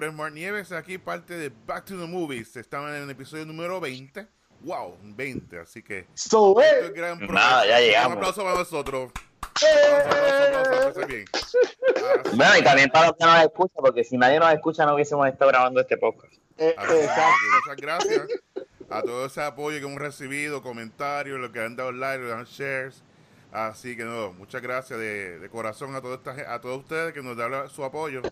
Nombre 0.00 0.14
es 0.14 0.16
Mark 0.16 0.32
Nieves, 0.32 0.72
aquí 0.72 0.96
parte 0.96 1.34
de 1.34 1.52
Back 1.66 1.84
to 1.84 1.94
the 1.94 2.06
Movies. 2.06 2.56
Estamos 2.56 2.88
en 2.88 3.02
el 3.02 3.10
episodio 3.10 3.44
número 3.44 3.80
20. 3.80 4.26
Wow, 4.60 4.96
20, 5.02 5.58
así 5.58 5.82
que... 5.82 6.06
So, 6.14 6.58
esto 6.58 6.86
es 6.86 6.90
eh. 6.90 6.92
gran 6.96 7.18
Nada, 7.26 7.66
ya 7.66 7.80
llegamos. 7.80 8.12
Un 8.12 8.16
aplauso 8.16 8.42
para 8.42 8.54
nosotros. 8.54 9.12
Aplauso, 9.42 11.06
bien. 11.06 11.26
Bueno, 12.34 12.56
y 12.58 12.64
también 12.64 12.88
para 12.88 13.08
los 13.08 13.16
que 13.18 13.26
nos 13.26 13.42
escuchan, 13.42 13.76
porque 13.76 14.02
si 14.02 14.16
nadie 14.16 14.38
nos 14.38 14.50
escucha 14.54 14.86
no 14.86 14.94
hubiésemos 14.94 15.28
estado 15.28 15.50
grabando 15.50 15.82
este 15.82 15.98
podcast. 15.98 16.32
Eh, 16.56 16.74
muchas 16.78 17.76
gracias 17.76 18.22
a 18.88 19.02
todo 19.02 19.26
ese 19.26 19.42
apoyo 19.42 19.80
que 19.80 19.84
hemos 19.84 20.00
recibido, 20.00 20.62
comentarios, 20.62 21.38
los 21.38 21.50
que 21.50 21.60
han 21.60 21.76
dado 21.76 21.92
like, 21.92 22.24
los 22.24 22.32
que 22.32 22.38
han 22.38 22.44
shares. 22.46 23.02
Así 23.52 23.98
que 23.98 24.04
no, 24.04 24.32
muchas 24.32 24.62
gracias 24.62 24.98
de, 24.98 25.38
de 25.38 25.50
corazón 25.50 25.94
a, 25.94 26.00
toda 26.00 26.14
esta 26.14 26.54
a 26.54 26.58
todos 26.62 26.78
ustedes 26.78 27.12
que 27.12 27.22
nos 27.22 27.36
dan 27.36 27.68
su 27.68 27.84
apoyo. 27.84 28.22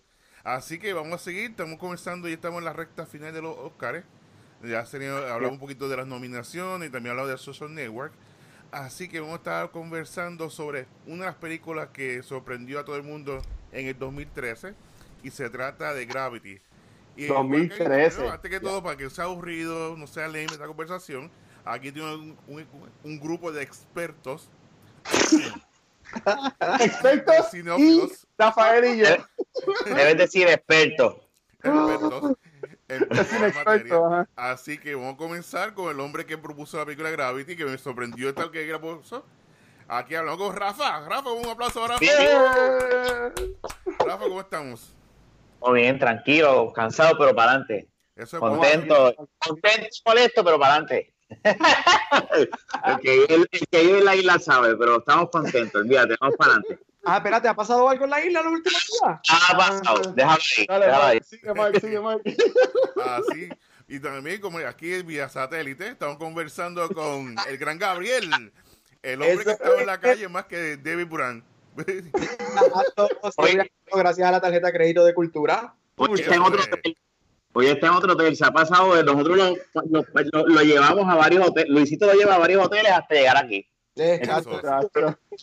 Así 0.43 0.79
que 0.79 0.93
vamos 0.93 1.13
a 1.13 1.23
seguir, 1.23 1.51
estamos 1.51 1.77
comenzando 1.79 2.29
y 2.29 2.33
estamos 2.33 2.59
en 2.59 2.65
la 2.65 2.73
recta 2.73 3.05
final 3.05 3.33
de 3.33 3.41
los 3.41 3.57
Oscars. 3.57 4.03
Ya 4.63 4.85
se 4.85 4.97
hablamos 5.07 5.53
un 5.53 5.59
poquito 5.59 5.87
de 5.87 5.97
las 5.97 6.07
nominaciones 6.07 6.89
y 6.89 6.91
también 6.91 7.11
hablamos 7.11 7.31
de 7.31 7.37
Social 7.37 7.73
Network. 7.73 8.13
Así 8.71 9.07
que 9.09 9.19
vamos 9.19 9.35
a 9.35 9.37
estar 9.37 9.71
conversando 9.71 10.49
sobre 10.49 10.85
una 11.07 11.21
de 11.25 11.25
las 11.31 11.35
películas 11.35 11.89
que 11.93 12.21
sorprendió 12.23 12.79
a 12.79 12.85
todo 12.85 12.95
el 12.97 13.03
mundo 13.03 13.41
en 13.71 13.87
el 13.87 13.97
2013 13.97 14.73
y 15.23 15.31
se 15.31 15.49
trata 15.49 15.93
de 15.93 16.05
Gravity. 16.05 16.59
Y, 17.15 17.25
2013. 17.25 18.17
bueno, 18.17 18.33
antes 18.33 18.51
que 18.51 18.59
todo, 18.59 18.83
para 18.83 18.95
que 18.95 19.09
sea 19.09 19.25
aburrido, 19.25 19.97
no 19.97 20.07
sea 20.07 20.27
lame 20.27 20.45
esta 20.45 20.67
conversación, 20.67 21.31
aquí 21.65 21.91
tiene 21.91 22.13
un, 22.15 22.37
un- 22.47 22.67
un 23.03 23.19
grupo 23.19 23.51
de 23.51 23.61
expertos, 23.63 24.49
Expertos 26.79 27.53
y. 27.53 27.63
Rafael 28.37 28.85
y 28.85 28.97
yo. 28.99 29.05
Debes 29.85 30.17
decir 30.17 30.47
experto. 30.47 31.21
expertos 32.87 33.43
experto. 33.43 34.27
Así 34.35 34.77
que 34.77 34.95
vamos 34.95 35.15
a 35.15 35.17
comenzar 35.17 35.73
con 35.73 35.91
el 35.91 35.99
hombre 35.99 36.25
que 36.25 36.37
propuso 36.37 36.77
la 36.77 36.85
película 36.85 37.09
Gravity, 37.11 37.55
que 37.55 37.65
me 37.65 37.77
sorprendió 37.77 38.33
tal 38.33 38.51
que 38.51 38.65
propuso. 38.65 39.25
Aquí 39.87 40.15
hablamos 40.15 40.39
con 40.39 40.55
Rafa. 40.55 41.07
Rafa, 41.07 41.31
un 41.31 41.47
aplauso 41.47 41.81
para 41.81 41.97
Rafa. 41.97 43.33
Rafa, 44.05 44.23
¿cómo 44.23 44.41
estamos? 44.41 44.93
Muy 45.61 45.81
bien, 45.81 45.99
tranquilo, 45.99 46.71
cansado, 46.73 47.17
pero 47.17 47.35
para 47.35 47.51
adelante. 47.51 47.87
Eso 48.15 48.37
es. 48.37 48.39
Contento, 48.39 49.15
contento, 49.39 49.87
molesto, 50.05 50.43
pero 50.43 50.59
para 50.59 50.73
adelante. 50.73 51.13
El, 51.29 52.99
que, 53.01 53.11
vive- 53.27 53.47
el 53.51 53.67
que 53.67 53.81
vive 53.83 53.97
en 53.99 54.05
la 54.05 54.15
isla 54.15 54.39
sabe, 54.39 54.75
pero 54.75 54.99
estamos 54.99 55.29
contentos. 55.29 55.81
Olvídate, 55.81 56.15
vamos 56.19 56.35
para 56.37 56.53
adelante. 56.53 56.79
Ah, 57.05 57.17
espérate, 57.17 57.47
¿ha 57.47 57.53
pasado 57.55 57.87
algo 57.89 58.03
en 58.03 58.09
la 58.09 58.25
isla 58.25 58.41
los 58.41 58.53
últimos 58.53 58.85
días? 59.01 59.19
Ha 59.29 59.57
pasado, 59.57 60.13
déjalo 60.13 60.39
ahí, 60.57 60.65
Dale, 60.67 60.85
déjalo 60.85 61.03
ahí. 61.05 61.13
Mike, 61.19 61.25
sigue, 61.25 61.53
Mike, 61.53 61.79
sigue, 61.79 61.99
Mike. 61.99 62.37
Así. 63.05 63.49
Y 63.87 63.99
también, 63.99 64.41
como 64.41 64.59
aquí 64.59 64.91
vía 65.05 65.29
satélite, 65.29 65.87
estamos 65.87 66.17
conversando 66.17 66.87
con 66.89 67.35
el 67.47 67.57
gran 67.57 67.79
Gabriel, 67.79 68.29
el 69.01 69.21
hombre 69.21 69.45
que 69.45 69.51
estaba 69.51 69.79
en 69.79 69.87
la 69.87 69.99
calle 69.99 70.27
más 70.27 70.45
que 70.45 70.77
David 70.77 71.07
Oye. 73.37 73.71
gracias 73.95 74.27
a 74.27 74.31
la 74.31 74.41
tarjeta 74.41 74.67
de 74.67 74.73
crédito 74.73 75.05
de 75.05 75.13
cultura. 75.15 75.73
Está 76.15 76.35
en 76.35 76.41
otro. 76.41 76.61
Hoy 77.53 77.67
está 77.67 77.87
en 77.87 77.93
otro 77.93 78.13
hotel. 78.13 78.35
Se 78.35 78.45
ha 78.45 78.51
pasado, 78.51 78.95
de- 78.95 79.03
nosotros 79.03 79.37
lo, 79.37 79.49
lo- 79.89 80.05
lo- 80.31 80.47
lo 80.47 80.61
llevamos 80.61 81.07
a 81.09 81.15
varios 81.15 81.47
hoteles. 81.47 81.69
Luisito 81.69 82.05
lo 82.05 82.13
lleva 82.13 82.35
a 82.35 82.37
varios 82.37 82.63
hoteles 82.65 82.91
hasta 82.91 83.15
llegar 83.15 83.37
aquí. 83.37 83.65
Chacho, 83.95 84.61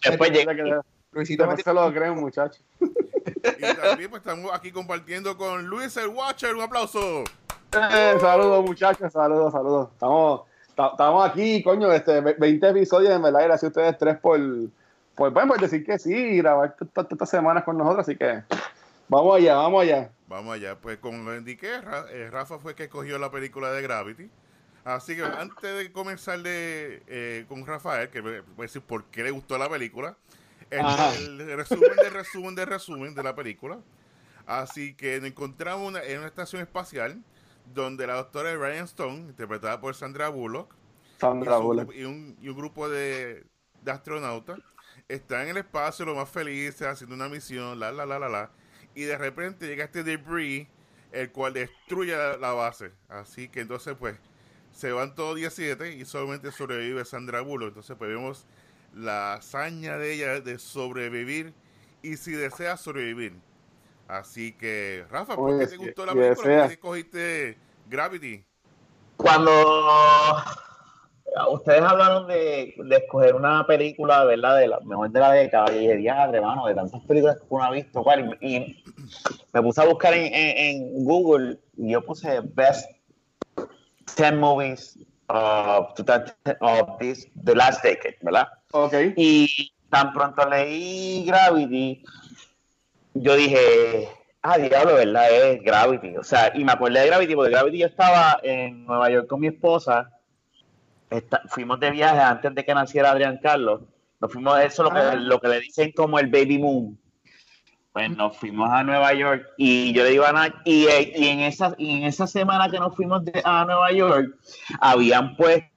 Después 0.05 0.31
llega. 0.31 0.55
que- 0.55 0.81
Luisito 1.13 1.47
no 1.47 1.57
se 1.57 1.73
lo 1.73 1.93
creen, 1.93 2.15
muchachos. 2.15 2.63
Y 2.81 3.75
también 3.75 4.11
pues, 4.11 4.21
estamos 4.21 4.51
aquí 4.53 4.71
compartiendo 4.71 5.37
con 5.37 5.67
Luis 5.67 5.97
el 5.97 6.09
Watcher. 6.09 6.55
Un 6.55 6.63
aplauso. 6.63 7.25
Eh, 7.73 8.15
saludos, 8.21 8.65
muchachos, 8.65 9.13
saludos, 9.13 9.53
saludos. 9.53 9.89
Estamos, 9.93 10.43
ta- 10.75 10.89
estamos 10.93 11.29
aquí, 11.29 11.63
coño, 11.63 11.93
este, 11.93 12.21
ve- 12.21 12.37
20 12.39 12.69
episodios, 12.69 13.13
en 13.13 13.23
verdad, 13.23 13.41
gracias 13.45 13.65
a 13.65 13.67
ustedes 13.69 13.99
tres 13.99 14.19
por, 14.19 14.39
por, 15.15 15.31
bueno, 15.33 15.49
por 15.49 15.61
decir 15.61 15.85
que 15.85 15.99
sí, 15.99 16.15
y 16.15 16.37
grabar 16.39 16.75
t- 16.77 16.85
t- 16.85 17.07
estas 17.11 17.29
semanas 17.31 17.65
con 17.65 17.77
nosotros, 17.77 18.07
así 18.09 18.17
que 18.17 18.43
vamos 19.09 19.37
allá, 19.37 19.55
vamos 19.57 19.83
allá. 19.83 20.11
Vamos 20.29 20.55
allá, 20.55 20.77
pues 20.81 20.99
como 20.99 21.23
lo 21.31 21.37
indiqué, 21.37 21.81
eh, 22.11 22.29
Rafa 22.31 22.59
fue 22.59 22.73
el 22.73 22.77
que 22.77 22.85
escogió 22.85 23.19
la 23.19 23.31
película 23.31 23.71
de 23.73 23.83
Gravity. 23.83 24.31
Así 24.85 25.17
que 25.17 25.23
antes 25.25 25.77
de 25.77 25.91
comenzar 25.93 26.41
de, 26.43 27.03
eh, 27.09 27.45
con 27.49 27.67
Rafael, 27.67 28.09
que 28.09 28.21
voy 28.21 28.35
a 28.37 28.63
decir 28.63 28.83
por 28.83 29.05
qué 29.07 29.23
le 29.25 29.31
gustó 29.31 29.59
la 29.59 29.69
película, 29.69 30.17
el, 30.71 31.57
resumen 31.57 31.97
de 31.97 32.11
resumen 32.11 32.55
de 32.55 32.65
resumen 32.67 33.15
de 33.15 33.23
la 33.23 33.35
película. 33.35 33.79
Así 34.47 34.95
que 34.95 35.19
nos 35.19 35.29
encontramos 35.31 35.89
una- 35.89 36.03
en 36.05 36.19
una 36.19 36.29
estación 36.29 36.63
espacial 36.63 37.21
donde 37.75 38.07
la 38.07 38.15
doctora 38.15 38.55
Ryan 38.55 38.85
Stone, 38.85 39.19
interpretada 39.29 39.81
por 39.81 39.95
Sandra 39.97 40.29
Bullock, 40.29 40.73
y, 40.73 41.21
Sandra 41.21 41.57
su- 41.57 41.63
Bullock. 41.65 41.93
y 41.95 42.05
un, 42.05 42.37
y 42.41 42.49
un 42.49 42.57
grupo 42.57 42.89
de, 42.89 43.45
de 43.83 43.91
astronautas 43.91 44.61
están 45.09 45.43
en 45.43 45.49
el 45.51 45.57
espacio 45.59 46.05
lo 46.05 46.15
más 46.15 46.29
felices 46.29 46.83
haciendo 46.87 47.15
una 47.17 47.29
misión, 47.29 47.79
la, 47.81 47.91
la, 47.91 48.07
la, 48.07 48.21
la, 48.21 48.29
la, 48.29 48.51
y 48.97 49.05
de 49.05 49.17
repente 49.19 49.67
llega 49.69 49.85
este 49.85 50.03
debris, 50.03 50.67
el 51.13 51.31
cual 51.31 51.53
destruye 51.53 52.17
la, 52.17 52.39
la 52.39 52.53
base. 52.53 52.93
Así 53.09 53.49
que 53.49 53.61
entonces, 53.61 53.95
pues, 53.97 54.17
se 54.73 54.91
van 54.91 55.15
todos 55.15 55.37
17 55.37 55.93
y 55.93 56.05
solamente 56.07 56.51
sobrevive 56.51 57.05
Sandra 57.05 57.43
Bullock. 57.43 57.69
Entonces, 57.69 57.95
pues, 57.97 58.11
vemos 58.11 58.47
la 58.95 59.35
hazaña 59.35 59.99
de 59.99 60.15
ella 60.15 60.41
de 60.41 60.59
sobrevivir 60.59 61.53
y 62.03 62.17
si 62.17 62.33
desea 62.33 62.79
sobrevivir. 62.79 63.35
Así 64.09 64.53
que, 64.53 65.05
Rafa, 65.11 65.37
¿por 65.37 65.51
Oye, 65.51 65.61
qué 65.61 65.67
te 65.67 65.77
gustó 65.77 66.07
la 66.07 66.15
película? 66.15 66.35
¿Por 66.35 66.45
qué 66.69 66.73
escogiste 66.73 67.59
Gravity? 67.89 68.45
Cuando 69.19 70.43
ustedes 71.51 71.83
hablaron 71.83 72.27
de, 72.27 72.75
de 72.77 72.97
escoger 72.97 73.35
una 73.35 73.67
película, 73.67 74.25
¿verdad? 74.25 74.57
De 74.59 74.69
la 74.69 74.81
mejor 74.81 75.11
de 75.11 75.21
la 75.21 75.33
década, 75.33 75.73
y 75.75 75.81
dije, 75.81 75.97
diadre, 75.97 76.41
mano, 76.41 76.67
de 76.67 76.75
tantas 76.75 77.03
películas 77.03 77.37
que 77.39 77.45
uno 77.51 77.65
ha 77.65 77.71
visto, 77.71 78.03
¿cuál? 78.03 78.37
Y, 78.41 78.57
y 78.57 78.85
me 79.53 79.63
puse 79.63 79.83
a 79.83 79.87
buscar 79.87 80.15
en, 80.15 80.33
en- 80.35 80.59
en 80.59 81.05
Google 81.05 81.59
y 81.77 81.91
yo 81.93 82.03
puse 82.03 82.41
Best 82.55 82.91
10 84.17 84.35
Movies 84.35 84.99
of, 85.29 85.89
of 86.61 86.99
this, 86.99 87.29
The 87.45 87.55
Last 87.55 87.83
Decade, 87.83 88.17
¿verdad? 88.23 88.49
Ok. 88.73 88.95
Y 89.17 89.73
tan 89.91 90.13
pronto 90.13 90.49
leí 90.49 91.25
Gravity, 91.27 92.03
yo 93.15 93.35
dije, 93.35 94.09
ah, 94.43 94.59
diablo, 94.59 94.95
¿verdad? 94.95 95.31
Es 95.31 95.63
Gravity. 95.63 96.17
O 96.17 96.23
sea, 96.23 96.53
y 96.55 96.65
me 96.65 96.73
acordé 96.73 97.01
de 97.01 97.07
Gravity, 97.07 97.35
porque 97.35 97.51
Gravity 97.51 97.79
yo 97.79 97.87
estaba 97.87 98.39
en 98.43 98.87
Nueva 98.87 99.11
York 99.11 99.27
con 99.27 99.41
mi 99.41 99.49
esposa. 99.49 100.11
Fuimos 101.49 101.79
de 101.81 101.91
viaje 101.91 102.19
antes 102.21 102.55
de 102.55 102.65
que 102.65 102.75
naciera 102.75 103.11
Adrián 103.11 103.39
Carlos. 103.43 103.83
Nos 104.21 104.33
fuimos, 104.33 104.59
eso 104.61 104.87
es 104.87 104.93
lo 104.93 104.99
Ah. 104.99 105.11
que, 105.13 105.17
lo 105.19 105.41
que 105.41 105.49
le 105.49 105.61
dicen 105.61 105.93
como 105.93 106.19
el 106.19 106.27
baby 106.29 106.59
moon. 106.59 106.99
Pues 107.93 108.11
nos 108.11 108.37
fuimos 108.37 108.69
a 108.71 108.83
Nueva 108.83 109.15
York 109.15 109.47
y 109.57 109.93
yo 109.95 110.03
le 110.05 110.11
digo 110.11 110.25
a 110.25 110.49
y, 110.65 110.85
eh, 110.87 111.13
y 111.17 111.29
en 111.29 111.41
esa, 111.41 111.75
y 111.79 111.97
en 111.99 112.05
esa 112.05 112.27
semana 112.27 112.71
que 112.71 112.79
nos 112.79 112.95
fuimos 112.95 113.25
de- 113.25 113.41
a 113.45 113.65
Nueva 113.65 113.91
York, 113.93 114.37
habían 114.81 115.35
puesto 115.37 115.71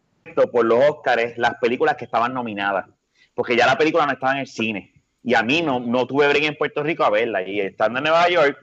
por 0.51 0.65
los 0.65 0.83
Óscares 0.89 1.37
las 1.37 1.55
películas 1.61 1.95
que 1.95 2.05
estaban 2.05 2.33
nominadas 2.33 2.85
porque 3.33 3.55
ya 3.55 3.65
la 3.65 3.77
película 3.77 4.05
no 4.05 4.11
estaba 4.11 4.33
en 4.33 4.39
el 4.39 4.47
cine. 4.47 4.91
Y 5.23 5.33
a 5.33 5.43
mí 5.43 5.61
no, 5.61 5.79
no 5.79 6.05
tuve 6.05 6.27
break 6.27 6.43
en 6.43 6.57
Puerto 6.57 6.83
Rico 6.83 7.03
a 7.05 7.09
verla. 7.09 7.41
Y 7.41 7.61
estando 7.61 7.99
en 7.99 8.03
Nueva 8.03 8.27
York, 8.29 8.57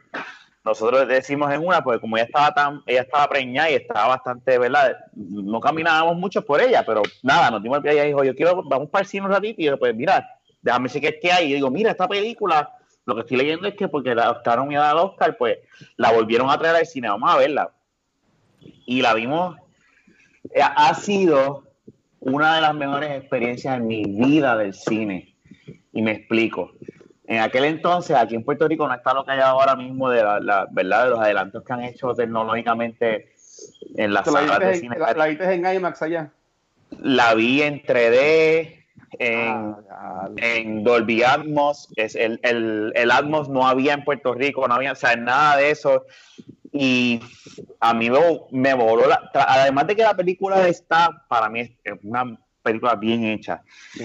nosotros 0.67 1.07
decimos 1.07 1.53
en 1.53 1.65
una, 1.65 1.81
porque 1.81 2.01
como 2.01 2.17
ella 2.17 2.27
estaba 2.27 2.53
tan, 2.53 2.83
ella 2.87 3.03
estaba 3.03 3.29
preñada 3.29 3.71
y 3.71 3.75
estaba 3.75 4.09
bastante, 4.09 4.59
¿verdad? 4.59 4.97
No 5.15 5.61
caminábamos 5.61 6.17
mucho 6.17 6.45
por 6.45 6.61
ella, 6.61 6.85
pero 6.85 7.03
nada, 7.23 7.53
nos 7.53 7.63
dimos 7.63 7.79
el 7.79 7.83
pie 7.85 8.03
y 8.03 8.09
dijo, 8.09 8.25
yo 8.25 8.35
quiero, 8.35 8.65
vamos 8.65 8.91
para 8.91 9.03
el 9.03 9.09
cine 9.09 9.27
un 9.27 9.31
ratito. 9.31 9.63
Y 9.63 9.67
yo, 9.67 9.79
pues 9.79 9.95
mira, 9.95 10.29
déjame 10.61 10.89
chequear 10.89 11.15
qué 11.23 11.31
hay. 11.31 11.51
Y 11.53 11.55
digo, 11.55 11.71
mira, 11.71 11.93
esta 11.93 12.09
película, 12.09 12.77
lo 13.05 13.15
que 13.15 13.21
estoy 13.21 13.37
leyendo 13.37 13.69
es 13.69 13.75
que 13.77 13.87
porque 13.87 14.13
la, 14.13 14.33
está 14.33 14.57
nominada 14.57 14.91
al 14.91 14.99
Oscar, 14.99 15.37
pues 15.37 15.59
la 15.97 16.11
volvieron 16.11 16.51
a 16.51 16.59
traer 16.59 16.75
al 16.75 16.87
cine, 16.87 17.09
vamos 17.09 17.33
a 17.33 17.39
verla. 17.39 17.71
Y 18.87 19.03
la 19.03 19.15
vimos, 19.15 19.57
eh, 20.53 20.63
ha 20.63 20.95
sido 20.95 21.63
una 22.19 22.57
de 22.57 22.61
las 22.61 22.75
mejores 22.75 23.13
experiencias 23.13 23.77
en 23.77 23.87
mi 23.87 24.03
vida 24.03 24.57
del 24.57 24.75
cine. 24.75 25.37
Y 25.93 26.03
me 26.03 26.11
explico. 26.11 26.73
En 27.29 27.41
aquel 27.41 27.65
entonces, 27.65 28.17
aquí 28.17 28.35
en 28.37 28.45
Puerto 28.45 28.69
Rico, 28.69 28.87
no 28.87 28.95
está 28.95 29.13
lo 29.13 29.25
que 29.25 29.33
hay 29.33 29.41
ahora 29.41 29.75
mismo 29.77 30.09
de 30.11 30.23
la, 30.23 30.39
la- 30.41 30.67
verdad 30.71 31.05
de 31.05 31.11
los 31.11 31.21
adelantos 31.21 31.65
que 31.65 31.73
han 31.73 31.83
hecho 31.85 32.15
tecnológicamente 32.15 33.33
en 33.97 34.13
las 34.13 34.25
¿Te 34.25 34.31
la 34.33 34.41
salas 34.41 34.59
de 34.61 34.75
cine. 34.77 34.99
la, 34.99 35.13
la 35.13 35.27
viste 35.27 35.53
en 35.53 35.67
IMAX 35.67 36.03
allá? 36.03 36.31
La 37.01 37.35
vi 37.35 37.63
en 37.63 37.83
3D, 37.83 38.85
en, 39.19 39.75
Ah, 39.91 40.29
en 40.37 40.85
Dolby 40.85 41.23
Atmos. 41.25 41.89
Es 41.97 42.15
el, 42.15 42.39
el, 42.43 42.93
el 42.95 43.11
Atmos 43.11 43.49
no 43.49 43.67
había 43.67 43.95
en 43.95 44.05
Puerto 44.05 44.33
Rico, 44.35 44.67
no 44.69 44.75
había, 44.75 44.93
o 44.93 44.97
sea, 44.97 45.17
nada 45.17 45.57
de 45.57 45.71
eso. 45.71 46.05
Y 46.73 47.21
a 47.81 47.93
mí 47.95 48.09
me, 48.11 48.19
me 48.53 48.75
voló 48.75 49.09
la. 49.09 49.31
Además 49.35 49.87
de 49.89 49.97
que 49.97 50.03
la 50.03 50.15
película 50.15 50.69
está, 50.69 51.25
para 51.29 51.49
mí 51.49 51.61
es 51.61 51.71
es 51.83 51.95
una 52.05 52.39
película 52.63 52.95
bien 52.95 53.25
hecha. 53.25 53.63
Sí. 53.95 54.05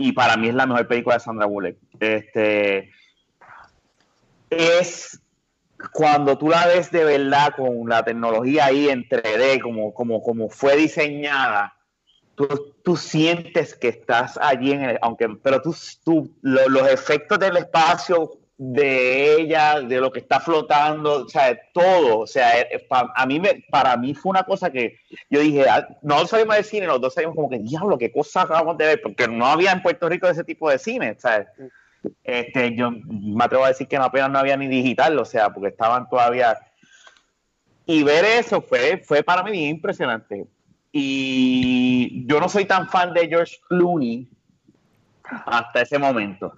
Y 0.00 0.12
para 0.12 0.36
mí 0.36 0.48
es 0.48 0.54
la 0.54 0.64
mejor 0.64 0.86
película 0.86 1.16
de 1.16 1.20
Sandra 1.20 1.44
Bullock. 1.46 1.76
Este. 1.98 2.90
Es 4.48 5.20
cuando 5.92 6.38
tú 6.38 6.48
la 6.48 6.66
ves 6.66 6.90
de 6.90 7.04
verdad 7.04 7.52
con 7.56 7.88
la 7.88 8.02
tecnología 8.04 8.66
ahí 8.66 8.88
en 8.88 9.04
3D, 9.08 9.60
como, 9.60 9.92
como, 9.92 10.22
como 10.22 10.48
fue 10.48 10.76
diseñada, 10.76 11.74
tú, 12.34 12.74
tú 12.84 12.96
sientes 12.96 13.74
que 13.74 13.88
estás 13.88 14.38
allí 14.40 14.72
en 14.72 14.82
el, 14.84 14.98
aunque, 15.02 15.28
pero 15.42 15.60
tú, 15.60 15.74
tú 16.04 16.32
lo- 16.42 16.68
los 16.68 16.88
efectos 16.88 17.38
del 17.40 17.56
espacio 17.58 18.38
de 18.60 19.40
ella, 19.40 19.80
de 19.80 20.00
lo 20.00 20.10
que 20.10 20.18
está 20.18 20.40
flotando, 20.40 21.24
o 21.24 21.28
sea, 21.28 21.56
todo, 21.72 22.18
o 22.18 22.26
sea, 22.26 22.60
eh, 22.60 22.84
pa- 22.88 23.12
a 23.14 23.24
mí 23.24 23.38
me, 23.38 23.64
para 23.70 23.96
mí 23.96 24.14
fue 24.14 24.30
una 24.30 24.42
cosa 24.42 24.68
que 24.70 24.98
yo 25.30 25.38
dije, 25.40 25.64
ah, 25.68 25.86
no 26.02 26.26
sabíamos 26.26 26.56
de 26.56 26.64
cine, 26.64 26.86
los 26.88 27.00
dos 27.00 27.14
sabíamos 27.14 27.36
como 27.36 27.48
que, 27.48 27.60
diablo, 27.60 27.96
qué 27.96 28.10
cosa 28.10 28.42
acabamos 28.42 28.76
de 28.76 28.86
ver, 28.86 29.00
porque 29.00 29.28
no 29.28 29.46
había 29.46 29.70
en 29.70 29.80
Puerto 29.80 30.08
Rico 30.08 30.26
ese 30.26 30.42
tipo 30.42 30.68
de 30.68 30.80
cine, 30.80 31.14
¿sabes? 31.18 31.46
Este, 32.24 32.74
yo 32.74 32.90
me 32.90 33.44
atrevo 33.44 33.64
a 33.64 33.68
decir 33.68 33.86
que 33.86 33.96
apenas 33.96 34.30
no 34.30 34.40
había 34.40 34.56
ni 34.56 34.66
digital, 34.66 35.16
o 35.18 35.24
sea, 35.24 35.50
porque 35.50 35.68
estaban 35.68 36.08
todavía... 36.08 36.58
Y 37.86 38.02
ver 38.02 38.24
eso 38.24 38.60
fue, 38.60 38.98
fue 38.98 39.22
para 39.22 39.42
mí 39.44 39.52
bien 39.52 39.70
impresionante. 39.70 40.46
Y 40.92 42.26
yo 42.26 42.40
no 42.40 42.48
soy 42.48 42.64
tan 42.64 42.88
fan 42.88 43.14
de 43.14 43.28
George 43.28 43.56
Clooney 43.68 44.28
hasta 45.22 45.82
ese 45.82 45.98
momento. 45.98 46.54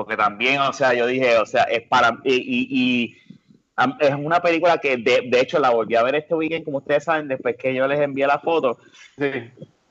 Porque 0.00 0.16
también, 0.16 0.60
o 0.60 0.72
sea, 0.72 0.94
yo 0.94 1.06
dije, 1.06 1.36
o 1.36 1.44
sea, 1.44 1.64
es 1.64 1.82
para... 1.86 2.18
Y, 2.24 2.34
y- 2.34 2.68
y, 2.70 3.16
es 4.00 4.14
una 4.14 4.40
película 4.40 4.78
que 4.78 4.96
de, 4.96 5.22
de 5.26 5.40
hecho 5.40 5.58
la 5.58 5.68
volví 5.70 5.94
a 5.94 6.02
ver 6.02 6.14
este 6.14 6.34
weekend, 6.34 6.64
como 6.64 6.78
ustedes 6.78 7.04
saben, 7.04 7.28
después 7.28 7.56
que 7.56 7.74
yo 7.74 7.86
les 7.86 8.00
envié 8.00 8.26
la 8.26 8.38
foto. 8.38 8.78
Sí. 9.18 9.30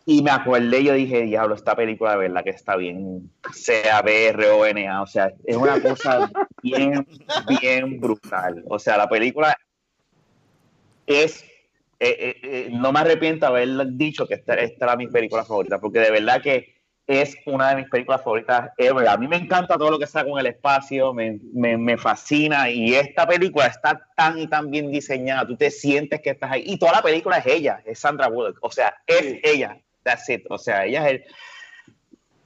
Y 0.05 0.23
me 0.23 0.31
acordé, 0.31 0.83
yo 0.83 0.93
dije, 0.93 1.21
diablo, 1.21 1.53
esta 1.53 1.75
película 1.75 2.13
de 2.13 2.17
verdad 2.17 2.43
que 2.43 2.49
está 2.49 2.75
bien, 2.75 3.29
sea 3.53 4.01
BR 4.01 4.49
o 4.49 4.65
NA, 4.73 5.03
o 5.03 5.05
sea, 5.05 5.31
es 5.45 5.55
una 5.55 5.79
cosa 5.79 6.31
bien, 6.63 7.05
bien 7.61 7.99
brutal. 7.99 8.63
O 8.67 8.79
sea, 8.79 8.97
la 8.97 9.07
película 9.07 9.55
es, 11.05 11.43
eh, 11.99 12.17
eh, 12.19 12.35
eh, 12.41 12.69
no 12.71 12.91
me 12.91 13.01
arrepiento 13.01 13.45
de 13.45 13.51
haber 13.63 13.87
dicho 13.91 14.27
que 14.27 14.33
esta, 14.35 14.55
esta 14.55 14.85
era 14.85 14.95
mi 14.95 15.05
película 15.07 15.45
favorita, 15.45 15.79
porque 15.79 15.99
de 15.99 16.09
verdad 16.11 16.41
que 16.41 16.78
es 17.09 17.35
una 17.47 17.69
de 17.71 17.77
mis 17.77 17.89
películas 17.89 18.21
favoritas 18.23 18.69
ever. 18.77 19.07
A 19.07 19.17
mí 19.17 19.27
me 19.27 19.37
encanta 19.37 19.79
todo 19.79 19.89
lo 19.89 19.97
que 19.97 20.05
está 20.05 20.23
con 20.23 20.39
el 20.39 20.45
espacio, 20.45 21.11
me, 21.11 21.39
me, 21.53 21.75
me 21.75 21.97
fascina 21.97 22.69
y 22.69 22.93
esta 22.93 23.25
película 23.27 23.65
está 23.65 23.99
tan 24.15 24.37
y 24.37 24.45
tan 24.47 24.69
bien 24.69 24.91
diseñada, 24.91 25.47
tú 25.47 25.57
te 25.57 25.71
sientes 25.71 26.21
que 26.21 26.29
estás 26.29 26.51
ahí 26.51 26.63
y 26.67 26.77
toda 26.77 26.91
la 26.91 27.01
película 27.01 27.39
es 27.39 27.47
ella, 27.47 27.81
es 27.83 27.97
Sandra 27.97 28.27
Bullock, 28.29 28.59
o 28.61 28.69
sea, 28.69 28.93
es 29.07 29.21
Sí. 29.21 29.39
ella, 29.43 29.79
that's 30.03 30.29
it, 30.29 30.45
o 30.51 30.59
sea, 30.59 30.85
ella 30.85 31.07
es 31.09 31.13
el... 31.15 31.23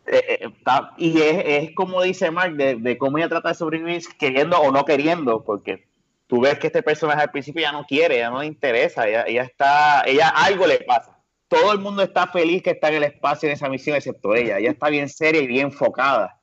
eh, 0.07 0.25
eh, 0.29 0.47
está- 0.57 0.91
y 0.97 1.19
es, 1.21 1.43
es 1.45 1.75
como 1.75 2.01
dice 2.01 2.31
Mark, 2.31 2.55
de, 2.55 2.75
de 2.75 2.97
cómo 2.97 3.17
ella 3.17 3.27
trata 3.27 3.49
de 3.49 3.55
sobrevivir 3.55 4.01
queriendo 4.17 4.57
o 4.61 4.71
no 4.71 4.85
queriendo, 4.85 5.43
porque 5.43 5.87
tú 6.27 6.39
ves 6.39 6.57
que 6.57 6.67
este 6.67 6.83
personaje 6.83 7.21
al 7.21 7.31
principio 7.31 7.61
ya 7.63 7.73
no 7.73 7.83
quiere, 7.85 8.19
ya 8.19 8.29
no 8.29 8.39
le 8.39 8.45
interesa, 8.47 9.07
ella, 9.09 9.25
ella 9.27 9.43
está, 9.43 10.03
ella 10.05 10.29
algo 10.29 10.65
le 10.67 10.79
pasa. 10.79 11.17
Todo 11.53 11.71
el 11.71 11.79
mundo 11.79 12.01
está 12.01 12.27
feliz 12.27 12.63
que 12.63 12.71
está 12.71 12.89
en 12.89 12.95
el 12.95 13.03
espacio 13.03 13.47
en 13.47 13.53
esa 13.53 13.69
misión, 13.69 13.95
excepto 13.95 14.33
ella. 14.33 14.57
Ella 14.57 14.71
está 14.71 14.89
bien 14.89 15.07
seria 15.07 15.41
y 15.41 15.47
bien 15.47 15.67
enfocada 15.67 16.39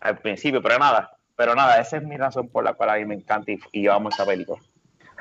al 0.00 0.18
principio, 0.18 0.62
pero 0.62 0.78
nada, 0.78 1.16
pero 1.34 1.54
nada, 1.54 1.80
esa 1.80 1.96
es 1.96 2.02
mi 2.02 2.16
razón 2.16 2.48
por 2.48 2.62
la 2.64 2.74
cual 2.74 2.90
a 2.90 2.96
mí 2.96 3.06
me 3.06 3.14
encanta 3.14 3.50
y, 3.50 3.58
y 3.72 3.82
yo 3.82 3.94
amo 3.94 4.10
esta 4.10 4.26
película. 4.26 4.60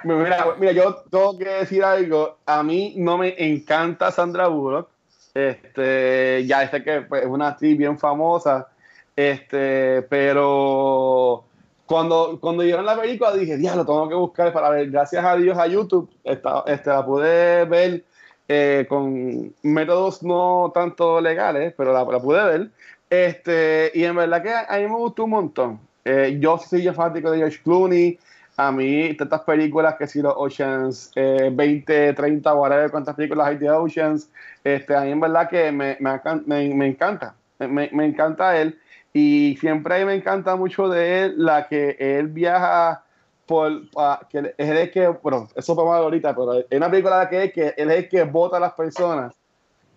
Mira, 0.04 0.46
mira, 0.58 0.72
yo 0.74 1.04
tengo 1.10 1.38
que 1.38 1.46
decir 1.46 1.84
algo. 1.84 2.38
A 2.46 2.64
mí 2.64 2.96
no 2.98 3.18
me 3.18 3.34
encanta 3.38 4.12
Sandra 4.12 4.48
Bullock. 4.48 4.90
Este, 5.34 6.46
ya 6.46 6.70
sé 6.70 6.84
que 6.84 7.02
pues, 7.02 7.24
es 7.24 7.28
una 7.28 7.50
actriz 7.50 7.78
bien 7.78 7.98
famosa. 7.98 8.68
Este, 9.16 10.02
pero 10.04 11.46
cuando, 11.86 12.40
cuando 12.40 12.64
dieron 12.64 12.86
la 12.86 13.00
película 13.00 13.34
dije, 13.34 13.58
diablo, 13.58 13.86
tengo 13.86 14.08
que 14.08 14.16
buscar 14.16 14.54
para 14.54 14.70
ver. 14.70 14.90
Gracias 14.90 15.24
a 15.24 15.36
Dios 15.36 15.58
a 15.58 15.68
YouTube, 15.68 16.10
esta, 16.24 16.64
la 16.86 17.06
pude 17.06 17.66
ver 17.66 18.06
eh, 18.50 18.86
con 18.90 19.54
métodos 19.64 20.24
no 20.24 20.72
tanto 20.74 21.22
legales, 21.22 21.74
pero 21.78 21.94
la, 21.94 22.06
pude 22.20 22.44
ver. 22.44 22.72
Este, 23.10 23.92
y 23.96 24.04
en 24.04 24.16
verdad 24.16 24.44
que 24.44 24.52
a 24.54 24.78
mí 24.80 24.84
me 24.88 24.96
gustó 24.98 25.24
un 25.26 25.32
montón. 25.32 25.80
Eh, 26.06 26.38
yo 26.42 26.58
soy 26.58 26.88
fanático 26.90 27.32
de 27.32 27.40
George 27.40 27.60
Clooney. 27.64 28.20
A 28.58 28.72
mí, 28.74 29.14
tantas 29.16 29.42
películas 29.42 29.96
que 29.96 30.06
si 30.08 30.22
los 30.22 30.34
Oceans 30.36 31.12
eh, 31.16 31.50
20, 31.54 32.14
30, 32.14 32.54
whatever, 32.54 32.92
cuántas 32.92 33.16
películas 33.16 33.48
hay 33.48 33.58
de 33.58 33.70
Oceans, 33.72 34.30
este, 34.66 34.96
a 34.96 35.02
mí 35.02 35.12
en 35.12 35.20
verdad 35.22 35.50
que 35.50 35.72
me, 35.72 35.98
me, 36.02 36.20
me- 36.46 36.76
me 36.76 36.88
encanta. 36.88 37.36
Me, 37.60 37.90
me 37.94 38.06
encanta 38.06 38.58
él. 38.60 38.78
Y 39.14 39.58
siempre 39.62 40.04
me 40.06 40.16
encanta 40.16 40.56
mucho 40.58 40.90
de 40.90 41.26
él 41.26 41.34
la 41.38 41.68
que 41.68 41.96
él 42.00 42.28
viaja 42.28 43.04
por. 43.50 43.90
pa- 43.90 44.22
que 44.30 44.54
es 44.56 44.70
el 44.70 44.92
que. 44.92 45.08
Bueno, 45.08 45.50
eso 45.56 45.74
vamos 45.76 45.92
a 45.94 45.96
ver 45.96 46.04
ahorita, 46.06 46.36
pero 46.36 46.54
es 46.54 46.66
una 46.72 46.90
película 46.90 47.28
que, 47.28 47.44
es 47.46 47.52
que 47.54 47.74
él 47.76 47.90
es 47.90 47.98
el 47.98 48.10
que 48.10 48.24
vota 48.24 48.58
a 48.58 48.60
las 48.60 48.74
personas 48.74 49.34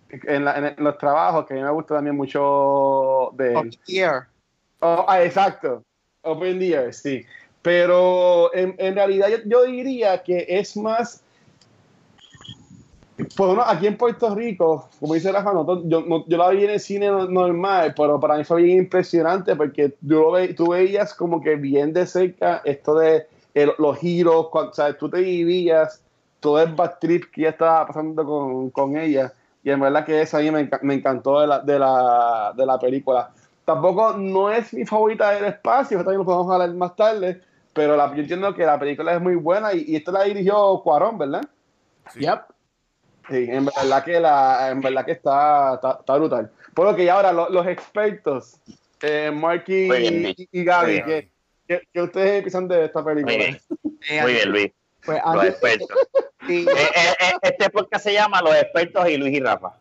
en, 0.09 0.43
la- 0.43 0.57
en 0.57 0.83
los 0.83 0.97
trabajos, 0.97 1.45
que 1.45 1.53
a 1.53 1.57
mí 1.57 1.63
me 1.63 1.71
gusta 1.71 1.95
también 1.95 2.15
mucho 2.17 3.29
de 3.33 3.53
él. 3.53 3.79
Here. 3.87 4.21
Oh, 4.81 5.05
ah, 5.07 5.23
exacto. 5.23 5.83
Open 6.23 6.57
the 6.59 6.73
Air, 6.73 6.93
sí. 6.93 7.23
Pero 7.61 8.53
en, 8.53 8.75
en 8.77 8.95
realidad 8.95 9.29
yo, 9.29 9.37
yo 9.45 9.63
diría 9.63 10.21
que 10.23 10.45
es 10.49 10.75
más. 10.75 11.23
Por 13.37 13.49
uno, 13.49 13.61
aquí 13.61 13.85
en 13.87 13.95
Puerto 13.95 14.33
Rico, 14.33 14.89
como 14.99 15.13
dice 15.13 15.31
Rafa, 15.31 15.53
no- 15.53 15.87
yo, 15.87 16.01
no- 16.01 16.25
yo 16.27 16.37
la 16.37 16.49
vi 16.49 16.63
en 16.65 16.71
el 16.71 16.79
cine 16.79 17.07
no- 17.07 17.27
normal, 17.27 17.93
pero 17.95 18.19
para 18.19 18.37
mí 18.37 18.43
fue 18.43 18.63
bien 18.63 18.79
impresionante 18.79 19.55
porque 19.55 19.93
yo 20.01 20.19
lo 20.21 20.31
ve- 20.31 20.53
tú 20.55 20.69
veías 20.71 21.13
como 21.13 21.39
que 21.41 21.55
bien 21.55 21.93
de 21.93 22.07
cerca 22.07 22.61
esto 22.65 22.95
de 22.95 23.27
el- 23.53 23.73
los 23.77 23.97
giros, 23.99 24.49
cuando, 24.49 24.73
sea, 24.73 24.97
tú 24.97 25.09
te 25.09 25.19
vivías 25.19 26.03
todo 26.39 26.61
el 26.61 26.73
bad 26.73 26.95
trip 26.99 27.25
que 27.31 27.41
ya 27.43 27.49
estaba 27.49 27.85
pasando 27.87 28.25
con, 28.25 28.69
con 28.71 28.97
ella. 28.97 29.31
Y 29.63 29.69
en 29.69 29.79
verdad 29.79 30.05
que 30.05 30.21
eso 30.21 30.37
a 30.37 30.41
mí 30.41 30.51
me, 30.51 30.69
me 30.81 30.93
encantó 30.95 31.39
de 31.39 31.47
la, 31.47 31.59
de, 31.59 31.79
la, 31.79 32.53
de 32.55 32.65
la 32.65 32.77
película. 32.77 33.31
Tampoco 33.63 34.13
no 34.17 34.51
es 34.51 34.73
mi 34.73 34.85
favorita 34.85 35.31
del 35.31 35.45
espacio, 35.45 35.99
también 35.99 36.17
lo 36.17 36.25
podemos 36.25 36.51
hablar 36.51 36.73
más 36.73 36.95
tarde, 36.97 37.41
pero 37.73 37.95
la, 37.95 38.13
yo 38.13 38.21
entiendo 38.21 38.53
que 38.53 38.65
la 38.65 38.77
película 38.77 39.13
es 39.13 39.21
muy 39.21 39.35
buena 39.35 39.73
y, 39.73 39.85
y 39.87 39.95
esta 39.95 40.11
la 40.11 40.23
dirigió 40.23 40.81
Cuarón, 40.83 41.17
¿verdad? 41.17 41.43
Sí. 42.11 42.19
Yep. 42.19 42.41
Sí, 43.29 43.45
en 43.49 43.63
verdad 43.65 44.03
que, 44.03 44.19
la, 44.19 44.69
en 44.69 44.81
verdad 44.81 45.05
que 45.05 45.13
está, 45.13 45.75
está, 45.75 45.97
está 46.01 46.15
brutal. 46.17 46.51
Por 46.73 46.87
lo 46.87 46.93
que 46.95 47.05
ya 47.05 47.15
ahora 47.15 47.31
lo- 47.31 47.49
los 47.49 47.65
expertos, 47.67 48.57
eh, 49.01 49.31
Mark 49.33 49.63
y, 49.67 49.87
y- 50.51 50.63
Gaby, 50.65 51.03
que, 51.05 51.31
que, 51.67 51.81
que 51.93 52.01
ustedes 52.01 52.41
piensan 52.41 52.67
de 52.67 52.85
esta 52.85 53.03
película. 53.03 53.35
Muy 53.35 53.45
bien, 53.45 53.57
Eh, 54.09 54.21
muy 54.21 54.33
bien, 54.33 54.49
Luis, 54.51 54.71
Pues 55.05 55.21
los 55.33 55.45
expertos. 55.45 55.87
sí, 56.47 56.65
Eh, 56.69 56.89
eh, 56.95 57.13
eh, 57.19 57.33
Este 57.41 57.69
podcast 57.69 58.03
se 58.03 58.13
llama 58.13 58.41
Los 58.41 58.55
expertos 58.55 59.09
y 59.09 59.17
Luis 59.17 59.33
y 59.35 59.39
Rafa. 59.39 59.73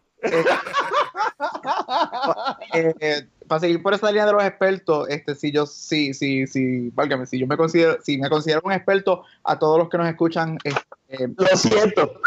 eh, 2.75 3.27
para 3.49 3.61
seguir 3.61 3.83
por 3.83 3.95
esa 3.95 4.09
línea 4.09 4.27
de 4.27 4.33
los 4.33 4.45
expertos, 4.45 5.09
este, 5.11 5.35
si 5.35 5.53
yo, 5.53 5.67
sí, 5.67 6.15
sí, 6.15 6.47
sí, 6.47 6.91
válgame, 6.95 7.27
si 7.27 7.39
yo 7.39 7.47
me 7.47 7.57
considero, 7.57 7.99
si 8.03 8.19
me 8.19 8.29
considero 8.31 8.61
un 8.65 8.73
experto, 8.73 9.25
a 9.45 9.59
todos 9.59 9.79
los 9.79 9.89
que 9.89 9.99
nos 9.99 10.09
escuchan, 10.09 10.59
este, 10.65 11.29
Lo 11.37 11.57
siento. 11.57 12.21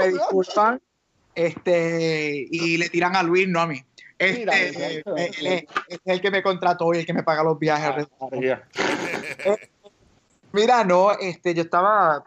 me 0.00 0.08
disculpan, 0.08 0.80
este, 1.34 2.46
y 2.50 2.78
le 2.78 2.88
tiran 2.88 3.16
a 3.16 3.22
Luis, 3.22 3.46
no 3.48 3.60
a 3.60 3.66
mí. 3.66 3.84
Este, 4.24 4.98
eh, 4.98 5.02
él 5.38 5.46
es, 5.46 5.64
es 5.88 6.00
el 6.04 6.20
que 6.20 6.30
me 6.30 6.42
contrató 6.42 6.92
y 6.94 6.98
el 6.98 7.06
que 7.06 7.12
me 7.12 7.22
paga 7.22 7.42
los 7.42 7.58
viajes. 7.58 8.06
Ya. 8.40 8.62
Mira, 10.52 10.84
no, 10.84 11.12
este, 11.12 11.54
yo 11.54 11.62
estaba, 11.62 12.22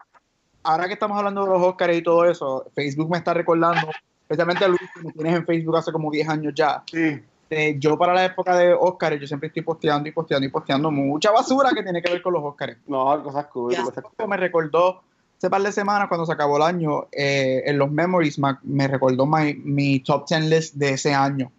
ahora 0.62 0.86
que 0.88 0.94
estamos 0.94 1.16
hablando 1.16 1.44
de 1.44 1.50
los 1.50 1.62
Oscars 1.62 1.96
y 1.96 2.02
todo 2.02 2.24
eso, 2.24 2.66
Facebook 2.74 3.08
me 3.10 3.18
está 3.18 3.32
recordando, 3.32 3.88
especialmente 4.22 4.66
Luis, 4.68 4.80
que 4.94 5.02
me 5.06 5.12
tienes 5.12 5.34
en 5.36 5.46
Facebook 5.46 5.76
hace 5.76 5.92
como 5.92 6.10
10 6.10 6.28
años 6.28 6.52
ya. 6.56 6.82
Sí. 6.90 7.20
Eh, 7.48 7.76
yo 7.78 7.96
para 7.96 8.12
la 8.12 8.24
época 8.24 8.56
de 8.56 8.74
Oscars, 8.74 9.20
yo 9.20 9.26
siempre 9.28 9.46
estoy 9.46 9.62
posteando 9.62 10.08
y 10.08 10.12
posteando 10.12 10.44
y 10.46 10.50
posteando 10.50 10.90
mucha 10.90 11.30
basura 11.30 11.70
que 11.72 11.84
tiene 11.84 12.02
que 12.02 12.10
ver 12.10 12.20
con 12.20 12.32
los 12.32 12.42
Oscars. 12.42 12.76
No, 12.88 13.22
cosas 13.22 13.46
cool. 13.46 13.72
Y 13.72 13.76
cosas 13.76 14.02
poco 14.02 14.26
me 14.26 14.36
recordó, 14.36 15.02
hace 15.38 15.48
par 15.48 15.62
de 15.62 15.70
semanas 15.70 16.08
cuando 16.08 16.26
se 16.26 16.32
acabó 16.32 16.56
el 16.56 16.64
año, 16.64 17.06
eh, 17.12 17.62
en 17.64 17.78
los 17.78 17.88
Memories 17.92 18.40
me 18.64 18.88
recordó 18.88 19.24
my- 19.26 19.54
mi 19.54 20.00
top 20.00 20.26
10 20.28 20.40
list 20.46 20.74
de 20.74 20.90
ese 20.90 21.14
año. 21.14 21.52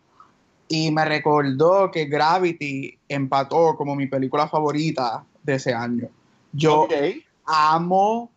Y 0.69 0.91
me 0.91 1.05
recordó 1.05 1.89
que 1.91 2.05
Gravity 2.05 2.97
empató 3.07 3.75
como 3.77 3.95
mi 3.95 4.07
película 4.07 4.47
favorita 4.47 5.23
de 5.43 5.55
ese 5.55 5.73
año. 5.73 6.09
Yo 6.51 6.81
Ok. 6.81 6.93
amo, 7.45 8.29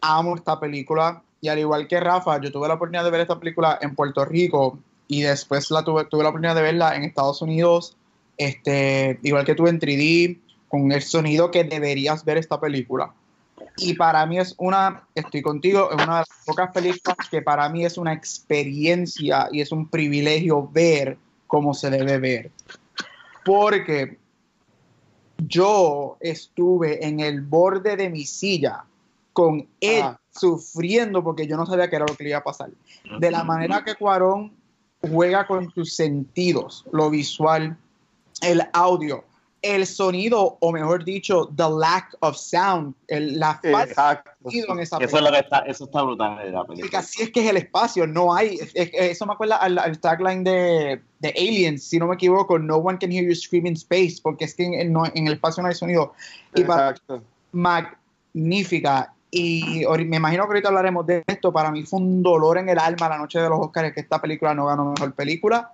amo 0.00 0.36
esta 0.36 0.60
película. 0.60 1.22
Y 1.40 1.48
al 1.48 1.58
igual 1.58 1.86
que 1.88 2.00
Rafa, 2.00 2.40
yo 2.40 2.50
tuve 2.52 2.68
la 2.68 2.74
oportunidad 2.74 3.04
de 3.04 3.10
ver 3.10 3.20
esta 3.20 3.38
película 3.38 3.78
en 3.80 3.94
Puerto 3.94 4.24
Rico 4.24 4.78
y 5.06 5.22
después 5.22 5.70
la 5.70 5.84
tuve, 5.84 6.04
tuve 6.04 6.22
la 6.24 6.30
oportunidad 6.30 6.56
de 6.56 6.62
verla 6.62 6.96
en 6.96 7.04
Estados 7.04 7.40
Unidos, 7.40 7.96
este, 8.36 9.18
igual 9.22 9.44
que 9.44 9.54
tuve 9.54 9.70
en 9.70 9.80
3D, 9.80 10.38
con 10.68 10.92
el 10.92 11.00
sonido 11.02 11.50
que 11.50 11.64
deberías 11.64 12.24
ver 12.24 12.36
esta 12.36 12.60
película. 12.60 13.12
Y 13.76 13.94
para 13.94 14.26
mí 14.26 14.38
es 14.38 14.54
una, 14.58 15.04
estoy 15.14 15.40
contigo, 15.40 15.88
es 15.90 15.94
una 15.94 16.04
de 16.04 16.24
las 16.28 16.28
pocas 16.44 16.70
películas 16.72 17.16
que 17.30 17.40
para 17.40 17.68
mí 17.68 17.84
es 17.84 17.96
una 17.96 18.12
experiencia 18.12 19.48
y 19.52 19.60
es 19.60 19.72
un 19.72 19.88
privilegio 19.88 20.68
ver 20.68 21.16
cómo 21.48 21.74
se 21.74 21.90
debe 21.90 22.18
ver. 22.18 22.50
Porque 23.44 24.18
yo 25.38 26.16
estuve 26.20 27.04
en 27.04 27.20
el 27.20 27.40
borde 27.42 27.96
de 27.96 28.08
mi 28.10 28.24
silla 28.24 28.84
con 29.32 29.66
él 29.80 30.02
Ah. 30.02 30.20
sufriendo 30.30 31.22
porque 31.24 31.46
yo 31.46 31.56
no 31.56 31.66
sabía 31.66 31.88
qué 31.90 31.96
era 31.96 32.06
lo 32.08 32.14
que 32.14 32.24
le 32.24 32.30
iba 32.30 32.38
a 32.38 32.44
pasar. 32.44 32.70
De 33.18 33.30
la 33.30 33.42
manera 33.42 33.82
que 33.82 33.94
Cuarón 33.96 34.52
juega 35.00 35.46
con 35.46 35.70
tus 35.72 35.94
sentidos, 35.94 36.84
lo 36.92 37.10
visual, 37.10 37.76
el 38.42 38.62
audio, 38.72 39.24
el 39.62 39.86
sonido, 39.86 40.56
o 40.60 40.70
mejor 40.72 41.04
dicho, 41.04 41.48
the 41.56 41.64
lack 41.68 42.14
of 42.20 42.36
sound, 42.36 42.94
el- 43.08 43.38
la 43.40 43.54
falta 43.60 44.22
de 44.40 44.50
sonido 44.50 44.72
en 44.74 44.80
esa 44.80 44.96
Eso 44.98 45.04
es 45.04 45.10
película. 45.10 45.20
lo 45.22 45.30
que 45.32 45.40
está, 45.42 45.58
eso 45.60 45.84
está 45.86 46.02
brutal 46.02 46.38
de 46.38 46.50
la 46.52 46.58
Porque 46.64 46.76
película. 46.76 46.98
así 47.00 47.22
es 47.22 47.30
que 47.30 47.40
es 47.44 47.50
el 47.50 47.56
espacio, 47.56 48.06
no 48.06 48.32
hay. 48.34 48.54
es- 48.56 48.70
es- 48.74 48.90
eso 48.94 49.26
me 49.26 49.32
acuerda 49.32 49.56
al, 49.56 49.78
al 49.78 49.98
tagline 49.98 50.44
de, 50.44 51.02
de 51.18 51.28
Aliens, 51.30 51.82
si 51.82 51.98
no 51.98 52.06
me 52.06 52.14
equivoco, 52.14 52.58
No 52.58 52.76
one 52.76 52.98
can 52.98 53.10
hear 53.10 53.24
you 53.24 53.34
scream 53.34 53.66
in 53.66 53.74
space, 53.74 54.16
porque 54.22 54.44
es 54.44 54.54
que 54.54 54.64
en, 54.64 54.92
no- 54.92 55.06
en 55.12 55.26
el 55.26 55.32
espacio 55.34 55.62
no 55.62 55.68
hay 55.68 55.74
sonido. 55.74 56.12
Y 56.54 56.62
para 56.62 56.90
Exacto. 56.90 57.22
magnífica. 58.34 59.12
Y 59.30 59.84
me 60.06 60.16
imagino 60.16 60.44
que 60.44 60.48
ahorita 60.48 60.68
hablaremos 60.68 61.04
de 61.06 61.22
esto. 61.26 61.52
Para 61.52 61.70
mí 61.70 61.82
fue 61.84 62.00
un 62.00 62.22
dolor 62.22 62.56
en 62.58 62.68
el 62.70 62.78
alma 62.78 63.08
la 63.10 63.18
noche 63.18 63.38
de 63.38 63.48
los 63.48 63.58
Oscars 63.60 63.92
que 63.92 64.00
esta 64.00 64.20
película 64.20 64.54
no 64.54 64.66
ganó 64.66 64.92
mejor 64.92 65.12
película. 65.14 65.72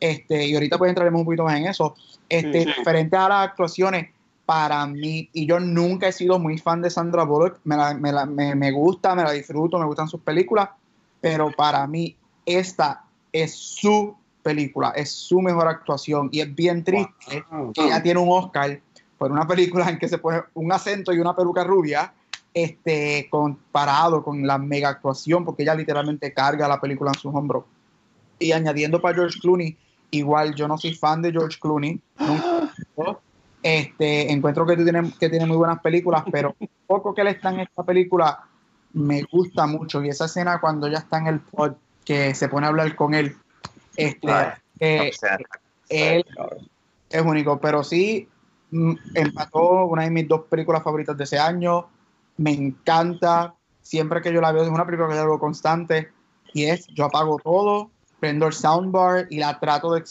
Este, 0.00 0.46
y 0.46 0.54
ahorita 0.54 0.78
pues 0.78 0.90
entraremos 0.90 1.20
un 1.20 1.24
poquito 1.24 1.44
más 1.44 1.56
en 1.58 1.66
eso. 1.66 1.94
Este, 2.28 2.64
Sí. 2.64 2.72
Referente 2.78 3.16
a 3.16 3.28
las 3.28 3.48
actuaciones, 3.48 4.10
para 4.44 4.86
mí, 4.86 5.28
y 5.32 5.46
yo 5.46 5.58
nunca 5.58 6.06
he 6.08 6.12
sido 6.12 6.38
muy 6.38 6.58
fan 6.58 6.80
de 6.82 6.90
Sandra 6.90 7.24
Bullock, 7.24 7.58
me, 7.64 7.76
la- 7.76 7.94
me, 7.94 8.12
la- 8.12 8.26
me- 8.26 8.54
me 8.54 8.70
gusta, 8.70 9.14
me 9.14 9.24
la 9.24 9.32
disfruto, 9.32 9.78
me 9.78 9.86
gustan 9.86 10.06
sus 10.08 10.20
películas, 10.20 10.68
pero 11.20 11.50
para 11.50 11.84
mí 11.86 12.16
esta 12.44 13.02
es 13.32 13.54
su 13.56 14.14
película, 14.42 14.90
es 14.90 15.10
su 15.10 15.40
mejor 15.40 15.66
actuación 15.66 16.28
y 16.30 16.40
es 16.40 16.54
bien 16.54 16.84
triste 16.84 17.44
Wow. 17.50 17.72
que 17.72 17.84
ella 17.86 18.00
tiene 18.02 18.20
un 18.20 18.28
Oscar 18.30 18.80
por 19.18 19.32
una 19.32 19.46
película 19.46 19.88
en 19.90 19.98
que 19.98 20.08
se 20.08 20.18
pone 20.18 20.42
un 20.54 20.70
acento 20.70 21.12
y 21.12 21.18
una 21.18 21.34
peluca 21.34 21.64
rubia, 21.64 22.12
este, 22.54 23.26
comparado 23.30 24.22
con 24.22 24.46
la 24.46 24.58
mega 24.58 24.90
actuación, 24.90 25.44
porque 25.44 25.62
ella 25.64 25.74
literalmente 25.74 26.32
carga 26.32 26.68
la 26.68 26.80
película 26.80 27.10
en 27.12 27.18
sus 27.18 27.34
hombros. 27.34 27.64
Y 28.38 28.52
añadiendo 28.52 29.00
para 29.00 29.14
George 29.16 29.40
Clooney, 29.40 29.76
igual 30.10 30.54
yo 30.54 30.68
no 30.68 30.78
soy 30.78 30.94
fan 30.94 31.22
de 31.22 31.32
George 31.32 31.58
Clooney, 31.60 32.00
nunca. 32.18 32.72
este, 33.62 34.32
encuentro 34.32 34.66
que 34.66 34.76
tiene, 34.76 35.12
que 35.18 35.28
tiene 35.28 35.46
muy 35.46 35.56
buenas 35.56 35.80
películas, 35.80 36.24
pero 36.30 36.54
poco 36.86 37.14
que 37.14 37.22
él 37.22 37.28
está 37.28 37.50
en 37.50 37.60
esta 37.60 37.82
película 37.82 38.44
me 38.92 39.22
gusta 39.30 39.66
mucho. 39.66 40.02
Y 40.02 40.08
esa 40.08 40.26
escena 40.26 40.60
cuando 40.60 40.86
ella 40.86 40.98
está 40.98 41.18
en 41.18 41.26
el 41.26 41.40
pod, 41.40 41.74
que 42.04 42.34
se 42.34 42.48
pone 42.48 42.66
a 42.66 42.70
hablar 42.70 42.94
con 42.94 43.14
él, 43.14 43.36
este, 43.96 44.30
Ay, 44.30 44.52
eh, 44.80 45.10
él 45.88 46.24
es 47.10 47.22
único, 47.22 47.60
pero 47.60 47.82
sí 47.82 48.28
mm, 48.70 48.94
empató 49.14 49.86
una 49.86 50.02
de 50.02 50.10
mis 50.10 50.28
dos 50.28 50.42
películas 50.42 50.82
favoritas 50.82 51.16
de 51.16 51.24
ese 51.24 51.38
año. 51.38 51.88
Me 52.36 52.52
encanta. 52.52 53.54
Siempre 53.82 54.20
que 54.20 54.32
yo 54.32 54.40
la 54.40 54.52
veo, 54.52 54.64
es 54.64 54.68
una 54.68 54.84
película 54.84 55.08
que 55.08 55.14
yo 55.14 55.26
veo 55.26 55.38
constante. 55.38 56.10
Y 56.52 56.64
es, 56.64 56.86
yo 56.88 57.04
apago 57.04 57.38
todo, 57.38 57.90
prendo 58.20 58.46
el 58.46 58.52
soundbar 58.52 59.26
y 59.30 59.38
la 59.38 59.58
trato 59.58 59.92
de, 59.94 60.04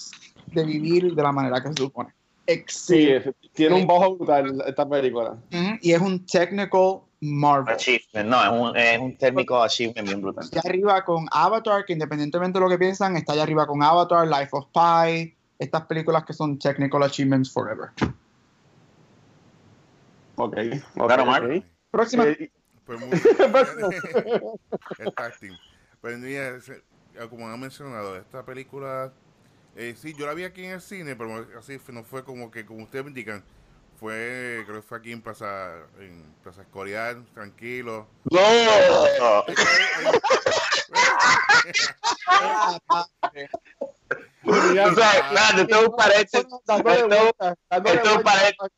de 0.53 0.63
vivir 0.65 1.13
de 1.15 1.23
la 1.23 1.31
manera 1.31 1.61
que 1.61 1.69
se 1.69 1.75
supone. 1.83 2.09
Sí, 2.47 2.53
Excelente. 2.53 3.29
es- 3.29 3.51
tiene 3.53 3.75
un 3.75 3.87
bajo 3.87 4.15
brutal 4.17 4.61
esta 4.67 4.87
película. 4.87 5.35
Y 5.81 5.91
es 5.91 5.99
un 6.01 6.23
technical 6.25 6.99
marvel. 7.21 7.73
achievement, 7.73 8.29
no, 8.29 8.43
es 8.43 8.49
un, 8.71 8.77
es 8.77 8.99
un 8.99 9.17
técnico 9.17 9.61
achievement 9.63 10.07
bien 10.07 10.21
brutal. 10.21 10.43
Está 10.45 10.59
arriba 10.67 11.03
con 11.03 11.25
Avatar, 11.31 11.85
que 11.85 11.93
independientemente 11.93 12.59
de 12.59 12.63
lo 12.63 12.69
que 12.69 12.77
piensan, 12.77 13.17
está 13.17 13.33
allá 13.33 13.43
arriba 13.43 13.65
con 13.65 13.81
Avatar, 13.81 14.27
Life 14.27 14.49
of 14.51 14.67
Pi, 14.71 15.35
estas 15.57 15.85
películas 15.87 16.23
que 16.25 16.33
son 16.33 16.59
technical 16.59 17.01
achievements 17.01 17.51
forever. 17.51 17.89
Ok. 20.35 20.53
okay 20.57 20.81
Claro, 20.93 21.25
Mark. 21.25 21.45
ok. 21.49 21.63
Próxima. 21.91 22.25
Eh, 22.27 22.51
Pues 22.85 22.99
muy 22.99 23.09
Próximo. 23.51 24.59
el 24.99 25.13
acting. 25.15 25.53
Pues 26.01 26.19
mira, 26.19 26.59
como 27.29 27.47
han 27.47 27.59
mencionado, 27.59 28.15
esta 28.17 28.43
película, 28.43 29.11
eh, 29.75 29.95
sí, 29.97 30.13
yo 30.17 30.25
la 30.25 30.33
vi 30.33 30.43
aquí 30.43 30.65
en 30.65 30.71
el 30.71 30.81
cine, 30.81 31.15
pero 31.15 31.47
así 31.57 31.79
no 31.89 32.03
fue 32.03 32.23
como 32.23 32.51
que, 32.51 32.65
como 32.65 32.83
ustedes 32.83 33.05
me 33.05 33.09
indican, 33.09 33.43
fue, 33.99 34.63
creo 34.65 34.81
que 34.81 34.87
fue 34.87 34.97
aquí 34.97 35.11
en 35.11 35.21
Plaza, 35.21 35.73
en 35.99 36.33
Plaza 36.43 36.61
Escorial, 36.61 37.25
tranquilo. 37.33 38.07
¡No! 38.29 38.37
Ya, 44.75 44.87
O 44.87 44.95
sea, 44.95 45.31
nada, 45.33 45.61
esto 45.61 45.79
es 45.79 45.87
un 45.87 45.95
paréntesis. 45.95 46.45
es 46.45 46.45
un 48.15 48.23
paréntesis. 48.23 48.71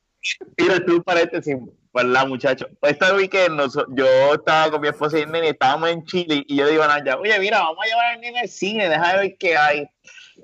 Es 0.55 0.87
un 0.87 1.03
paréntesis, 1.03 1.57
¿verdad, 1.93 2.27
muchachos? 2.27 2.69
Este 2.81 3.11
weekend 3.13 3.59
noso- 3.59 3.85
yo 3.95 4.05
estaba 4.33 4.71
con 4.71 4.81
mi 4.81 4.87
esposa 4.87 5.17
y 5.17 5.21
el 5.23 5.31
nene, 5.31 5.49
estábamos 5.49 5.89
en 5.89 6.03
Chile 6.05 6.43
y 6.47 6.55
yo 6.55 6.67
digo 6.67 6.83
a 6.83 6.87
Naya, 6.87 7.17
oye, 7.17 7.39
mira, 7.39 7.59
vamos 7.59 7.77
a 7.83 7.87
llevar 7.87 8.05
al 8.13 8.21
nene 8.21 8.39
al 8.39 8.49
cine, 8.49 8.89
deja 8.89 9.13
de 9.13 9.19
ver 9.19 9.37
qué 9.37 9.57
hay. 9.57 9.87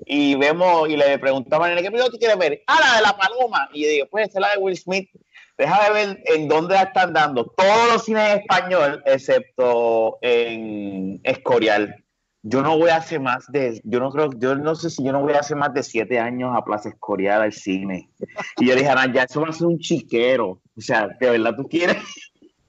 Y 0.06 0.34
vemos, 0.34 0.88
y 0.88 0.96
le 0.96 1.18
preguntamos 1.18 1.66
al 1.66 1.70
nene, 1.74 1.82
¿qué 1.82 1.90
película 1.90 2.10
tú 2.10 2.18
quieres 2.18 2.36
ver? 2.38 2.62
Ah, 2.66 2.80
la 2.80 2.96
de 2.96 3.02
la 3.02 3.16
paloma. 3.16 3.68
Y 3.72 3.82
yo 3.84 3.88
digo, 3.88 4.06
pues, 4.10 4.28
esa 4.28 4.38
es 4.38 4.42
la 4.42 4.52
de 4.52 4.58
Will 4.58 4.76
Smith. 4.76 5.08
Deja 5.56 5.84
de 5.84 5.92
ver 5.92 6.22
en 6.26 6.48
dónde 6.48 6.74
la 6.74 6.82
están 6.82 7.12
dando. 7.12 7.44
Todos 7.56 7.92
los 7.92 8.04
cines 8.04 8.28
en 8.28 8.40
español, 8.40 9.02
excepto 9.06 10.18
en 10.20 11.20
Escorial. 11.22 12.04
Yo 12.42 12.60
no 12.60 12.76
voy 12.76 12.90
a 12.90 12.96
hacer 12.96 13.20
más 13.20 13.46
de, 13.52 13.80
yo 13.84 14.00
no 14.00 14.10
creo, 14.10 14.28
yo 14.36 14.54
no 14.56 14.74
sé 14.74 14.90
si 14.90 15.02
yo 15.02 15.12
no 15.12 15.22
voy 15.22 15.32
a 15.32 15.38
hacer 15.38 15.56
más 15.56 15.72
de 15.72 15.82
siete 15.82 16.18
años 16.18 16.50
a 16.54 16.62
Plaza 16.64 16.90
Escorial 16.90 17.40
al 17.40 17.52
cine. 17.52 18.10
Y 18.58 18.66
yo 18.66 18.74
dije, 18.74 18.88
Ana, 18.88 19.10
ya 19.10 19.22
eso 19.22 19.40
va 19.40 19.48
a 19.48 19.52
ser 19.52 19.66
un 19.68 19.78
chiquero. 19.78 20.60
O 20.76 20.80
sea, 20.80 21.06
de 21.20 21.30
verdad 21.30 21.54
tú 21.56 21.68
quieres. 21.68 21.96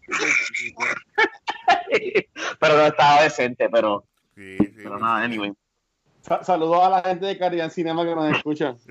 pero 2.60 2.78
no 2.78 2.86
estaba 2.86 3.24
decente, 3.24 3.70
pero, 3.70 4.06
Sí, 4.36 4.58
sí, 4.58 4.72
pero 4.76 5.00
nada, 5.00 5.24
anyway. 5.24 5.54
Sa- 6.22 6.44
Saludos 6.44 6.84
a 6.84 6.90
la 6.90 7.02
gente 7.04 7.26
de 7.26 7.38
Caribbean 7.38 7.72
Cinema 7.72 8.04
que 8.04 8.16
nos 8.16 8.36
escucha. 8.36 8.76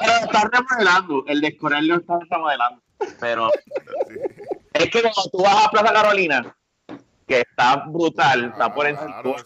Pero 0.00 0.12
está 0.24 0.50
remodelando, 0.52 1.24
el 1.28 1.40
de 1.40 1.48
Escorial 1.48 1.86
lo 1.86 1.96
está 1.96 2.18
remodelando. 2.28 2.82
Pero 3.20 3.50
sí. 4.08 4.14
es 4.74 4.90
que 4.90 5.02
cuando 5.02 5.30
tú 5.32 5.42
vas 5.42 5.66
a 5.66 5.70
Plaza 5.70 5.92
Carolina, 5.92 6.56
que 7.26 7.40
está 7.40 7.84
brutal, 7.86 8.46
está 8.46 8.74
por 8.74 8.86
Ah, 8.86 8.90
encima, 8.90 9.22
claro, 9.22 9.36
sí, 9.38 9.44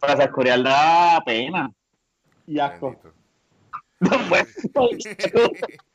Plaza 0.00 0.24
Escorial 0.24 0.64
da 0.64 1.22
pena. 1.24 1.70
Y 2.46 2.58
asco. 2.58 2.96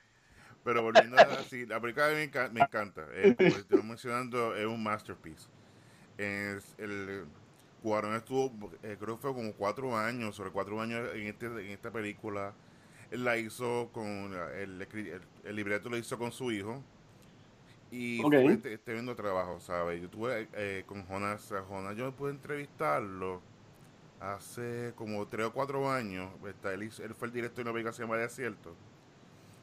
Pero 0.68 0.82
volviendo 0.84 1.18
a 1.18 1.46
sí, 1.46 1.66
la 1.66 1.80
película 1.80 2.10
me, 2.10 2.30
enca- 2.30 2.52
me 2.52 2.62
encanta. 2.62 3.08
Eh, 3.14 3.36
como 3.38 3.56
estoy 3.56 3.82
mencionando, 3.84 4.54
es 4.54 4.66
un 4.68 4.84
masterpiece. 4.84 5.48
Es 6.18 6.76
el 6.80 7.26
Cuarón 7.84 8.16
estuvo, 8.16 8.72
eh, 8.84 8.98
creo 9.00 9.18
que 9.18 9.22
fue 9.24 9.34
como 9.34 9.54
cuatro 9.54 9.98
años, 9.98 10.36
sobre 10.36 10.52
cuatro 10.52 10.82
años 10.82 11.10
en, 11.16 11.28
este, 11.28 11.48
en 11.48 11.72
esta 11.72 11.92
película. 11.92 12.54
Él 13.12 13.24
la 13.26 13.38
hizo 13.38 13.90
con 13.94 14.08
el, 14.34 14.82
el, 14.82 15.22
el 15.46 15.56
libreto 15.56 15.90
lo 15.90 15.98
hizo 15.98 16.18
con 16.18 16.32
su 16.34 16.52
hijo. 16.52 16.84
Y 17.92 18.26
Ok. 18.26 18.34
fue 18.42 18.54
este, 18.54 18.78
tremendo 18.78 19.16
trabajo, 19.16 19.60
¿sabes? 19.60 20.02
Yo 20.02 20.10
tuve 20.10 20.50
eh, 20.54 20.84
con 20.88 21.06
Jonas, 21.08 21.52
a 21.54 21.64
Jonas 21.64 21.96
yo 21.96 22.12
pude 22.16 22.32
entrevistarlo 22.32 23.42
hace 24.20 24.94
como 24.98 25.28
tres 25.28 25.48
o 25.48 25.54
cuatro 25.54 25.92
años. 25.92 26.32
Está, 26.48 26.74
él, 26.74 26.84
hizo- 26.84 27.04
él 27.04 27.16
fue 27.16 27.28
el 27.30 27.34
director 27.36 27.58
de 27.66 27.72
una 27.72 27.74
película 27.74 27.92
que 27.92 27.98
se 27.98 28.04
llama 28.04 28.18
Desierto. 28.18 28.76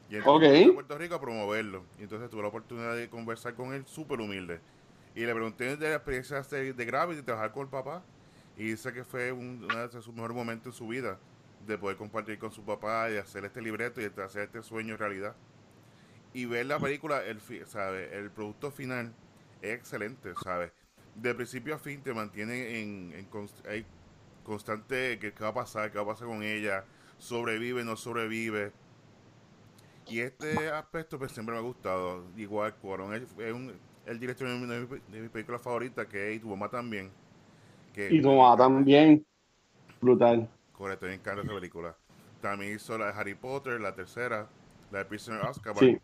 Y 0.09 0.15
fue 0.21 0.69
a 0.69 0.71
Puerto 0.73 0.97
Rico 0.97 1.15
a 1.15 1.21
promoverlo. 1.21 1.85
Y 1.99 2.03
entonces 2.03 2.29
tuve 2.29 2.41
la 2.43 2.49
oportunidad 2.49 2.95
de 2.95 3.09
conversar 3.09 3.55
con 3.55 3.73
él, 3.73 3.85
súper 3.87 4.19
humilde. 4.21 4.61
Y 5.15 5.21
le 5.25 5.33
pregunté 5.33 5.77
de 5.77 5.89
la 5.89 5.95
experiencia 5.95 6.41
de, 6.41 6.73
de 6.73 6.85
Gravity, 6.85 7.17
de 7.17 7.23
trabajar 7.23 7.51
con 7.51 7.63
el 7.63 7.69
papá. 7.69 8.03
Y 8.57 8.65
dice 8.69 8.93
que 8.93 9.03
fue 9.03 9.31
un- 9.31 9.63
uno 9.65 9.87
de 9.87 10.01
sus 10.01 10.13
mejores 10.13 10.35
momentos 10.35 10.67
en 10.73 10.77
su 10.77 10.87
vida, 10.87 11.19
de 11.67 11.77
poder 11.77 11.97
compartir 11.97 12.37
con 12.39 12.51
su 12.51 12.63
papá 12.63 13.09
y 13.11 13.17
hacer 13.17 13.45
este 13.45 13.61
libreto 13.61 14.01
y 14.01 14.09
de 14.09 14.23
hacer 14.23 14.43
este 14.43 14.63
sueño 14.63 14.97
realidad. 14.97 15.35
Y 16.33 16.45
ver 16.45 16.65
la 16.65 16.79
película, 16.79 17.23
el, 17.23 17.39
¿sabe? 17.65 18.17
el 18.17 18.29
producto 18.31 18.71
final 18.71 19.13
es 19.61 19.75
excelente, 19.75 20.35
¿sabes? 20.35 20.71
De 21.15 21.33
principio 21.33 21.75
a 21.75 21.79
fin 21.79 22.01
te 22.03 22.13
mantiene 22.13 22.81
en, 22.81 23.13
en 23.15 23.29
const- 23.29 23.65
hay 23.67 23.85
constante 24.43 25.17
qué 25.19 25.31
va 25.41 25.49
a 25.49 25.53
pasar, 25.53 25.91
qué 25.91 25.97
va 25.97 26.03
a 26.03 26.07
pasar 26.07 26.27
con 26.27 26.43
ella, 26.43 26.85
sobrevive, 27.17 27.83
no 27.85 27.95
sobrevive. 27.95 28.73
Y 30.07 30.19
este 30.19 30.69
aspecto 30.69 31.17
pues 31.17 31.31
siempre 31.31 31.53
me 31.53 31.59
ha 31.59 31.63
gustado. 31.63 32.23
Igual 32.37 32.75
Cuarón 32.75 33.13
es, 33.13 33.23
es 33.37 33.53
un, 33.53 33.73
el 34.05 34.19
director 34.19 34.47
de 34.47 34.55
mi, 34.55 35.19
de 35.19 35.29
película 35.29 35.57
favorita, 35.57 36.07
que 36.07 36.31
es 36.31 36.37
Y 36.37 36.39
tu 36.39 36.49
mamá 36.49 36.69
también. 36.69 37.09
Que 37.93 38.13
Y 38.13 38.21
tu 38.21 38.31
mamá 38.31 38.55
también. 38.55 39.25
Brutal. 40.01 40.49
Correcto, 40.73 41.05
me 41.07 41.13
encanta 41.15 41.41
esa 41.41 41.53
película. 41.53 41.95
También 42.41 42.75
hizo 42.75 42.97
la 42.97 43.07
de 43.07 43.13
Harry 43.13 43.33
Potter, 43.33 43.81
la 43.81 43.95
tercera, 43.95 44.47
la 44.91 44.99
de 44.99 45.05
Prisoner 45.05 45.41
Azkaban. 45.41 45.79
Sí. 45.79 45.97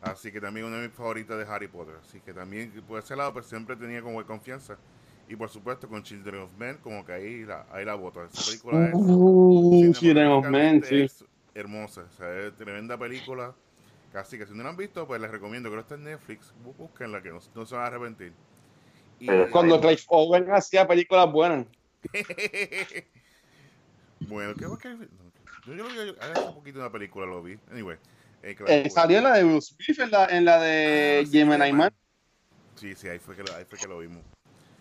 Así 0.00 0.30
que 0.30 0.40
también 0.40 0.66
una 0.66 0.76
de 0.76 0.88
mis 0.88 0.96
favoritas 0.96 1.38
de 1.38 1.44
Harry 1.52 1.68
Potter. 1.68 1.96
Así 2.02 2.20
que 2.20 2.32
también 2.32 2.70
por 2.86 2.98
ese 2.98 3.16
lado 3.16 3.32
pues 3.32 3.46
siempre 3.46 3.76
tenía 3.76 4.02
como 4.02 4.24
confianza. 4.24 4.76
Y 5.28 5.36
por 5.36 5.48
supuesto 5.48 5.88
con 5.88 6.02
Children 6.02 6.42
of 6.42 6.50
Men, 6.58 6.76
como 6.82 7.04
que 7.04 7.12
ahí 7.12 7.44
la, 7.44 7.66
ahí 7.72 7.84
la 7.84 7.94
bota. 7.94 8.24
Esa 8.24 8.44
película 8.44 8.88
es... 8.88 8.94
Uh, 8.94 9.92
Children 9.94 10.26
of 10.28 10.48
Men, 10.48 10.82
sí. 10.82 11.02
es 11.02 11.24
hermosa. 11.54 12.02
O 12.02 12.12
sea, 12.16 12.38
es 12.46 12.56
tremenda 12.56 12.98
película. 12.98 13.54
Casi 14.12 14.36
que 14.38 14.46
si 14.46 14.52
no 14.54 14.62
la 14.62 14.70
han 14.70 14.76
visto, 14.76 15.06
pues 15.06 15.20
les 15.20 15.30
recomiendo 15.30 15.70
que 15.70 15.76
no 15.76 15.80
está 15.82 15.94
en 15.94 16.04
Netflix. 16.04 16.52
bú- 16.62 16.76
Búsquenla, 16.76 17.22
que 17.22 17.30
no, 17.30 17.38
no 17.54 17.66
se 17.66 17.74
van 17.74 17.84
a 17.84 17.86
arrepentir. 17.86 18.32
Y- 19.18 19.26
Cuando 19.50 19.80
Clive 19.80 20.02
Owen 20.08 20.50
hacía 20.52 20.86
películas 20.86 21.30
buenas. 21.32 21.66
bueno, 24.20 24.54
¿qué 24.54 24.66
que 24.80 25.08
Yo, 25.66 25.74
yo, 25.74 25.88
yo, 25.88 26.04
yo- 26.04 26.14
hace 26.20 26.52
poquito 26.52 26.78
una 26.80 26.90
película 26.90 27.26
lo 27.26 27.42
vi. 27.42 27.58
Anyway. 27.70 27.96
eh, 28.42 28.54
que 28.56 28.64
Eh, 28.66 28.90
salió 28.90 29.18
en 29.18 29.24
la 29.24 29.34
de 29.34 29.44
Will 29.44 29.62
Smith, 29.62 29.98
en 30.00 30.10
la, 30.10 30.26
en 30.26 30.44
la 30.44 30.60
de 30.60 31.22
Ah, 31.24 31.28
Gemini 31.30 31.56
Gemini. 31.56 31.72
Man. 31.72 31.92
Sí, 32.74 32.94
sí, 32.94 33.08
ahí 33.08 33.18
fue 33.20 33.36
que 33.36 33.44
lo, 33.44 33.54
ahí 33.54 33.64
fue 33.64 33.78
que 33.78 33.86
lo 33.86 33.98
vimos. 33.98 34.22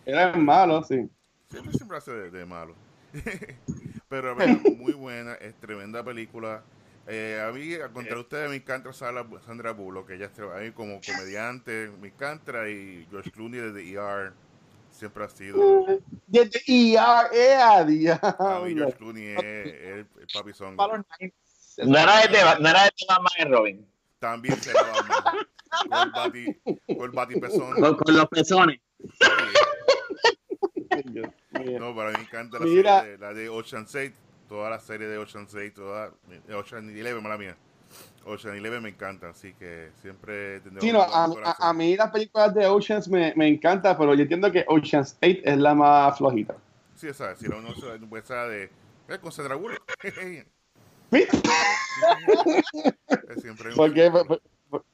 Era 0.06 0.34
malo, 0.34 0.82
sí. 0.84 1.08
Siempre, 1.52 1.74
siempre 1.74 1.98
hace 1.98 2.12
de, 2.12 2.32
de 2.32 2.46
malo. 2.46 2.76
Pero 4.12 4.36
mira, 4.36 4.60
muy 4.78 4.92
buena, 4.92 5.36
es 5.36 5.56
tremenda 5.56 6.04
película. 6.04 6.62
Eh, 7.08 7.42
a 7.42 7.50
mí, 7.54 7.78
contra 7.94 8.20
ustedes, 8.20 8.50
me 8.50 8.58
encanta 8.58 8.92
Sandra 8.92 9.72
Bullock, 9.72 10.08
que 10.08 10.16
ella 10.16 10.26
está 10.26 10.54
ahí 10.54 10.72
como 10.72 11.00
comediante, 11.00 11.90
me 12.02 12.10
encanta, 12.10 12.70
y 12.70 13.08
George 13.10 13.32
Clooney 13.32 13.62
desde 13.62 13.90
ER 13.94 14.34
siempre 14.92 15.24
ha 15.24 15.30
sido. 15.30 15.86
Desde 16.28 16.62
ER, 16.68 17.34
eh, 17.34 17.54
a 17.56 17.78
A 17.80 17.86
mí. 17.86 18.76
George 18.76 18.98
Clooney 18.98 19.28
es, 19.28 19.38
el, 19.40 20.08
el 20.20 20.28
Niners. 21.18 21.38
No 21.78 21.98
era 21.98 22.28
de, 22.28 22.62
no 22.62 22.70
era 22.70 22.84
de 22.84 22.92
Batman 23.08 23.32
y 23.40 23.44
Robin. 23.46 23.88
También 24.20 24.62
se 24.62 24.74
con 24.74 24.84
el 26.04 26.12
bati, 26.12 26.54
con 26.96 27.06
el 27.06 27.12
batipezón. 27.12 27.82
Con, 27.82 27.96
con 27.96 28.18
los 28.18 28.28
pezones. 28.28 28.82
Mío. 31.06 31.34
No, 31.52 31.94
para 31.96 32.12
mí 32.12 32.16
me 32.18 32.24
encanta 32.24 32.60
la 32.60 32.66
Mira. 32.66 33.00
serie 33.02 33.12
de, 33.12 33.18
la 33.18 33.34
de 33.34 33.50
Ocean's 33.50 33.94
8, 33.94 34.14
toda 34.48 34.70
la 34.70 34.80
serie 34.80 35.08
de 35.08 35.18
Ocean's 35.18 35.54
8, 35.54 35.74
toda, 35.76 36.12
de 36.48 36.56
Ocean 36.56 36.90
Eleven, 36.90 37.22
mala 37.22 37.38
mía. 37.38 37.56
Ocean 38.26 38.56
Eleven 38.56 38.82
me 38.84 38.90
encanta, 38.90 39.30
así 39.30 39.54
que 39.54 39.90
siempre 40.02 40.62
Sí, 40.80 40.92
no, 40.94 41.02
a, 41.02 41.26
a- 41.26 41.70
a 41.70 41.74
mí 41.74 41.98
las 41.98 42.10
películas 42.12 42.54
de 42.54 42.66
Oceans 42.68 43.10
me, 43.10 43.34
me 43.36 43.48
encantan, 43.48 43.98
pero 43.98 44.14
yo 44.14 44.22
entiendo 44.22 44.50
que 44.52 44.64
Oceans 44.68 45.18
8 45.22 45.42
es 45.44 45.58
la 45.58 45.74
más 45.76 46.18
flojita. 46.18 46.56
Sí, 46.96 47.08
esa, 47.10 47.36
si 47.36 47.48
no, 47.50 47.60
no 47.62 47.74
se 47.76 48.00
no 48.00 48.08
puede 48.08 48.24
ser 48.24 48.48
de. 48.50 48.70
Es 49.10 49.18
con 49.20 49.32
Sandra 49.32 49.56
Bullock. 49.56 49.82
Es 51.12 51.28
siempre 53.42 53.74
¿Por 53.76 53.94
qué? 53.94 54.10
Por- 54.10 54.26
por- 54.28 54.42
por- 54.70 54.86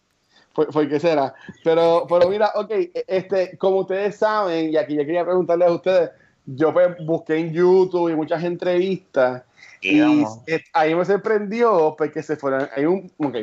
por- 0.54 0.68
por 0.72 0.90
qué 0.90 1.00
será? 1.00 1.34
Pero, 1.64 2.06
pero 2.10 2.28
mira, 2.30 2.52
ok, 2.56 2.72
este, 3.08 3.58
como 3.58 3.82
ustedes 3.82 4.16
saben, 4.18 4.72
y 4.72 4.78
aquí 4.78 4.96
yo 4.96 5.06
quería 5.06 5.24
preguntarles 5.26 5.68
a 5.68 5.72
ustedes, 5.74 6.10
yo 6.48 6.74
pues, 6.74 6.96
busqué 7.06 7.38
en 7.38 7.54
YouTube 7.54 8.10
y 8.10 8.16
muchas 8.16 8.44
entrevistas 8.44 9.44
y 9.82 10.00
ahí 10.74 10.96
me 10.96 11.06
sorprendió 11.06 11.96
porque 11.98 12.24
se 12.24 12.36
fueron, 12.36 12.68
hay 12.76 12.86
un, 12.86 13.12
ok, 13.18 13.36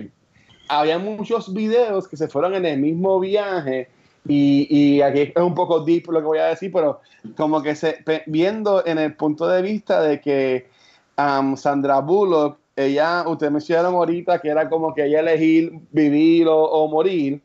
había 0.68 0.98
muchos 0.98 1.52
videos 1.52 2.08
que 2.08 2.16
se 2.16 2.28
fueron 2.28 2.54
en 2.54 2.64
el 2.64 2.80
mismo 2.80 3.20
viaje 3.20 3.88
y, 4.26 4.66
y 4.70 5.02
aquí 5.02 5.32
es 5.34 5.42
un 5.42 5.54
poco 5.54 5.80
deep 5.80 6.10
lo 6.10 6.20
que 6.20 6.26
voy 6.26 6.38
a 6.38 6.46
decir, 6.46 6.72
pero 6.72 7.00
como 7.36 7.62
que 7.62 7.74
se, 7.74 8.02
viendo 8.26 8.84
en 8.86 8.98
el 8.98 9.14
punto 9.14 9.46
de 9.46 9.62
vista 9.62 10.00
de 10.00 10.20
que 10.20 10.66
um, 11.18 11.56
Sandra 11.56 12.00
Bullock, 12.00 12.58
ella, 12.74 13.24
ustedes 13.28 13.52
mencionaron 13.52 13.94
ahorita 13.94 14.40
que 14.40 14.48
era 14.48 14.68
como 14.68 14.94
que 14.94 15.04
ella 15.04 15.20
elegir 15.20 15.72
vivir 15.92 16.48
o, 16.48 16.56
o 16.56 16.88
morir, 16.88 17.40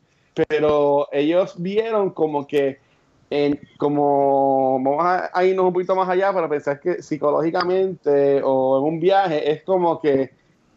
pero 0.47 1.07
ellos 1.11 1.53
vieron 1.57 2.11
como 2.11 2.47
que 2.47 2.79
en, 3.29 3.59
como 3.77 4.81
vamos 4.83 5.05
a, 5.05 5.29
a 5.33 5.43
irnos 5.45 5.65
un 5.65 5.73
poquito 5.73 5.95
más 5.95 6.09
allá 6.09 6.33
para 6.33 6.49
pensar 6.49 6.79
que 6.79 7.01
psicológicamente 7.03 8.41
o 8.43 8.79
en 8.79 8.93
un 8.93 8.99
viaje 8.99 9.51
es 9.51 9.63
como 9.63 9.99
que 9.99 10.31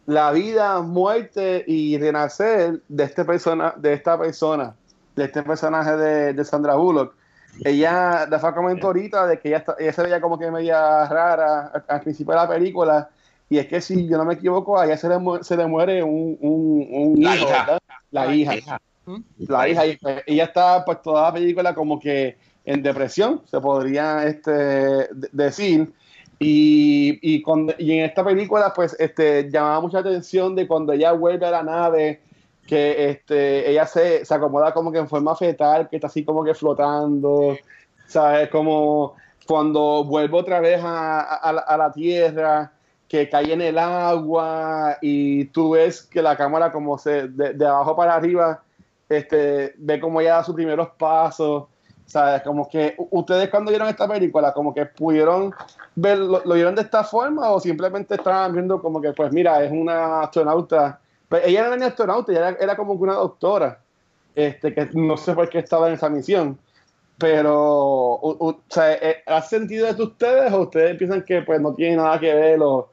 la 0.05 0.31
vida, 0.31 0.81
muerte 0.81 1.63
y 1.65 1.97
renacer 1.97 2.81
de 2.89 3.03
este 3.05 3.23
persona, 3.25 3.73
de 3.77 3.93
esta 3.93 4.17
persona, 4.17 4.75
de 5.15 5.23
este 5.25 5.43
personaje 5.43 5.95
de, 5.95 6.33
de 6.33 6.45
Sandra 6.45 6.75
Bullock. 6.75 7.13
Ella, 7.63 8.25
Rafa 8.25 8.53
comentó 8.53 8.87
ahorita 8.87 9.27
de 9.27 9.39
que 9.39 9.47
ella, 9.49 9.57
está- 9.59 9.75
ella 9.79 9.93
se 9.93 10.03
veía 10.03 10.19
como 10.19 10.37
que 10.39 10.49
media 10.51 11.05
rara 11.07 11.67
al, 11.67 11.83
al 11.87 12.01
principio 12.01 12.33
de 12.33 12.39
la 12.39 12.47
película, 12.49 13.09
y 13.49 13.59
es 13.59 13.67
que 13.67 13.79
si 13.79 14.07
yo 14.07 14.17
no 14.17 14.25
me 14.25 14.33
equivoco, 14.33 14.77
a 14.79 14.85
ella 14.85 14.97
se 14.97 15.07
le, 15.07 15.17
se 15.41 15.55
le 15.55 15.67
muere 15.67 16.01
un, 16.03 16.37
un, 16.41 16.87
un 16.91 17.23
La 17.23 17.35
hijo, 17.35 17.45
hija. 17.47 17.59
¿verdad? 17.59 17.79
La 18.11 18.33
hija 18.33 18.55
la 19.47 19.67
hija, 19.67 19.83
pues, 20.01 20.23
ella 20.25 20.45
está 20.45 20.83
pues 20.85 21.01
toda 21.01 21.23
la 21.23 21.33
película 21.33 21.73
como 21.73 21.99
que 21.99 22.37
en 22.65 22.81
depresión, 22.81 23.41
se 23.45 23.59
podría 23.59 24.25
este, 24.25 24.51
de- 24.51 25.29
decir. 25.31 25.91
Y, 26.39 27.19
y, 27.21 27.41
con- 27.41 27.73
y 27.77 27.91
en 27.99 28.05
esta 28.05 28.23
película, 28.23 28.73
pues, 28.73 28.95
este, 28.99 29.49
llamaba 29.49 29.81
mucha 29.81 29.99
atención 29.99 30.55
de 30.55 30.67
cuando 30.67 30.93
ella 30.93 31.11
vuelve 31.13 31.45
a 31.45 31.51
la 31.51 31.63
nave, 31.63 32.21
que 32.67 33.09
este, 33.09 33.69
ella 33.69 33.85
se, 33.85 34.25
se 34.25 34.33
acomoda 34.33 34.73
como 34.73 34.91
que 34.91 34.97
en 34.99 35.07
forma 35.07 35.35
fetal, 35.35 35.89
que 35.89 35.97
está 35.97 36.07
así 36.07 36.23
como 36.23 36.43
que 36.43 36.53
flotando, 36.53 37.57
¿sabes? 38.07 38.49
Como 38.49 39.15
cuando 39.45 40.03
vuelve 40.05 40.37
otra 40.37 40.59
vez 40.59 40.81
a, 40.83 41.21
a- 41.21 41.49
a 41.59 41.77
la, 41.77 41.91
tierra, 41.91 42.71
que 43.07 43.29
cae 43.29 43.53
en 43.53 43.61
el 43.61 43.77
agua 43.77 44.97
y 45.01 45.45
tú 45.45 45.71
ves 45.71 46.01
que 46.03 46.21
la 46.21 46.35
cámara 46.35 46.71
como 46.71 46.97
se, 46.97 47.27
de 47.27 47.65
abajo 47.67 47.95
para 47.95 48.15
arriba, 48.15 48.63
este, 49.17 49.73
ve 49.77 49.99
como 49.99 50.21
ella 50.21 50.35
da 50.35 50.43
sus 50.43 50.55
primeros 50.55 50.89
pasos, 50.97 51.65
¿sabes? 52.05 52.41
Como 52.43 52.67
que 52.69 52.95
ustedes 53.11 53.49
cuando 53.49 53.69
vieron 53.71 53.87
esta 53.87 54.07
película, 54.07 54.53
como 54.53 54.73
que 54.73 54.85
pudieron 54.85 55.53
ver, 55.95 56.17
lo, 56.19 56.41
vieron 56.53 56.75
de 56.75 56.81
esta 56.81 57.03
forma 57.03 57.49
o 57.51 57.59
simplemente 57.59 58.15
estaban 58.15 58.53
viendo 58.53 58.81
como 58.81 59.01
que, 59.01 59.13
pues 59.13 59.31
mira, 59.31 59.63
es 59.63 59.71
una 59.71 60.21
astronauta. 60.21 60.99
Pues 61.29 61.43
ella 61.45 61.61
no 61.61 61.67
era 61.67 61.77
ni 61.77 61.85
astronauta, 61.85 62.31
ella 62.31 62.49
era, 62.49 62.57
era 62.59 62.75
como 62.75 62.93
una 62.93 63.13
doctora, 63.13 63.79
este, 64.35 64.73
que 64.73 64.89
no 64.93 65.17
sé 65.17 65.33
por 65.33 65.49
qué 65.49 65.59
estaba 65.59 65.87
en 65.87 65.95
esa 65.95 66.09
misión. 66.09 66.57
Pero, 67.17 68.15
u- 68.21 68.49
u- 68.49 68.61
sea, 68.67 68.93
eh, 68.93 69.23
¿ha 69.25 69.41
sentido 69.41 69.87
esto 69.87 70.03
ustedes 70.03 70.51
o 70.51 70.61
ustedes 70.61 70.97
piensan 70.97 71.23
que 71.23 71.41
pues 71.41 71.61
no 71.61 71.73
tiene 71.73 71.95
nada 71.97 72.19
que 72.19 72.33
ver 72.33 72.59
o 72.61 72.89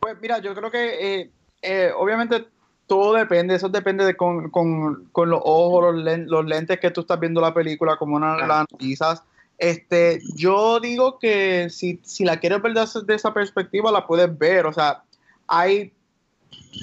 Pues 0.00 0.16
mira, 0.20 0.38
yo 0.38 0.54
creo 0.54 0.70
que 0.70 1.20
eh, 1.20 1.30
eh, 1.62 1.92
obviamente 1.96 2.46
todo 2.90 3.14
depende, 3.14 3.54
eso 3.54 3.68
depende 3.68 4.04
de 4.04 4.16
con, 4.16 4.50
con- 4.50 5.08
con 5.12 5.30
los 5.30 5.40
ojos, 5.44 5.94
los, 5.94 6.02
len- 6.04 6.26
los 6.28 6.44
lentes 6.44 6.80
que 6.80 6.90
tú 6.90 7.02
estás 7.02 7.20
viendo 7.20 7.40
la 7.40 7.54
película, 7.54 7.96
como 7.96 8.16
una, 8.16 8.36
la 8.46 8.66
analizas. 8.68 9.22
Este, 9.56 10.20
yo 10.34 10.80
digo 10.80 11.18
que 11.20 11.68
si, 11.70 12.00
si 12.02 12.24
la 12.24 12.40
quieres 12.40 12.60
ver 12.60 12.72
desde 12.74 13.02
de 13.02 13.14
esa 13.14 13.32
perspectiva, 13.32 13.92
la 13.92 14.06
puedes 14.06 14.36
ver. 14.36 14.66
O 14.66 14.72
sea, 14.72 15.02
hay, 15.46 15.92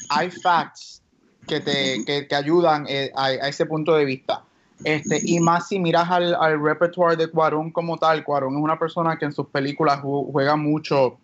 hay 0.07 0.31
facts 0.31 1.01
que 1.45 1.59
te 1.59 2.05
que, 2.05 2.25
que 2.27 2.35
ayudan 2.35 2.85
eh, 2.87 3.11
a, 3.15 3.25
a 3.25 3.47
ese 3.49 3.65
punto 3.65 3.93
de 3.93 4.05
vista. 4.05 4.43
Este, 4.85 5.19
y 5.25 5.39
más 5.41 5.67
si 5.67 5.77
miras 5.77 6.09
al, 6.09 6.33
al 6.35 6.63
repertoire 6.63 7.17
de 7.17 7.27
Cuarón 7.29 7.71
como 7.71 7.97
tal, 7.97 8.23
Cuarón 8.23 8.55
es 8.55 8.61
una 8.61 8.79
persona 8.79 9.17
que 9.17 9.25
en 9.25 9.33
sus 9.33 9.47
películas 9.47 9.99
ju- 10.01 10.31
juega 10.31 10.55
mucho 10.55 11.17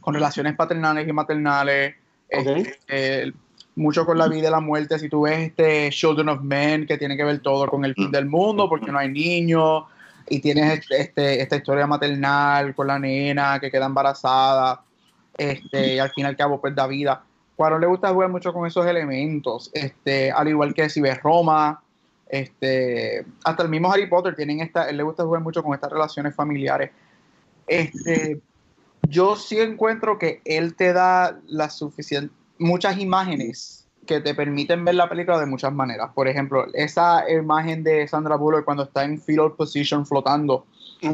con 0.00 0.14
relaciones 0.14 0.56
paternales 0.56 1.06
y 1.06 1.12
maternales, 1.12 1.94
Ok. 2.34 2.46
este, 2.48 2.74
eh, 2.88 3.32
mucho 3.74 4.04
con 4.04 4.18
la 4.18 4.28
vida 4.28 4.48
y 4.48 4.50
la 4.50 4.60
muerte. 4.60 4.98
Si 4.98 5.08
tú 5.08 5.22
ves 5.22 5.38
este 5.38 5.90
Children 5.90 6.28
of 6.28 6.42
Men, 6.42 6.86
que 6.86 6.98
tiene 6.98 7.16
que 7.16 7.24
ver 7.24 7.40
todo 7.40 7.66
con 7.68 7.84
el 7.84 7.94
fin 7.94 8.10
del 8.10 8.26
mundo, 8.26 8.68
porque 8.68 8.92
no 8.92 8.98
hay 8.98 9.10
niños, 9.10 9.84
y 10.28 10.40
tienes 10.40 10.80
este, 10.80 11.00
este- 11.00 11.42
esta 11.42 11.56
historia 11.56 11.86
maternal 11.86 12.74
con 12.74 12.86
la 12.86 12.98
nena 12.98 13.58
que 13.60 13.70
queda 13.70 13.86
embarazada, 13.86 14.82
este, 15.36 15.94
y 15.94 15.98
al 15.98 16.10
fin 16.10 16.24
y 16.24 16.28
al 16.28 16.36
cabo 16.36 16.60
pues 16.60 16.74
da 16.74 16.86
vida. 16.86 17.24
Cuarón 17.56 17.80
le 17.80 17.86
gusta 17.86 18.12
jugar 18.12 18.28
mucho 18.28 18.52
con 18.52 18.66
esos 18.66 18.86
elementos, 18.86 19.70
este, 19.72 20.30
al 20.30 20.48
igual 20.48 20.74
que 20.74 20.88
si 20.88 21.00
ves 21.00 21.22
Roma, 21.22 21.82
este, 22.28 23.26
hasta 23.44 23.62
el 23.62 23.68
mismo 23.68 23.92
Harry 23.92 24.06
Potter 24.06 24.34
tienen 24.34 24.60
esta, 24.60 24.88
él 24.88 24.96
le 24.96 25.02
gusta 25.02 25.24
jugar 25.24 25.42
mucho 25.42 25.62
con 25.62 25.74
estas 25.74 25.92
relaciones 25.92 26.34
familiares. 26.34 26.90
Este, 27.66 28.40
yo 29.08 29.36
sí 29.36 29.60
encuentro 29.60 30.18
que 30.18 30.40
él 30.44 30.74
te 30.74 30.92
da 30.92 31.38
las 31.46 31.76
suficientes, 31.76 32.36
muchas 32.62 32.98
imágenes 32.98 33.86
que 34.06 34.20
te 34.20 34.34
permiten 34.34 34.84
ver 34.84 34.96
la 34.96 35.08
película 35.08 35.38
de 35.38 35.46
muchas 35.46 35.72
maneras. 35.72 36.10
Por 36.14 36.26
ejemplo, 36.26 36.66
esa 36.74 37.28
imagen 37.30 37.84
de 37.84 38.06
Sandra 38.08 38.36
Bullock 38.36 38.64
cuando 38.64 38.82
está 38.84 39.04
en 39.04 39.20
fetal 39.20 39.52
position 39.52 40.04
flotando, 40.06 40.66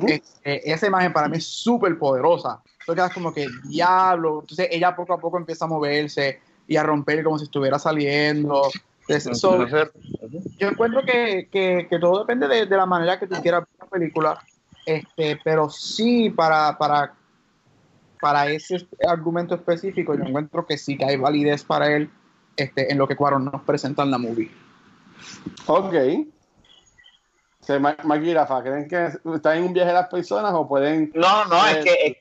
eh, 0.08 0.22
eh, 0.44 0.61
esa 0.64 0.87
imagen 0.87 1.12
para 1.12 1.28
mí 1.28 1.37
es 1.37 1.46
súper 1.46 1.98
poderosa. 1.98 2.62
Tú 2.87 2.94
quedas 2.94 3.12
como 3.12 3.32
que, 3.34 3.48
diablo. 3.68 4.40
Entonces 4.40 4.68
ella 4.70 4.96
poco 4.96 5.12
a 5.12 5.20
poco 5.20 5.37
empieza 5.38 5.66
a 5.66 5.68
moverse 5.68 6.40
y 6.66 6.76
a 6.76 6.82
romper 6.82 7.22
como 7.22 7.38
si 7.38 7.44
estuviera 7.44 7.78
saliendo. 7.78 8.70
Entonces, 9.06 9.38
so, 9.38 9.58
yo 10.58 10.68
encuentro 10.68 11.04
que, 11.04 11.48
que- 11.52 11.87
que 11.88 11.98
todo 11.98 12.20
depende 12.20 12.48
de, 12.48 12.64
de 12.66 12.76
la 12.76 12.87
manera 12.87 13.18
que 13.18 13.26
tú 13.26 13.34
quieras 13.42 13.61
ver 13.62 13.68
la 13.80 13.87
película, 13.87 14.42
este, 14.87 15.38
pero 15.44 15.68
sí 15.68 16.30
para, 16.30 16.76
para, 16.78 17.14
para 18.20 18.46
ese 18.46 18.87
argumento 19.07 19.54
específico, 19.54 20.14
yo 20.14 20.24
encuentro 20.24 20.66
que 20.66 20.76
sí 20.78 20.96
que 20.96 21.04
hay 21.04 21.16
validez 21.16 21.64
para 21.64 21.94
él 21.94 22.11
este, 22.57 22.90
en 22.92 22.98
lo 22.98 23.07
que 23.07 23.16
Cuarón 23.16 23.46
nos 23.46 23.62
presenta 23.62 24.02
en 24.02 24.11
la 24.11 24.18
movie. 24.18 24.50
Ok. 25.66 25.94
Ma- 27.81 27.96
Mike 28.02 28.26
y 28.26 28.35
Rafa, 28.35 28.62
¿creen 28.62 28.88
que 28.88 29.11
están 29.35 29.59
en 29.59 29.64
un 29.64 29.72
viaje 29.74 29.92
las 29.92 30.09
personas 30.09 30.52
o 30.54 30.66
pueden... 30.66 31.12
No, 31.14 31.44
no, 31.44 31.66
Eh, 31.66 31.70
es 31.72 31.85
que 31.85 32.07
es, 32.07 32.16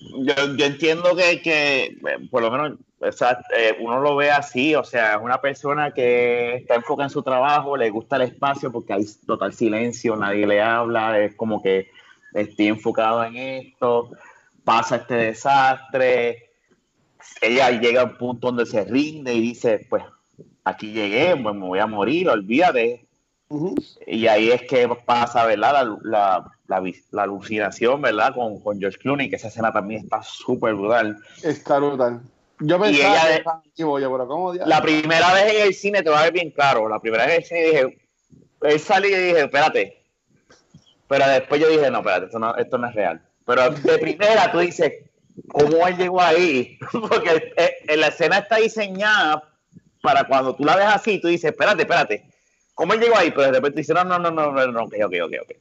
yo, 0.00 0.56
yo 0.56 0.64
entiendo 0.64 1.14
que, 1.14 1.42
que, 1.42 1.84
eh, 1.84 2.28
por 2.30 2.40
lo 2.40 2.50
menos, 2.50 2.78
o 3.00 3.12
sea, 3.12 3.38
eh, 3.54 3.76
uno 3.80 4.00
lo 4.00 4.16
ve 4.16 4.30
así, 4.30 4.74
o 4.74 4.84
sea, 4.84 5.16
es 5.16 5.22
una 5.22 5.40
persona 5.42 5.92
que 5.92 6.54
está 6.56 6.76
enfocada 6.76 7.06
en 7.06 7.10
su 7.10 7.22
trabajo, 7.22 7.76
le 7.76 7.90
gusta 7.90 8.16
el 8.16 8.22
espacio 8.22 8.72
porque 8.72 8.94
hay 8.94 9.04
total 9.26 9.52
silencio, 9.52 10.16
nadie 10.16 10.46
le 10.46 10.62
habla, 10.62 11.18
es 11.18 11.34
como 11.34 11.62
que 11.62 11.90
estoy 12.32 12.68
enfocado 12.68 13.24
en 13.24 13.36
esto, 13.36 14.10
pasa 14.68 14.96
este 14.96 15.14
desastre, 15.14 16.50
ella 17.40 17.70
llega 17.70 18.02
a 18.02 18.04
un 18.04 18.18
punto 18.18 18.48
donde 18.48 18.66
se 18.66 18.84
rinde 18.84 19.32
y 19.32 19.40
dice, 19.40 19.86
pues 19.88 20.04
aquí 20.62 20.92
llegué, 20.92 21.34
pues 21.42 21.54
me 21.54 21.64
voy 21.64 21.78
a 21.78 21.86
morir, 21.86 22.28
olvídate. 22.28 23.06
Y 24.06 24.26
ahí 24.26 24.50
es 24.50 24.60
que 24.64 24.86
pasa, 25.06 25.46
¿verdad? 25.46 25.72
La, 25.72 25.84
la, 26.02 26.52
la, 26.66 26.92
la 27.12 27.22
alucinación, 27.22 28.02
¿verdad? 28.02 28.34
Con, 28.34 28.60
con 28.60 28.78
George 28.78 28.98
Clooney, 28.98 29.30
que 29.30 29.36
esa 29.36 29.48
escena 29.48 29.72
también 29.72 30.02
está 30.02 30.22
súper 30.22 30.74
brutal. 30.74 31.16
Está 31.42 31.78
brutal. 31.78 32.20
Yo 32.60 32.78
pensaba 32.78 33.30
ella 33.30 33.62
que 33.74 33.82
yo, 33.82 33.94
pero 33.94 34.28
¿cómo? 34.28 34.52
La 34.52 34.82
primera 34.82 35.32
vez 35.32 35.54
en 35.54 35.66
el 35.66 35.72
cine, 35.72 36.02
te 36.02 36.10
va 36.10 36.20
a 36.20 36.24
ver 36.24 36.34
bien 36.34 36.50
claro, 36.50 36.90
la 36.90 37.00
primera 37.00 37.24
vez 37.24 37.32
en 37.32 37.40
el 37.40 37.44
cine 37.46 37.60
dije, 37.62 37.98
él 38.60 38.80
salió 38.80 39.16
y 39.16 39.28
dije, 39.28 39.40
espérate. 39.40 40.04
Pero 41.08 41.26
después 41.26 41.58
yo 41.58 41.68
dije, 41.70 41.90
no, 41.90 42.00
espérate, 42.00 42.26
esto 42.26 42.38
no, 42.38 42.54
esto 42.54 42.76
no 42.76 42.86
es 42.88 42.94
real. 42.94 43.22
Pero 43.48 43.70
de 43.70 43.98
primera 43.98 44.52
tú 44.52 44.58
dices, 44.58 44.92
¿cómo 45.48 45.86
él 45.86 45.96
llegó 45.96 46.20
ahí? 46.20 46.78
Porque 46.92 47.52
eh, 47.56 47.74
en 47.88 48.00
la 48.00 48.08
escena 48.08 48.38
está 48.38 48.56
diseñada 48.56 49.42
para 50.02 50.24
cuando 50.24 50.54
tú 50.54 50.64
la 50.64 50.76
ves 50.76 50.86
así, 50.86 51.18
tú 51.18 51.28
dices, 51.28 51.50
espérate, 51.52 51.82
espérate, 51.82 52.24
¿cómo 52.74 52.92
él 52.92 53.00
llegó 53.00 53.16
ahí? 53.16 53.30
Pero 53.30 53.44
de 53.44 53.52
repente 53.52 53.80
dice, 53.80 53.94
no, 53.94 54.04
no, 54.04 54.18
no, 54.18 54.30
no, 54.30 54.52
no, 54.52 54.66
no, 54.70 54.82
ok, 54.84 54.94
ok, 55.06 55.14
ok, 55.24 55.32
ok. 55.42 55.52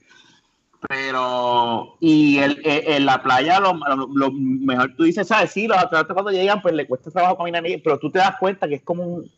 Pero, 0.90 1.96
y 2.02 2.38
el- 2.40 2.62
el- 2.64 2.88
en 2.88 3.06
la 3.06 3.24
playa, 3.24 3.60
lo, 3.60 3.74
lo- 3.74 4.08
lo 4.14 4.32
mejor 4.32 4.94
tú 4.96 5.04
dices, 5.06 5.28
¿sabes? 5.28 5.52
Sí, 5.52 5.68
los 5.68 5.78
astronautas 5.78 6.14
cuando 6.14 6.32
llegan, 6.32 6.62
pues 6.62 6.74
le 6.76 6.86
cuesta 6.86 7.10
trabajo 7.10 7.38
caminar, 7.38 7.64
pero 7.84 7.98
tú 7.98 8.12
te 8.12 8.20
das 8.20 8.36
cuenta 8.40 8.68
que 8.68 8.76
es 8.76 8.84
como 8.84 9.04
un. 9.04 9.32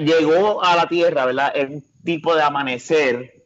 llegó 0.00 0.62
a 0.64 0.76
la 0.76 0.88
Tierra, 0.88 1.24
¿verdad? 1.26 1.52
Es 1.54 1.70
un 1.70 1.84
tipo 2.04 2.34
de 2.34 2.42
amanecer 2.42 3.42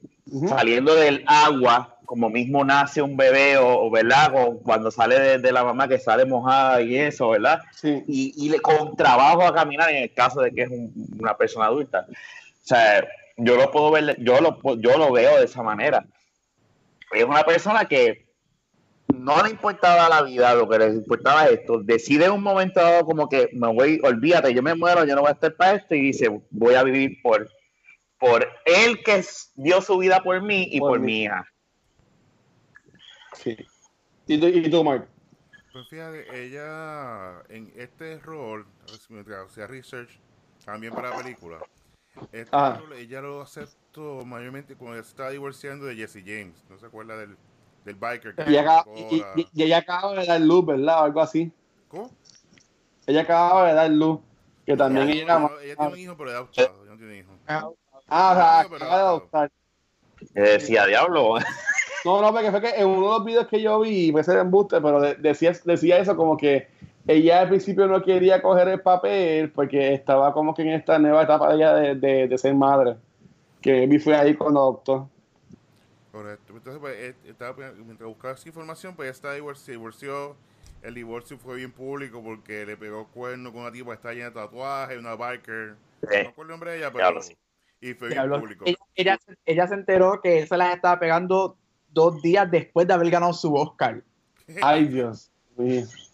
saliendo 0.48 0.94
del 0.94 1.22
agua, 1.26 1.93
como 2.04 2.28
mismo 2.30 2.64
nace 2.64 3.00
un 3.02 3.16
bebé, 3.16 3.56
o, 3.58 3.90
¿verdad? 3.90 4.32
O 4.34 4.58
cuando 4.60 4.90
sale 4.90 5.18
de, 5.18 5.38
de 5.38 5.52
la 5.52 5.64
mamá 5.64 5.88
que 5.88 5.98
sale 5.98 6.24
mojada 6.24 6.80
y 6.82 6.96
eso, 6.96 7.30
¿verdad? 7.30 7.60
Sí. 7.72 8.02
y, 8.06 8.34
y 8.36 8.48
le, 8.50 8.60
con 8.60 8.96
trabajo 8.96 9.42
a 9.46 9.54
caminar 9.54 9.90
en 9.90 10.04
el 10.04 10.14
caso 10.14 10.40
de 10.40 10.50
que 10.52 10.62
es 10.62 10.70
un- 10.70 10.92
una 11.18 11.36
persona 11.36 11.66
adulta. 11.66 12.06
O 12.08 12.66
sea, 12.66 13.06
yo 13.36 13.56
lo 13.56 13.70
puedo 13.70 13.90
ver, 13.90 14.16
yo 14.22 14.40
lo, 14.40 14.58
yo 14.76 14.96
lo 14.98 15.12
veo 15.12 15.38
de 15.38 15.44
esa 15.44 15.62
manera. 15.62 16.04
Es 17.12 17.24
una 17.24 17.44
persona 17.44 17.84
que 17.86 18.24
no 19.14 19.42
le 19.42 19.50
importaba 19.50 20.08
la 20.08 20.22
vida, 20.22 20.54
lo 20.54 20.68
que 20.68 20.78
le 20.78 20.86
importaba 20.88 21.46
es 21.46 21.60
esto. 21.60 21.78
Decide 21.82 22.24
en 22.26 22.32
un 22.32 22.42
momento 22.42 22.80
dado 22.80 23.04
como 23.04 23.28
que 23.28 23.48
me 23.52 23.72
voy, 23.72 24.00
olvídate, 24.02 24.52
yo 24.54 24.62
me 24.62 24.74
muero, 24.74 25.04
yo 25.04 25.14
no 25.14 25.20
voy 25.20 25.30
a 25.30 25.34
estar 25.34 25.54
para 25.54 25.74
esto 25.76 25.94
y 25.94 26.00
dice, 26.00 26.28
voy 26.50 26.74
a 26.74 26.82
vivir 26.82 27.18
por, 27.22 27.48
por 28.18 28.48
él 28.64 29.02
que 29.04 29.22
dio 29.54 29.80
su 29.82 29.98
vida 29.98 30.20
por 30.22 30.42
mí 30.42 30.68
y 30.70 30.80
Por 30.80 30.90
por, 30.92 31.00
mi 31.00 31.22
hija. 31.22 31.46
Sí. 33.34 33.56
¿Y 34.26 34.38
tú, 34.38 34.46
y 34.46 34.70
tú, 34.70 34.82
Mark? 34.84 35.08
Pues 35.72 35.88
fíjate, 35.88 36.24
ella 36.44 37.42
en 37.48 37.72
este 37.76 38.18
rol, 38.20 38.66
mientras 39.08 39.50
hacía 39.50 39.66
research, 39.66 40.20
también 40.64 40.94
para 40.94 41.10
la 41.10 41.16
película, 41.16 41.58
este 42.32 42.50
rol 42.56 42.92
ella 42.94 43.20
lo 43.20 43.42
aceptó 43.42 44.24
mayormente 44.24 44.76
cuando 44.76 45.02
se 45.02 45.08
estaba 45.08 45.30
divorciando 45.30 45.84
de 45.86 45.96
Jesse 45.96 46.22
James. 46.24 46.64
¿No 46.70 46.78
se 46.78 46.86
acuerda 46.86 47.16
del, 47.16 47.36
del 47.84 47.96
biker? 47.96 48.34
que 48.36 48.50
Y, 48.50 48.56
acaba- 48.56 48.84
y- 48.96 49.20
la- 49.20 49.32
y- 49.36 49.48
y 49.52 49.62
ella 49.64 49.78
acaba 49.78 50.14
de 50.14 50.24
dar 50.26 50.40
luz, 50.40 50.64
¿verdad? 50.64 51.00
O 51.00 51.04
algo 51.04 51.20
así. 51.20 51.52
¿Cómo? 51.88 52.10
Ella 53.06 53.22
acaba 53.22 53.66
de 53.68 53.74
dar 53.74 53.90
luz. 53.90 54.20
Que 54.64 54.76
también 54.76 55.10
ella 55.10 55.38
no, 55.38 55.46
era. 55.50 55.62
ella 55.64 55.76
tiene 55.76 55.92
un 55.92 55.98
hijo, 55.98 56.16
pero 56.16 56.30
es 56.30 56.36
adoptado. 56.36 56.82
ella 56.84 56.92
no 56.92 56.96
tiene 56.98 57.18
hijo. 57.18 57.32
Ah, 57.48 57.66
o 57.66 57.74
sea, 57.74 58.00
Ah, 58.08 58.62
pero- 58.70 58.76
acaba 58.76 58.96
de 58.96 59.02
adoptar. 59.02 59.52
Que 60.32 60.40
decía, 60.40 60.86
diablo, 60.86 61.34
No, 62.04 62.20
no, 62.20 62.32
porque 62.32 62.50
fue 62.50 62.60
que 62.60 62.70
en 62.76 62.86
uno 62.86 63.12
de 63.12 63.18
los 63.18 63.24
videos 63.24 63.46
que 63.48 63.62
yo 63.62 63.80
vi, 63.80 64.12
puede 64.12 64.24
ser 64.24 64.38
embuste, 64.38 64.80
pero 64.80 65.00
de- 65.00 65.14
decía, 65.14 65.52
decía 65.64 65.98
eso 65.98 66.16
como 66.16 66.36
que 66.36 66.68
ella 67.06 67.40
al 67.40 67.48
principio 67.48 67.86
no 67.86 68.02
quería 68.02 68.42
coger 68.42 68.68
el 68.68 68.80
papel 68.80 69.50
porque 69.50 69.94
estaba 69.94 70.32
como 70.32 70.54
que 70.54 70.62
en 70.62 70.68
esta 70.70 70.98
nueva 70.98 71.22
etapa 71.22 71.48
de 71.48 71.56
ella 71.56 71.74
de, 71.74 71.94
de, 71.94 72.28
de 72.28 72.38
ser 72.38 72.54
madre. 72.54 72.96
Que 73.60 73.86
vi 73.86 73.98
fue 73.98 74.14
ahí 74.14 74.34
cuando 74.34 74.60
adoptó. 74.60 75.08
Correcto. 76.12 76.52
Entonces, 76.54 76.80
pues, 76.80 76.94
eh, 76.96 77.14
estaba, 77.26 77.72
mientras 77.84 78.06
buscaba 78.08 78.34
esa 78.34 78.48
información, 78.48 78.94
pues 78.94 79.06
ella 79.06 79.12
está 79.12 79.36
divorci- 79.36 79.56
se 79.64 79.72
divorció. 79.72 80.36
El 80.82 80.94
divorcio 80.94 81.38
fue 81.38 81.56
bien 81.56 81.72
público 81.72 82.22
porque 82.22 82.66
le 82.66 82.76
pegó 82.76 83.06
cuerno 83.08 83.50
con 83.50 83.62
una 83.62 83.72
tipa 83.72 83.90
que 83.90 83.94
está 83.94 84.12
llena 84.12 84.26
de 84.26 84.32
tatuajes, 84.32 84.98
una 84.98 85.14
biker. 85.14 85.76
No 86.02 86.08
me 86.10 86.16
eh, 86.16 86.26
acuerdo 86.28 86.42
el 86.42 86.48
nombre 86.48 86.70
de 86.72 86.76
ella, 86.78 86.92
pero. 86.92 87.22
Sí. 87.22 87.36
Y 87.80 87.94
fue 87.94 88.08
bien 88.10 88.30
público. 88.30 88.64
Ella, 88.66 88.78
ella, 88.94 89.18
ella 89.46 89.66
se 89.66 89.74
enteró 89.74 90.20
que 90.22 90.40
él 90.40 90.48
se 90.48 90.56
las 90.56 90.74
estaba 90.76 90.98
pegando 90.98 91.56
dos 91.94 92.20
días 92.20 92.50
después 92.50 92.86
de 92.86 92.92
haber 92.94 93.10
ganado 93.10 93.32
su 93.32 93.54
Oscar. 93.54 94.02
Ay, 94.62 94.88
Dios. 94.88 95.30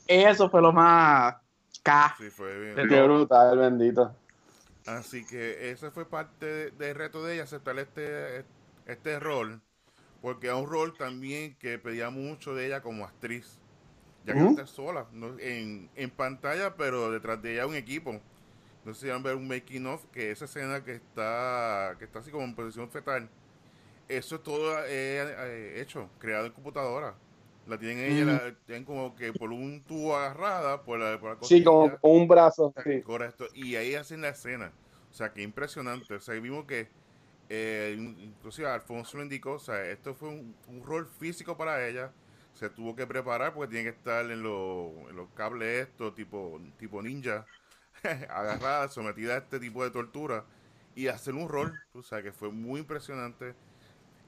Eso 0.06 0.48
fue 0.50 0.60
lo 0.62 0.72
más 0.72 1.36
K. 1.82 2.14
Sí, 2.18 2.30
fue 2.30 2.58
bien. 2.60 2.74
Pero- 2.76 2.88
Qué 2.88 3.02
brutal, 3.02 3.58
bendito. 3.58 4.14
Así 4.86 5.26
que 5.26 5.70
ese 5.70 5.90
fue 5.90 6.04
parte 6.08 6.46
de- 6.46 6.70
del 6.72 6.94
reto 6.94 7.22
de 7.24 7.34
ella, 7.34 7.44
aceptar 7.44 7.78
este, 7.78 8.44
este 8.86 9.18
rol, 9.20 9.60
porque 10.22 10.46
era 10.48 10.56
un 10.56 10.66
rol 10.68 10.94
también 10.96 11.54
que 11.58 11.78
pedía 11.78 12.10
mucho 12.10 12.54
de 12.54 12.66
ella 12.66 12.80
como 12.82 13.04
actriz, 13.04 13.58
ya 14.24 14.32
que 14.34 14.40
no 14.40 14.50
está 14.50 14.66
sola 14.66 15.06
¿no? 15.12 15.38
en, 15.38 15.88
en 15.94 16.10
pantalla, 16.10 16.74
pero 16.76 17.10
detrás 17.10 17.40
de 17.42 17.54
ella 17.54 17.66
un 17.66 17.74
equipo. 17.74 18.20
No 18.84 18.94
sé 18.94 19.02
si 19.02 19.08
van 19.08 19.20
a 19.20 19.24
ver 19.24 19.36
un 19.36 19.46
making 19.46 19.86
of, 19.86 20.04
que 20.06 20.30
esa 20.30 20.46
escena 20.46 20.82
que 20.82 20.94
está, 20.94 21.94
que 21.98 22.06
está 22.06 22.20
así 22.20 22.30
como 22.30 22.44
en 22.44 22.54
posición 22.54 22.90
fetal, 22.90 23.28
eso 24.16 24.36
es 24.36 24.42
todo 24.42 24.78
eh, 24.80 24.86
eh, 24.88 25.80
hecho, 25.80 26.08
creado 26.18 26.46
en 26.46 26.52
computadora. 26.52 27.14
La 27.66 27.78
tienen 27.78 27.98
ella, 28.00 28.24
la 28.24 28.54
tienen 28.66 28.84
como 28.84 29.14
que 29.14 29.32
por 29.32 29.50
un 29.52 29.82
tubo 29.84 30.16
agarrada, 30.16 30.82
por 30.82 30.98
la, 30.98 31.20
por 31.20 31.30
la 31.38 31.46
Sí, 31.46 31.62
como 31.62 31.82
costilla. 31.82 32.00
con 32.00 32.10
un 32.12 32.26
brazo. 32.28 32.74
Sí. 32.84 33.02
Correcto. 33.02 33.46
Y 33.54 33.76
ahí 33.76 33.94
hacen 33.94 34.22
la 34.22 34.30
escena. 34.30 34.72
O 35.10 35.14
sea, 35.14 35.32
que 35.32 35.42
impresionante. 35.42 36.14
O 36.14 36.20
sea, 36.20 36.34
vimos 36.34 36.64
que, 36.64 36.88
eh, 37.48 37.94
in- 37.96 38.18
inclusive 38.20 38.68
Alfonso 38.68 39.18
lo 39.18 39.22
indicó, 39.22 39.52
o 39.52 39.58
sea, 39.58 39.84
esto 39.86 40.14
fue 40.14 40.30
un, 40.30 40.54
un 40.68 40.84
rol 40.84 41.06
físico 41.06 41.56
para 41.56 41.86
ella. 41.86 42.10
Se 42.54 42.68
tuvo 42.70 42.96
que 42.96 43.06
preparar 43.06 43.54
porque 43.54 43.70
tiene 43.70 43.84
que 43.90 43.96
estar 43.96 44.24
en, 44.28 44.42
los- 44.42 44.90
en 45.08 45.14
los 45.16 45.28
cables 45.36 45.86
estos, 45.88 46.14
tipo, 46.14 46.60
tipo 46.78 47.00
ninja, 47.02 47.46
agarrada, 48.28 48.88
sometida 48.88 49.34
a 49.34 49.38
este 49.38 49.60
tipo 49.60 49.84
de 49.84 49.90
tortura. 49.90 50.44
Y 50.96 51.06
hacer 51.06 51.34
un 51.34 51.48
rol, 51.48 51.72
o 51.94 52.02
sea, 52.02 52.20
que 52.22 52.32
fue 52.32 52.50
muy 52.50 52.80
impresionante. 52.80 53.54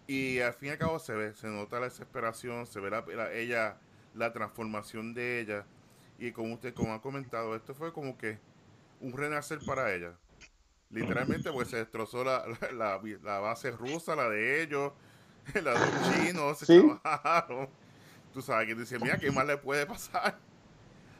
Y 0.06 0.40
al 0.40 0.52
fin 0.54 0.68
y 0.68 0.72
al 0.72 0.78
cabo 0.78 0.98
se 0.98 1.12
ve, 1.14 1.34
se 1.34 1.46
nota 1.48 1.78
la 1.78 1.86
desesperación, 1.86 2.66
se 2.66 2.80
ve 2.80 2.90
la, 2.90 3.04
la- 3.14 3.32
ella, 3.32 3.76
la 4.14 4.32
transformación 4.32 5.14
de 5.14 5.40
ella. 5.40 5.64
Y 6.18 6.32
como 6.32 6.54
usted, 6.54 6.74
como 6.74 6.92
ha 6.92 7.00
comentado, 7.00 7.54
esto 7.56 7.74
fue 7.74 7.92
como 7.92 8.16
que 8.18 8.38
un 9.00 9.12
renacer 9.12 9.60
para 9.64 9.92
ella. 9.94 10.12
Literalmente, 10.90 11.50
pues 11.52 11.68
se 11.68 11.78
destrozó 11.78 12.22
la, 12.24 12.44
la, 12.72 13.38
base 13.40 13.70
rusa, 13.70 14.14
la 14.14 14.28
de 14.28 14.62
ellos, 14.62 14.92
la 15.54 15.72
de 15.72 15.78
los 15.78 16.12
chinos, 16.12 16.58
se 16.58 16.66
Sí. 16.66 16.80
trabajaron. 17.02 17.68
Tú 18.34 18.42
sabes 18.42 18.66
que 18.68 18.74
dice, 18.74 18.98
mira, 18.98 19.18
¿qué 19.18 19.30
más 19.30 19.46
le 19.46 19.56
puede 19.56 19.86
pasar? 19.86 20.36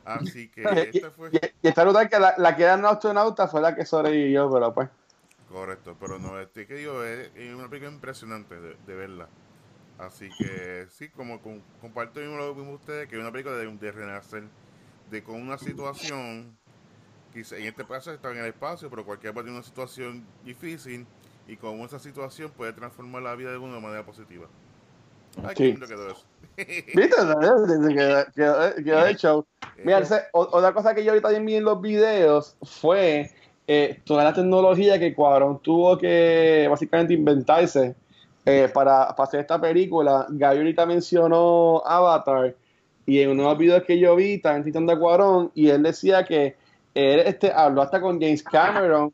Así 0.05 0.49
que 0.51 0.63
Y, 0.93 0.97
este 0.97 1.11
fue 1.11 1.31
y- 1.33 1.39
y 1.63 1.69
está 1.69 1.85
brutal 1.85 2.09
que 2.09 2.19
la, 2.19 2.35
la 2.37 2.57
que 2.57 2.65
era 2.65 2.75
astronauta 2.91 3.47
fue 3.49 3.61
la 3.61 3.75
que 3.75 3.85
sobrevivió, 3.87 4.51
pero 4.53 4.75
pues. 4.75 4.89
Correcto, 5.53 5.97
pero 6.01 6.19
no, 6.19 6.39
este 6.41 6.67
que 6.67 6.75
digo, 6.75 7.05
es, 7.05 7.31
es 7.37 7.55
una 7.55 7.69
película 7.69 7.93
impresionante 7.93 8.61
de, 8.61 8.77
de 8.87 8.95
verla. 8.95 9.29
Así 9.99 10.29
que 10.39 10.87
sí, 10.91 11.09
como 11.11 11.41
con- 11.41 11.63
comparto 11.81 12.19
mismo 12.21 12.37
lo 12.37 12.55
mismo 12.55 12.73
ustedes, 12.73 13.09
que 13.09 13.15
es 13.17 13.21
una 13.21 13.31
película 13.31 13.57
de, 13.57 13.67
de 13.71 13.93
renacer, 13.93 14.45
de 15.11 15.23
con 15.23 15.41
una 15.41 15.59
situación, 15.59 16.57
quizá 17.33 17.57
en 17.57 17.65
este 17.67 17.85
caso 17.85 18.13
está 18.13 18.31
en 18.33 18.39
el 18.39 18.47
espacio, 18.47 18.91
pero 18.91 19.05
cualquiera 19.05 19.33
puede 19.33 19.45
tener 19.47 19.59
una 19.61 19.67
situación 19.67 20.25
difícil 20.45 21.07
y 21.47 21.57
cómo 21.57 21.85
esa 21.85 21.99
situación 21.99 22.51
puede 22.51 22.73
transformar 22.73 23.23
la 23.23 23.35
vida 23.35 23.51
de 23.53 23.59
uno 23.59 23.75
de 23.75 23.81
manera 23.81 24.05
positiva. 24.05 24.47
Ay, 25.45 25.55
qué 25.55 25.65
Sí. 25.65 25.71
lindo 25.73 25.87
quedó 25.87 26.11
eso. 26.11 26.25
¿Viste? 26.57 27.17
Quedó, 27.17 28.25
quedó- 28.35 28.75
quedó 28.77 29.07
el 29.07 29.17
show. 29.17 29.47
Mira, 29.85 29.99
ese- 30.01 30.25
o- 30.33 30.49
otra 30.53 30.73
cosa 30.75 30.95
que 30.95 31.05
yo 31.05 31.13
ahorita 31.13 31.29
vi 31.39 31.57
en 31.57 31.65
los 31.65 31.81
videos 31.81 32.57
fue 32.63 33.31
eh, 33.67 34.01
toda 34.05 34.25
la 34.25 34.33
tecnología 34.33 34.99
que 34.99 35.15
Cuarón 35.15 35.61
tuvo 35.61 35.97
que 35.97 36.67
básicamente 36.69 37.15
inventarse 37.15 37.95
eh, 38.45 38.69
para, 38.73 39.05
hacer 39.05 39.41
esta 39.41 39.61
película. 39.61 40.27
Gaby 40.29 40.59
ahorita 40.59 40.87
mencionó 40.87 41.83
Avatar 41.87 42.57
y 43.07 43.21
en 43.21 43.31
uno 43.31 43.45
de 43.45 43.49
los 43.51 43.59
videos 43.59 43.83
que 43.85 43.99
yo 43.99 44.17
vi 44.17 44.35
estaban 44.35 44.65
citando 44.65 44.93
a 44.93 44.99
Cuarón 44.99 45.51
y 45.55 45.69
él 45.69 45.83
decía 45.83 46.25
que 46.25 46.57
él 46.95 47.21
este, 47.21 47.53
habló 47.53 47.83
hasta 47.83 48.01
con 48.01 48.21
James 48.21 48.43
Cameron 48.43 49.13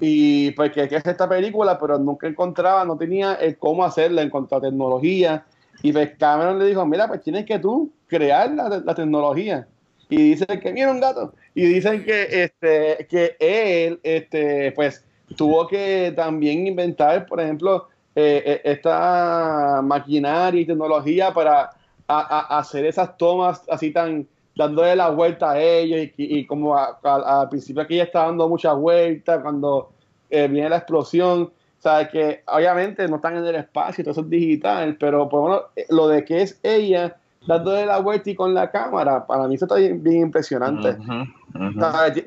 y 0.00 0.50
pues 0.52 0.70
que 0.70 0.82
quería 0.82 0.98
hacer 0.98 1.12
esta 1.12 1.28
película 1.28 1.78
pero 1.78 1.98
nunca 1.98 2.28
encontraba, 2.28 2.84
no 2.84 2.96
tenía 2.96 3.34
el 3.34 3.58
cómo 3.58 3.84
hacerla 3.84 4.22
en 4.22 4.30
cuanto 4.30 4.56
a 4.56 4.60
tecnología 4.60 5.44
Y 5.82 5.92
pues 5.92 6.12
Cameron 6.18 6.58
le 6.58 6.66
dijo, 6.66 6.84
mira, 6.86 7.08
pues 7.08 7.22
tienes 7.22 7.46
que 7.46 7.58
tú 7.58 7.90
crear 8.06 8.50
la 8.50 8.94
tecnología. 8.94 9.66
Y 10.08 10.30
dicen 10.30 10.60
que 10.60 10.72
mira 10.72 10.90
un 10.90 11.00
gato. 11.00 11.34
Y 11.54 11.66
dicen 11.66 12.04
que, 12.04 12.44
este, 12.44 13.06
que 13.08 13.36
él, 13.40 13.98
este, 14.02 14.72
pues, 14.72 15.04
tuvo 15.36 15.66
que 15.66 16.12
también 16.14 16.66
inventar, 16.66 17.26
por 17.26 17.40
ejemplo, 17.40 17.88
eh, 18.18 18.42
eh, 18.46 18.60
esta 18.64 19.82
maquinaria 19.82 20.62
y 20.62 20.64
tecnología 20.64 21.34
para 21.34 21.70
hacer 22.08 22.86
esas 22.86 23.16
tomas 23.18 23.62
así 23.68 23.90
tan 23.90 24.26
dándole 24.54 24.96
la 24.96 25.10
vuelta 25.10 25.50
a 25.50 25.60
ellos 25.60 26.12
y, 26.16 26.46
como 26.46 26.74
al 26.78 27.48
principio 27.50 27.82
aquí 27.82 27.94
ella 27.94 28.04
está 28.04 28.24
dando 28.24 28.48
muchas 28.48 28.74
vueltas 28.76 29.42
cuando 29.42 29.90
eh, 30.30 30.48
viene 30.48 30.70
la 30.70 30.78
explosión 30.78 31.52
o 31.82 32.08
que 32.10 32.42
obviamente 32.46 33.06
no 33.06 33.16
están 33.16 33.36
en 33.36 33.44
el 33.44 33.56
espacio 33.56 34.02
todo 34.02 34.12
eso 34.12 34.20
es 34.22 34.30
digital 34.30 34.96
pero 34.98 35.28
por 35.28 35.40
bueno, 35.42 35.62
lo 35.90 36.08
de 36.08 36.24
que 36.24 36.40
es 36.40 36.58
ella 36.62 37.16
dándole 37.46 37.86
la 37.86 37.98
vuelta 37.98 38.30
y 38.30 38.34
con 38.34 38.54
la 38.54 38.70
cámara, 38.70 39.26
para 39.26 39.46
mí 39.46 39.54
eso 39.54 39.64
está 39.66 39.76
bien, 39.76 40.04
impresionante. 40.06 40.96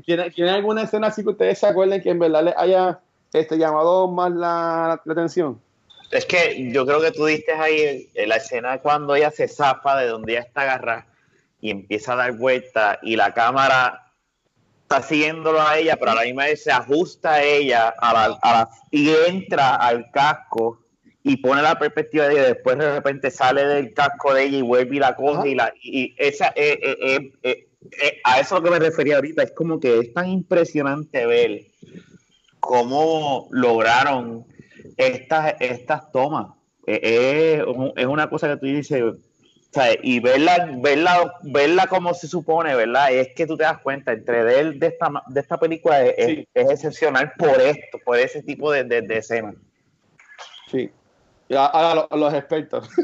¿Tiene, 0.06 0.50
alguna 0.50 0.84
escena 0.84 1.08
así 1.08 1.24
que 1.24 1.30
ustedes 1.30 1.60
se 1.60 1.68
acuerden 1.68 2.02
que 2.02 2.10
en 2.10 2.20
verdad 2.20 2.44
les 2.44 2.58
haya 2.58 3.00
este, 3.34 3.58
llamado 3.58 4.08
más 4.10 4.32
la, 4.32 4.94
atención? 4.94 5.60
Es 6.12 6.26
que 6.26 6.72
yo 6.72 6.86
creo 6.86 7.02
que 7.02 7.12
tú 7.12 7.26
diste 7.26 7.52
ahí 7.52 8.10
la 8.26 8.38
escena 8.38 8.80
cuando 8.80 9.16
ella 9.16 9.30
se 9.30 9.48
zafa 9.48 9.98
de 9.98 10.08
donde 10.08 10.34
ella 10.34 10.42
está 10.42 10.62
agarrada 10.62 11.06
y 11.62 11.70
empieza 11.70 12.14
a 12.14 12.16
dar 12.16 12.32
vuelta 12.34 12.98
y 13.04 13.16
la 13.16 13.34
cámara 13.34 14.10
está 14.82 15.04
siguiéndolo 15.04 15.62
a 15.62 15.78
ella, 15.78 15.98
pero 15.98 16.12
a 16.12 16.16
la 16.16 16.24
misma 16.24 16.46
vez 16.46 16.64
se 16.64 16.72
ajusta 16.72 17.34
a 17.34 17.44
ella 17.44 17.94
a 18.02 18.70
y 18.90 19.10
entra 19.28 19.76
al 19.76 20.10
casco 20.10 20.80
y 21.24 21.38
pone 21.38 21.62
la 21.62 21.78
perspectiva 21.78 22.28
de 22.28 22.34
ella, 22.34 22.44
después 22.54 22.78
de 22.78 22.94
repente 22.94 23.30
sale 23.30 23.66
del 23.66 23.94
casco 23.94 24.34
de 24.34 24.44
ella 24.44 24.58
y 24.58 24.62
vuelve 24.62 24.96
y 24.96 25.00
la 25.00 25.16
coge 25.16 25.50
y 25.50 25.56
la 25.56 25.74
y 25.82 26.16
esa 26.18 26.54
eh, 26.56 26.80
eh, 26.82 27.34
eh, 27.44 27.68
a 28.24 28.40
eso 28.40 28.56
es 28.56 28.62
lo 28.62 28.64
que 28.64 28.80
me 28.80 28.86
refería 28.86 29.16
ahorita, 29.16 29.44
es 29.44 29.52
como 29.52 29.80
que 29.80 30.00
es 30.00 30.14
tan 30.14 30.30
impresionante 30.30 31.26
ver 31.26 31.62
cómo 32.60 33.48
lograron 33.52 34.46
estas, 34.98 35.56
estas 35.60 36.12
tomas. 36.12 36.48
es 36.86 37.64
una 38.06 38.30
cosa 38.30 38.50
que 38.50 38.58
tú 38.58 38.66
dices, 38.66 39.02
y 40.02 40.20
verla, 40.20 40.70
verla, 40.82 41.36
verla 41.44 41.88
como 41.88 42.14
se 42.14 42.28
supone, 42.28 42.76
¿verdad? 42.76 43.14
Es 43.14 43.30
que 43.36 43.46
tú 43.48 43.56
te 43.56 43.64
das 43.64 43.80
cuenta, 43.80 44.12
entre 44.12 44.44
de, 44.44 44.60
él, 44.60 44.80
de, 44.80 44.88
esta, 44.88 45.10
de 45.28 45.40
esta 45.40 45.58
película 45.58 46.04
es, 46.04 46.48
excepcional 46.54 47.32
por 47.38 47.62
esto, 47.62 48.00
por 48.04 48.18
ese 48.18 48.42
tipo 48.44 48.72
de, 48.72 48.84
de, 48.84 49.02
de 49.04 49.18
escenas. 49.18 49.56
Sí, 50.70 50.92
a, 51.58 52.08
los 52.12 52.34
expertos. 52.34 52.90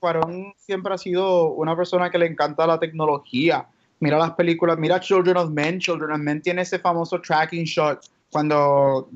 Cuarón, 0.00 0.52
siempre 0.56 0.94
ha 0.94 0.98
sido 0.98 1.52
una 1.52 1.76
persona 1.76 2.10
que 2.10 2.18
le 2.18 2.26
encanta 2.26 2.66
la 2.66 2.78
tecnología. 2.78 3.66
Mira 4.00 4.18
las 4.18 4.32
películas, 4.32 4.76
mira 4.78 5.00
Children 5.00 5.38
of 5.38 5.50
Men. 5.50 5.80
Children 5.80 6.12
of 6.12 6.18
Men 6.18 6.42
tiene 6.42 6.62
ese 6.62 6.78
famoso 6.78 7.20
tracking 7.20 7.64
shot 7.64 8.04
cuando 8.30 9.08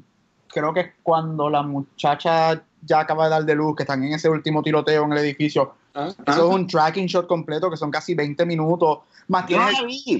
creo 0.48 0.72
que 0.72 0.80
es 0.80 0.90
cuando 1.02 1.50
la 1.50 1.62
muchacha 1.62 2.62
ya 2.82 3.00
acaba 3.00 3.24
de 3.24 3.30
dar 3.30 3.44
de 3.44 3.54
luz, 3.54 3.76
que 3.76 3.84
están 3.84 4.02
en 4.02 4.14
ese 4.14 4.28
último 4.28 4.62
tiroteo 4.62 5.04
en 5.04 5.12
el 5.12 5.18
edificio. 5.18 5.74
Ah, 5.94 6.08
Eso 6.26 6.48
es 6.48 6.54
un 6.54 6.66
tracking 6.66 7.06
shot 7.06 7.26
completo 7.26 7.70
que 7.70 7.76
son 7.76 7.90
casi 7.90 8.14
20 8.14 8.44
minutos. 8.46 9.00
Más 9.28 9.46
tiene. 9.46 9.64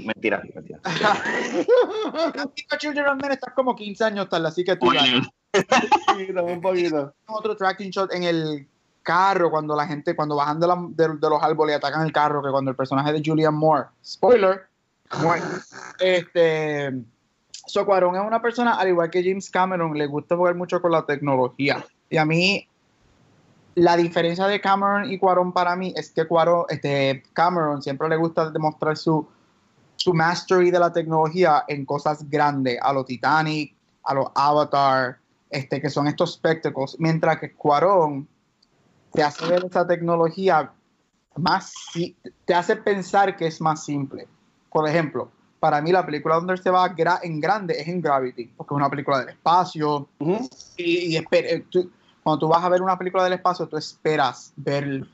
Mentira, 0.04 0.42
mentira. 0.54 0.78
Children 2.78 3.08
of 3.08 3.16
Men 3.20 3.32
estás 3.32 3.52
como 3.54 3.74
15 3.74 4.04
años 4.04 4.28
tal, 4.28 4.46
así 4.46 4.64
que 4.64 4.76
tú. 4.76 4.90
Otro 7.26 7.56
tracking 7.56 7.90
shot 7.90 8.12
en 8.12 8.24
el 8.24 8.66
carro 9.02 9.50
cuando 9.50 9.74
la 9.74 9.86
gente, 9.86 10.14
cuando 10.14 10.36
bajan 10.36 10.60
de, 10.60 10.66
los 11.20 11.42
árboles 11.42 11.74
y 11.74 11.76
atacan 11.76 12.06
el 12.06 12.12
carro, 12.12 12.42
que 12.42 12.50
cuando 12.50 12.70
el 12.70 12.76
personaje 12.76 13.12
de 13.12 13.22
Julian 13.24 13.54
Moore, 13.54 13.88
spoiler, 14.04 14.66
este, 15.98 16.92
Socuarón 17.66 18.16
es 18.16 18.22
una 18.22 18.40
persona, 18.40 18.74
al 18.74 18.88
igual 18.88 19.10
que 19.10 19.22
James 19.22 19.50
Cameron, 19.50 19.96
le 19.96 20.06
gusta 20.06 20.36
jugar 20.36 20.54
mucho 20.54 20.80
con 20.80 20.92
la 20.92 21.04
tecnología. 21.04 21.84
Y 22.08 22.16
a 22.16 22.24
mí, 22.24 22.68
la 23.74 23.96
diferencia 23.96 24.46
de 24.46 24.60
Cameron 24.60 25.10
y 25.10 25.18
Cuarón 25.18 25.52
para 25.52 25.76
mí 25.76 25.92
es 25.96 26.10
que 26.10 26.26
Cuarón, 26.26 26.64
este, 26.68 27.22
Cameron 27.32 27.82
siempre 27.82 28.08
le 28.08 28.16
gusta 28.16 28.50
demostrar 28.50 28.96
su, 28.96 29.26
su 29.96 30.14
mastery 30.14 30.70
de 30.70 30.78
la 30.78 30.92
tecnología 30.92 31.64
en 31.68 31.84
cosas 31.84 32.28
grandes, 32.28 32.78
a 32.80 32.92
lo 32.92 33.04
Titanic, 33.04 33.74
a 34.04 34.14
los 34.14 34.26
Avatar, 34.34 35.18
este, 35.52 35.82
que 35.82 35.90
son 35.90 36.08
estos 36.08 36.30
espectáculos, 36.30 36.96
mientras 36.98 37.38
que 37.38 37.52
Cuarón 37.52 38.26
te 39.12 39.22
hace 39.22 39.46
ver 39.46 39.66
esa 39.66 39.86
tecnología 39.86 40.72
más, 41.36 41.74
te 42.46 42.54
hace 42.54 42.76
pensar 42.76 43.36
que 43.36 43.46
es 43.46 43.60
más 43.60 43.84
simple. 43.84 44.26
Por 44.70 44.88
ejemplo, 44.88 45.30
para 45.60 45.82
mí 45.82 45.92
la 45.92 46.06
película 46.06 46.36
donde 46.36 46.56
se 46.56 46.70
va 46.70 46.94
en 47.22 47.38
grande 47.38 47.74
es 47.78 47.86
en 47.86 48.00
Gravity, 48.00 48.46
porque 48.56 48.72
es 48.72 48.76
una 48.76 48.88
película 48.88 49.18
del 49.20 49.28
espacio. 49.28 50.08
Y, 50.78 51.16
eh, 51.16 51.66
cuando 52.22 52.38
tú 52.38 52.48
vas 52.48 52.64
a 52.64 52.70
ver 52.70 52.80
una 52.80 52.96
película 52.96 53.24
del 53.24 53.34
espacio, 53.34 53.68
tú 53.68 53.76
esperas 53.76 54.54
ver 54.56 55.06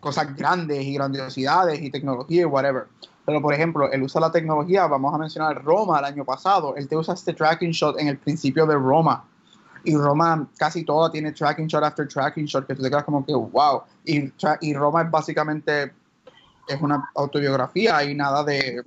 cosas 0.00 0.34
grandes 0.34 0.82
y 0.82 0.94
grandiosidades 0.94 1.82
y 1.82 1.90
tecnología 1.90 2.42
y 2.42 2.44
whatever. 2.46 2.86
Pero, 3.26 3.42
por 3.42 3.52
ejemplo, 3.52 3.92
él 3.92 4.02
usa 4.02 4.22
la 4.22 4.32
tecnología, 4.32 4.86
vamos 4.86 5.12
a 5.12 5.18
mencionar 5.18 5.62
Roma 5.62 5.98
el 5.98 6.06
año 6.06 6.24
pasado, 6.24 6.76
él 6.76 6.88
te 6.88 6.96
usa 6.96 7.12
este 7.12 7.34
tracking 7.34 7.72
shot 7.72 8.00
en 8.00 8.08
el 8.08 8.16
principio 8.16 8.64
de 8.66 8.74
Roma 8.74 9.24
y 9.86 9.96
Roma 9.96 10.48
casi 10.58 10.84
toda 10.84 11.10
tiene 11.10 11.32
tracking 11.32 11.68
shot 11.68 11.84
after 11.84 12.06
tracking 12.06 12.44
shot 12.44 12.66
que 12.66 12.74
tú 12.74 12.82
te 12.82 12.90
quedas 12.90 13.04
como 13.04 13.24
que 13.24 13.32
wow 13.32 13.82
y, 14.04 14.32
y 14.60 14.74
Roma 14.74 15.02
es 15.02 15.10
básicamente 15.10 15.92
es 16.66 16.82
una 16.82 17.08
autobiografía 17.14 18.02
y 18.02 18.14
nada 18.14 18.42
de 18.42 18.82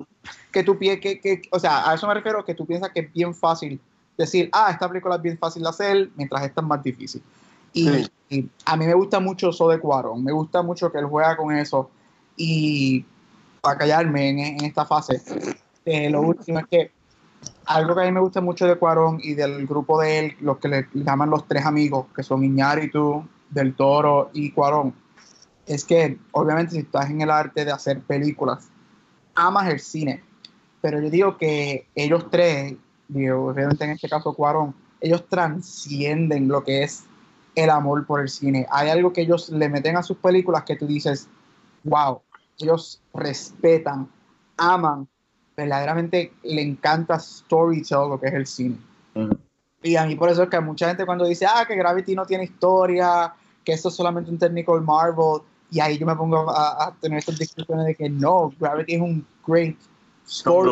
que 0.51 0.61
tú 0.61 0.77
que, 0.77 0.99
que, 0.99 1.41
o 1.51 1.59
sea 1.59 1.89
a 1.89 1.95
eso 1.95 2.05
me 2.05 2.13
refiero 2.13 2.43
que 2.43 2.53
tú 2.53 2.65
piensas 2.65 2.91
que 2.91 2.99
es 2.99 3.13
bien 3.13 3.33
fácil 3.33 3.79
decir 4.17 4.49
ah 4.51 4.71
esta 4.71 4.89
película 4.89 5.15
es 5.15 5.21
bien 5.21 5.37
fácil 5.37 5.63
de 5.63 5.69
hacer 5.69 6.09
mientras 6.15 6.43
esta 6.43 6.61
es 6.61 6.67
más 6.67 6.83
difícil. 6.83 7.23
Y, 7.71 8.09
a 8.65 8.75
mí 8.75 8.85
me 8.85 8.93
gusta 8.93 9.19
mucho 9.19 9.49
eso 9.49 9.69
de 9.69 9.79
Cuarón 9.79 10.23
me 10.23 10.31
gusta 10.31 10.61
mucho 10.61 10.91
que 10.91 10.99
él 10.99 11.05
juega 11.05 11.37
con 11.37 11.55
eso. 11.55 11.89
Y 12.35 13.05
para 13.61 13.77
callarme 13.77 14.29
en, 14.29 14.63
esta 14.65 14.85
fase 14.85 15.21
eh, 15.85 16.09
lo 16.09 16.21
último 16.21 16.59
es 16.59 16.65
que 16.67 16.98
algo 17.69 17.93
que 17.93 18.01
a 18.01 18.05
mí 18.05 18.11
me 18.11 18.19
gusta 18.19 18.41
mucho 18.41 18.65
de 18.65 18.77
Cuarón 18.77 19.19
y 19.21 19.35
del 19.35 19.67
grupo 19.67 20.01
de 20.01 20.19
él, 20.19 20.37
los 20.41 20.57
que 20.57 20.67
le 20.67 20.87
llaman 20.91 21.29
los 21.29 21.47
tres 21.47 21.67
amigos, 21.67 22.07
que 22.15 22.23
son 22.23 22.43
Iñárritu, 22.43 23.23
Del 23.51 23.75
Toro 23.75 24.31
y 24.33 24.51
Cuarón, 24.51 24.95
es 25.67 25.85
que 25.85 26.17
obviamente 26.31 26.71
si 26.71 26.79
estás 26.79 27.11
en 27.11 27.21
el 27.21 27.29
arte 27.29 27.65
de 27.65 27.71
hacer 27.71 28.01
películas, 28.01 28.69
amas 29.35 29.69
el 29.69 29.79
cine. 29.79 30.23
Pero 30.81 30.99
yo 30.99 31.11
digo 31.11 31.37
que 31.37 31.87
ellos 31.93 32.25
tres, 32.31 32.73
digo, 33.07 33.49
obviamente 33.49 33.83
en 33.83 33.91
este 33.91 34.09
caso 34.09 34.33
Cuarón, 34.33 34.73
ellos 34.99 35.29
transcienden 35.29 36.47
lo 36.47 36.63
que 36.63 36.81
es 36.81 37.03
el 37.53 37.69
amor 37.69 38.03
por 38.07 38.21
el 38.21 38.29
cine. 38.29 38.65
Hay 38.71 38.89
algo 38.89 39.13
que 39.13 39.21
ellos 39.21 39.49
le 39.49 39.69
meten 39.69 39.95
a 39.95 40.01
sus 40.01 40.17
películas 40.17 40.63
que 40.63 40.75
tú 40.75 40.87
dices, 40.87 41.27
wow, 41.83 42.19
ellos 42.57 42.99
respetan, 43.13 44.09
aman 44.57 45.07
verdaderamente 45.59 46.33
le 46.43 46.61
encanta 46.61 47.19
storytelling, 47.19 48.09
lo 48.09 48.19
que 48.19 48.27
es 48.27 48.33
el 48.33 48.47
cine. 48.47 48.77
Y 49.81 49.95
a 49.95 50.05
mí 50.05 50.15
por 50.15 50.29
eso 50.29 50.43
es 50.43 50.49
que 50.49 50.59
mucha 50.59 50.87
gente 50.87 51.05
cuando 51.05 51.25
dice, 51.25 51.45
ah, 51.45 51.65
que 51.67 51.75
Gravity 51.75 52.15
no 52.15 52.25
tiene 52.25 52.45
historia, 52.45 53.33
que 53.63 53.73
esto 53.73 53.89
es 53.89 53.95
solamente 53.95 54.31
un 54.31 54.37
técnico 54.37 54.75
de 54.75 54.81
Marvel, 54.81 55.41
y 55.71 55.79
ahí 55.79 55.97
yo 55.97 56.05
me 56.05 56.15
pongo 56.15 56.49
a, 56.49 56.93
tener 56.99 57.19
estas 57.19 57.37
discusiones 57.37 57.85
de 57.85 57.95
que 57.95 58.09
no, 58.09 58.51
Gravity 58.59 58.95
es 58.95 59.01
un 59.01 59.25
great 59.45 59.77
story. 60.25 60.69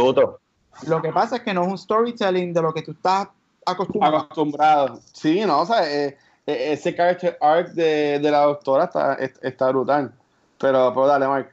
Lo 0.87 1.01
que 1.01 1.11
pasa 1.11 1.37
es 1.37 1.41
que 1.41 1.53
no 1.53 1.63
es 1.63 1.67
un 1.69 1.77
storytelling 1.77 2.53
de 2.53 2.61
lo 2.61 2.73
que 2.73 2.81
tú 2.81 2.91
estás 2.91 3.27
acostumbrado. 3.65 4.17
acostumbrado. 4.17 4.99
Sí, 5.13 5.41
no, 5.45 5.61
o 5.61 5.65
sea, 5.65 5.89
eh, 5.89 6.17
eh, 6.45 6.73
ese 6.73 6.95
character 6.95 7.37
arc 7.41 7.69
de, 7.69 8.19
de, 8.19 8.31
la 8.31 8.41
doctora 8.41 8.85
está, 8.85 9.15
está 9.15 9.69
brutal. 9.69 10.13
Pero, 10.59 10.91
pero 10.93 11.07
dale, 11.07 11.27
Mark. 11.27 11.51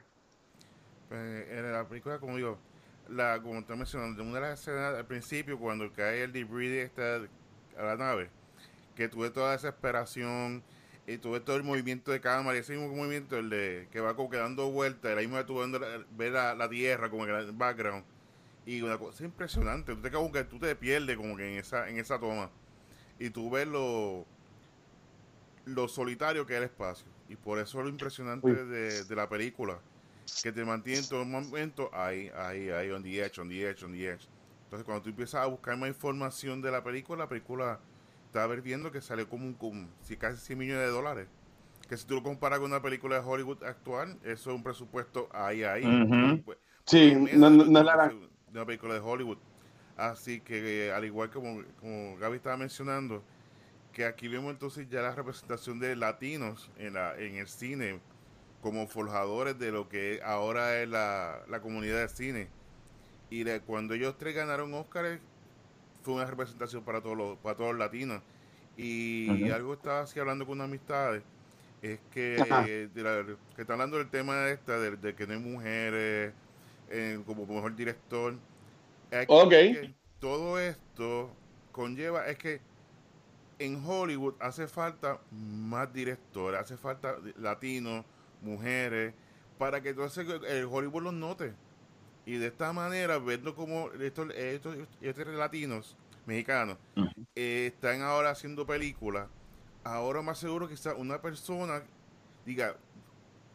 Pues, 1.09 1.49
en 1.49 1.71
la 1.71 1.83
película, 1.85 2.19
como 2.19 2.35
digo, 2.35 2.57
la, 3.09 3.41
como 3.41 3.63
te 3.63 3.75
mencionando, 3.75 4.23
una 4.23 4.35
de 4.35 4.41
las 4.41 4.59
escenas 4.59 4.95
al 4.95 5.05
principio, 5.05 5.59
cuando 5.59 5.91
cae 5.91 6.23
el 6.23 6.31
debris 6.31 6.69
de 6.69 6.81
esta, 6.83 7.15
a 7.77 7.83
la 7.83 7.95
nave, 7.95 8.29
que 8.95 9.07
tuve 9.07 9.29
toda 9.29 9.55
esa 9.55 9.67
desesperación 9.67 10.63
y 11.07 11.17
tuve 11.17 11.39
todo 11.39 11.55
el 11.55 11.63
movimiento 11.63 12.11
de 12.11 12.19
cámara 12.19 12.57
y 12.57 12.61
ese 12.61 12.75
mismo 12.75 12.95
movimiento, 12.95 13.37
el 13.37 13.49
de 13.49 13.87
que 13.91 13.99
va 13.99 14.15
como 14.15 14.29
quedando 14.29 14.71
vuelta, 14.71 15.13
y 15.13 15.17
ahí 15.17 15.27
me 15.27 15.39
estuve 15.39 15.65
viendo 15.65 15.79
ver 16.11 16.31
la, 16.31 16.69
tierra 16.69 17.09
como 17.09 17.25
que 17.25 17.31
en 17.31 17.37
el 17.37 17.51
background. 17.51 18.03
Y 18.65 18.81
una 18.81 18.97
cosa 18.97 19.23
impresionante, 19.23 19.93
tú 19.93 20.01
te, 20.01 20.09
como 20.09 20.31
que 20.31 20.43
tú 20.43 20.57
te 20.57 20.75
pierdes 20.75 21.17
como 21.17 21.37
que 21.37 21.53
en 21.53 21.59
esa, 21.59 21.87
en 21.87 21.99
esa 21.99 22.19
toma. 22.19 22.49
Y 23.19 23.29
tú 23.29 23.51
ves 23.51 23.67
lo, 23.67 24.25
lo 25.65 25.87
solitario 25.87 26.47
que 26.47 26.53
es 26.53 26.57
el 26.57 26.63
espacio. 26.63 27.05
Y 27.29 27.35
por 27.35 27.59
eso 27.59 27.81
lo 27.83 27.89
impresionante 27.89 28.65
de, 28.65 29.03
de 29.03 29.15
la 29.15 29.29
película 29.29 29.79
que 30.43 30.51
te 30.51 30.65
mantiene 30.65 30.99
en 30.99 31.07
todo 31.07 31.25
momento 31.25 31.89
ahí, 31.93 32.29
ahí, 32.35 32.69
ahí, 32.69 32.91
on 32.91 33.03
the 33.03 33.23
edge, 33.23 33.39
on 33.39 33.49
the 33.49 33.69
edge, 33.69 33.83
on 33.83 33.91
the 33.91 34.07
edge. 34.07 34.27
Entonces, 34.63 34.85
cuando 34.85 35.03
tú 35.03 35.09
empiezas 35.09 35.41
a 35.41 35.45
buscar 35.45 35.77
más 35.77 35.89
información 35.89 36.61
de 36.61 36.71
la 36.71 36.83
película, 36.83 37.23
la 37.23 37.29
película 37.29 37.79
está 38.27 38.47
viendo 38.47 38.91
que 38.91 39.01
salió 39.01 39.29
como 39.29 39.45
un, 39.45 39.89
si 40.01 40.17
casi 40.17 40.37
100 40.37 40.57
millones 40.57 40.83
de 40.83 40.91
dólares. 40.91 41.27
que 41.87 41.95
si 41.97 42.05
tú 42.05 42.15
lo 42.15 42.23
comparas 42.23 42.59
con 42.59 42.71
una 42.71 42.81
película 42.81 43.19
de 43.19 43.25
Hollywood 43.25 43.63
actual, 43.63 44.17
eso 44.23 44.49
es 44.49 44.55
un 44.55 44.63
presupuesto 44.63 45.29
ahí, 45.31 45.63
ahí. 45.63 46.41
Pues, 46.43 46.57
Sí, 46.85 47.15
no, 47.33 47.49
no, 47.49 47.65
no 47.65 47.79
es 47.79 47.85
la 47.85 48.13
una 48.51 48.65
película 48.65 48.93
de 48.93 48.99
Hollywood. 48.99 49.37
Así 49.97 50.41
que, 50.41 50.87
eh, 50.87 50.91
al 50.91 51.05
igual 51.05 51.29
que 51.29 51.35
como, 51.35 51.63
como 51.79 52.17
Gaby 52.17 52.37
estaba 52.37 52.57
mencionando, 52.57 53.23
que 53.91 54.05
aquí 54.05 54.27
vemos 54.27 54.51
entonces 54.51 54.87
ya 54.89 55.01
la 55.01 55.15
representación 55.15 55.79
de 55.79 55.95
latinos 55.95 56.69
en, 56.77 56.93
la, 56.93 57.17
en 57.17 57.35
el 57.35 57.47
cine 57.47 58.01
como 58.65 58.87
forjadores 58.87 59.59
de 59.59 59.71
lo 59.71 59.87
que 59.89 60.19
ahora 60.23 60.81
es 60.81 60.89
la, 60.89 61.43
la 61.47 61.61
comunidad 61.61 61.99
de 62.01 62.09
cine. 62.09 62.47
Y 63.29 63.43
de, 63.43 63.61
cuando 63.61 63.93
ellos 63.93 64.17
tres 64.17 64.33
ganaron 64.33 64.73
Oscar, 64.73 65.19
fue 66.01 66.15
una 66.15 66.25
representación 66.25 66.83
para 66.83 66.99
todos 66.99 67.15
los, 67.15 67.37
para 67.37 67.55
todos 67.55 67.71
los 67.73 67.79
latinos. 67.79 68.23
Y 68.75 69.51
algo 69.51 69.75
estaba 69.75 70.01
así 70.01 70.19
hablando 70.19 70.47
con 70.47 70.53
unas 70.57 70.65
amistades, 70.65 71.21
es 71.83 71.99
que, 72.11 72.37
eh, 72.67 72.89
de 72.91 73.03
la- 73.03 73.23
que 73.55 73.61
está 73.61 73.73
hablando 73.73 73.97
del 73.99 74.09
tema 74.09 74.49
esta, 74.49 74.79
de, 74.79 74.97
de 74.97 75.13
que 75.13 75.27
no 75.27 75.33
hay 75.33 75.39
mujeres 75.39 76.33
eh, 76.89 77.19
como 77.27 77.45
mejor 77.45 77.75
director. 77.75 78.33
Que 79.69 79.93
todo 80.19 80.57
esto 80.59 81.29
conlleva, 81.71 82.27
es 82.29 82.37
que 82.39 82.61
en 83.59 83.83
Hollywood 83.85 84.33
hace 84.39 84.67
falta 84.67 85.19
más 85.31 85.93
directores, 85.93 86.59
hace 86.59 86.77
falta 86.77 87.17
latinos, 87.37 88.03
mujeres, 88.41 89.13
para 89.57 89.81
que 89.81 89.89
entonces 89.89 90.27
el 90.47 90.65
Hollywood 90.65 91.03
los 91.03 91.13
note. 91.13 91.53
Y 92.25 92.37
de 92.37 92.47
esta 92.47 92.73
manera, 92.73 93.19
viendo 93.19 93.55
como 93.55 93.91
estos, 93.91 94.33
estos, 94.33 94.75
estos 95.01 95.27
latinos, 95.27 95.95
mexicanos, 96.25 96.77
eh, 97.35 97.71
están 97.73 98.01
ahora 98.01 98.31
haciendo 98.31 98.65
películas, 98.65 99.27
ahora 99.83 100.21
más 100.21 100.39
seguro 100.39 100.67
que 100.67 100.75
una 100.97 101.21
persona 101.21 101.83
diga, 102.45 102.75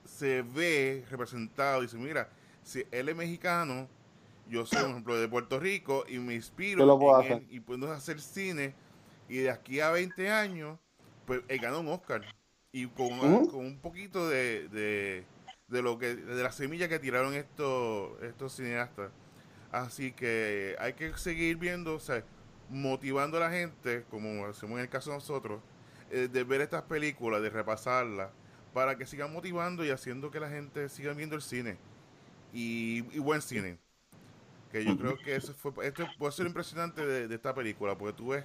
se 0.04 0.42
ve 0.42 1.04
representado 1.10 1.80
y 1.80 1.86
dice, 1.86 1.96
mira, 1.96 2.28
si 2.62 2.84
él 2.90 3.08
es 3.08 3.16
mexicano, 3.16 3.88
yo 4.48 4.66
soy, 4.66 4.80
por 4.80 4.90
ejemplo, 4.90 5.16
de 5.16 5.28
Puerto 5.28 5.60
Rico 5.60 6.04
y 6.08 6.18
me 6.18 6.34
inspiro 6.34 6.80
Yo 6.80 6.86
lo 6.86 6.98
puedo 6.98 7.20
en 7.20 7.26
él 7.26 7.32
hacer. 7.32 7.46
y 7.50 7.60
puedo 7.60 7.92
hacer 7.92 8.20
cine 8.20 8.74
y 9.28 9.38
de 9.38 9.50
aquí 9.50 9.80
a 9.80 9.90
20 9.90 10.30
años, 10.30 10.78
pues 11.24 11.40
él 11.48 11.58
gana 11.58 11.78
un 11.78 11.88
Oscar 11.88 12.22
y 12.72 12.87
con, 12.88 13.12
un 13.12 13.78
poquito 13.80 14.28
de, 14.28 14.68
de, 14.68 15.24
de 15.68 15.83
lo 15.83 15.98
que 15.98 16.14
de 16.14 16.42
la 16.42 16.52
semilla 16.52 16.88
que 16.88 16.98
tiraron 16.98 17.35
estos 17.35 18.20
estos 18.22 18.54
cineastas. 18.54 19.11
Así 19.72 20.12
que 20.12 20.76
hay 20.80 20.94
que 20.94 21.16
seguir 21.16 21.56
viendo, 21.56 21.94
o 21.94 22.00
sea, 22.00 22.24
motivando 22.68 23.37
a 23.37 23.40
la 23.40 23.50
gente, 23.50 24.04
como 24.11 24.46
hacemos 24.46 24.78
en 24.78 24.85
el 24.85 24.88
caso 24.88 25.11
de 25.11 25.16
nosotros, 25.16 25.61
eh, 26.11 26.28
de 26.30 26.44
ver 26.44 26.61
estas 26.61 26.83
películas, 26.83 27.40
de 27.40 27.50
repasarlas, 27.50 28.30
para 28.74 28.96
que 28.96 29.06
sigan 29.06 29.33
motivando 29.33 29.85
y 29.85 29.90
haciendo 29.90 30.30
que 30.30 30.40
la 30.40 30.48
gente 30.48 30.88
siga 30.88 31.12
viendo 31.14 31.37
el 31.37 31.42
cine. 31.42 31.78
Y, 32.52 33.04
y 33.12 33.20
buen 33.20 33.42
cine. 33.42 33.78
Que 34.72 34.85
yo 34.85 34.96
creo 34.96 35.16
que 35.18 35.37
eso 35.37 35.54
fue, 35.54 35.87
esto 35.87 36.04
puede 36.18 36.33
ser 36.33 36.46
impresionante 36.46 37.04
de, 37.06 37.28
de 37.28 37.35
esta 37.35 37.54
película, 37.54 37.96
porque 37.96 38.16
tú 38.16 38.28
ves 38.28 38.44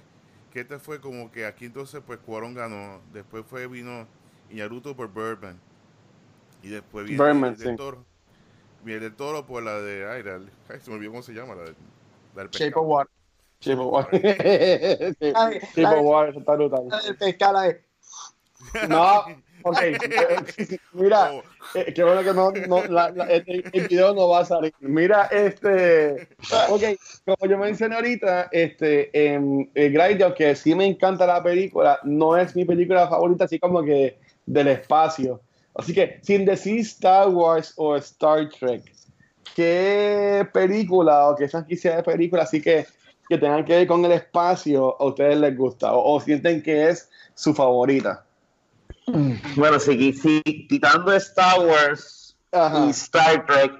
que 0.56 0.60
este 0.62 0.78
fue 0.78 1.02
como 1.02 1.30
que 1.30 1.44
aquí 1.44 1.66
entonces 1.66 2.00
pues 2.06 2.18
Cuarón 2.18 2.54
ganó, 2.54 3.02
después 3.12 3.44
fue 3.46 3.66
vino 3.66 4.06
Iñárritu 4.48 4.96
por 4.96 5.12
Birdman, 5.12 5.60
y 6.62 6.68
después 6.70 7.04
viene 7.04 7.22
Birdman, 7.22 7.52
el 7.52 7.58
del 7.58 7.70
sí. 7.72 7.76
Toro. 7.76 8.04
Viene 8.82 9.04
el 9.04 9.14
Toro 9.14 9.44
por 9.44 9.62
la 9.62 9.78
de, 9.82 10.08
ay, 10.08 10.22
la- 10.22 10.40
ay, 10.70 10.80
se 10.80 10.88
me 10.88 10.96
olvidó 10.96 11.10
cómo 11.10 11.22
se 11.22 11.34
llama, 11.34 11.54
la, 11.56 11.64
de- 11.64 11.74
la 12.34 12.42
del 12.44 12.50
Shape 12.52 12.72
of 12.74 12.86
Water. 12.86 13.12
Shape 13.60 13.80
of 13.82 13.92
Water. 13.92 14.20
Shape 15.20 15.84
of 15.98 16.04
Water, 16.06 16.38
está 16.38 16.54
brutal. 16.54 16.88
La 16.88 17.02
del 17.02 17.16
pescado, 17.18 17.52
la 17.52 17.62
de- 17.64 17.84
No, 18.88 19.24
ok. 20.38 20.80
Mira, 20.92 21.32
Oh, 21.32 21.42
eh, 21.74 21.92
qué 21.92 22.04
bueno 22.04 22.22
que 22.22 22.32
no, 22.32 22.50
no 22.66 22.84
la- 22.86 23.10
la- 23.10 23.24
el, 23.26 23.64
el 23.72 23.88
video 23.88 24.14
no 24.14 24.28
va 24.28 24.40
a 24.40 24.44
salir. 24.44 24.72
Mira, 24.80 25.24
este, 25.26 26.28
ok, 26.70 26.82
como 27.24 27.50
yo 27.50 27.58
mencioné 27.58 27.96
ahorita, 27.96 28.48
este, 28.52 29.10
en 29.34 29.70
el 29.74 29.92
Grindr, 29.92 30.34
que 30.34 30.54
sí 30.54 30.74
me 30.74 30.86
encanta 30.86 31.26
la 31.26 31.42
película, 31.42 31.98
no 32.04 32.36
es 32.36 32.54
mi 32.56 32.64
película 32.64 33.08
favorita, 33.08 33.44
así 33.44 33.58
como 33.58 33.82
que 33.82 34.18
del 34.46 34.68
espacio. 34.68 35.40
Así 35.74 35.92
que, 35.92 36.18
sin 36.22 36.44
decir 36.44 36.80
Star 36.80 37.28
Wars 37.28 37.74
o 37.76 37.96
Star 37.96 38.48
Trek, 38.48 38.82
¿qué 39.54 40.46
película 40.52 41.28
o 41.30 41.36
qué 41.36 41.48
franquicia 41.48 41.96
de 41.96 42.02
película 42.02 42.42
así 42.44 42.60
que, 42.60 42.86
que 43.28 43.38
tengan 43.38 43.64
que 43.64 43.76
ver 43.76 43.86
con 43.86 44.04
el 44.04 44.12
espacio 44.12 45.00
a 45.00 45.04
ustedes 45.06 45.36
les 45.38 45.56
gusta 45.56 45.92
o, 45.94 46.14
o 46.16 46.20
sienten 46.20 46.62
que 46.62 46.88
es 46.88 47.10
su 47.34 47.52
favorita? 47.54 48.25
Bueno, 49.56 49.78
si 49.78 49.96
quitando 50.68 51.12
Star 51.14 51.60
Wars 51.60 52.36
Ajá. 52.52 52.86
y 52.86 52.90
Star 52.90 53.46
Trek, 53.46 53.72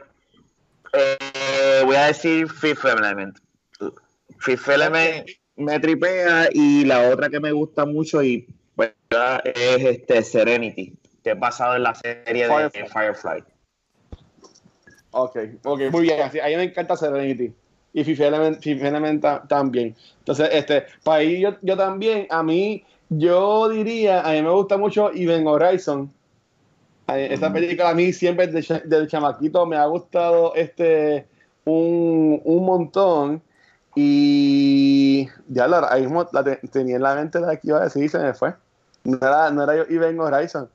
eh, 0.93 1.83
voy 1.85 1.97
a 1.97 2.07
decir 2.07 2.49
Fifth 2.49 2.85
Element. 2.85 3.39
Fifth 4.39 4.69
Element 4.69 5.29
me 5.57 5.81
tripea 5.81 6.49
y 6.53 6.85
la 6.85 7.09
otra 7.11 7.29
que 7.29 7.41
me 7.41 7.53
gusta 7.53 7.85
mucho 7.87 8.23
y 8.23 8.47
pues, 8.75 8.93
es 9.55 9.83
este 9.85 10.23
Serenity, 10.23 10.95
que 11.25 11.31
he 11.31 11.37
pasado 11.37 11.77
en 11.77 11.83
la 11.83 11.95
serie 11.95 12.47
de 12.47 12.71
Firefly. 12.71 13.43
Ok, 15.11 15.37
ok, 15.65 15.81
muy 15.91 16.03
bien. 16.03 16.21
A 16.23 16.29
mí 16.29 16.57
me 16.57 16.63
encanta 16.65 16.97
Serenity. 16.97 17.53
Y 17.95 18.05
Fifth 18.05 18.21
Element, 18.21 18.63
Fifth 18.63 18.85
Element 18.85 19.23
ta- 19.23 19.43
también. 19.49 19.97
Entonces, 20.19 20.51
este, 20.53 20.85
para 21.03 21.19
ahí 21.21 21.41
yo, 21.41 21.57
yo 21.63 21.75
también, 21.77 22.27
a 22.29 22.43
mí, 22.43 22.85
yo 23.09 23.69
diría, 23.69 24.21
a 24.27 24.33
mí 24.33 24.43
me 24.43 24.51
gusta 24.51 24.77
mucho 24.77 25.11
Even 25.13 25.47
Horizon. 25.47 26.13
Esta 27.09 27.51
Mm. 27.51 27.53
película 27.53 27.91
a 27.91 27.95
mí 27.95 28.13
siempre 28.13 28.49
desde, 28.49 28.81
desde 28.85 29.07
chamaquito 29.07 29.65
me 29.65 29.77
ha 29.77 29.87
gustado 29.87 30.55
este 30.57 31.27
un, 31.65 32.41
un 32.45 32.65
montón. 32.65 33.43
Y 33.95 35.27
ya 35.49 35.67
la, 35.67 35.87
ahí 35.91 36.03
mismo 36.03 36.29
la 36.33 36.45
te- 36.45 36.57
tenía 36.69 36.97
en 36.97 37.03
la 37.03 37.15
mente 37.15 37.41
la 37.41 37.57
que 37.57 37.69
iba 37.69 37.79
a 37.79 37.85
decir 37.85 38.05
y 38.05 38.09
se 38.09 38.19
me 38.19 38.35
fue. 38.35 38.55
No 39.05 39.17
era, 39.17 39.51
no 39.51 39.63
era 39.63 39.77
yo 39.77 39.83
Even 39.89 40.19
Horizon. 40.21 40.69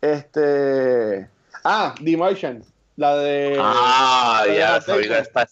Este. 0.00 1.28
Ah, 1.64 1.94
The 2.04 2.16
Martian. 2.16 2.62
La 2.96 3.16
de. 3.16 3.56
Ah, 3.60 4.42
la 4.46 4.52
de 4.52 4.58
ya, 4.58 4.80
película 4.80 5.16
Damon. 5.22 5.22
está. 5.22 5.48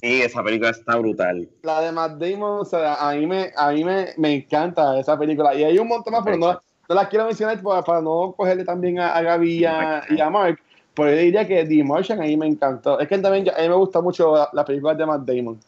Sí, 0.00 0.22
esa 0.22 0.42
película 0.42 0.70
está 0.70 0.96
brutal. 0.96 1.48
La 1.62 1.80
de 1.80 1.92
Matt 1.92 2.12
Damon, 2.18 2.60
o 2.60 2.64
sea, 2.64 2.94
a 2.94 3.14
mí 3.14 3.26
me, 3.26 3.50
a 3.56 3.70
mí 3.72 3.84
me, 3.84 4.08
me 4.16 4.34
encanta 4.34 4.98
esa 4.98 5.18
película. 5.18 5.54
Y 5.54 5.64
hay 5.64 5.78
un 5.78 5.88
montón 5.88 6.12
más, 6.12 6.22
pero 6.24 6.36
no, 6.36 6.52
no 6.88 6.94
las 6.94 7.08
quiero 7.08 7.26
mencionar 7.26 7.60
para, 7.62 7.82
para 7.82 8.00
no 8.00 8.32
cogerle 8.36 8.64
también 8.64 8.98
a, 9.00 9.14
a 9.14 9.22
Gaby 9.22 9.58
y 9.58 9.64
a, 9.64 10.02
y 10.10 10.20
a 10.20 10.30
Mark. 10.30 10.58
Pero 10.94 11.10
yo 11.10 11.16
diría 11.16 11.46
que 11.46 11.64
The 11.64 11.84
Martian 11.84 12.20
a 12.20 12.24
mí 12.24 12.36
me 12.36 12.46
encantó. 12.46 12.98
Es 12.98 13.06
que 13.08 13.18
también 13.18 13.48
a 13.50 13.60
mí 13.60 13.68
me 13.68 13.74
gusta 13.74 14.00
mucho 14.00 14.34
la- 14.36 14.50
las 14.52 14.64
películas 14.64 14.98
de 14.98 15.06
Matt 15.06 15.22
Damon. 15.22 15.58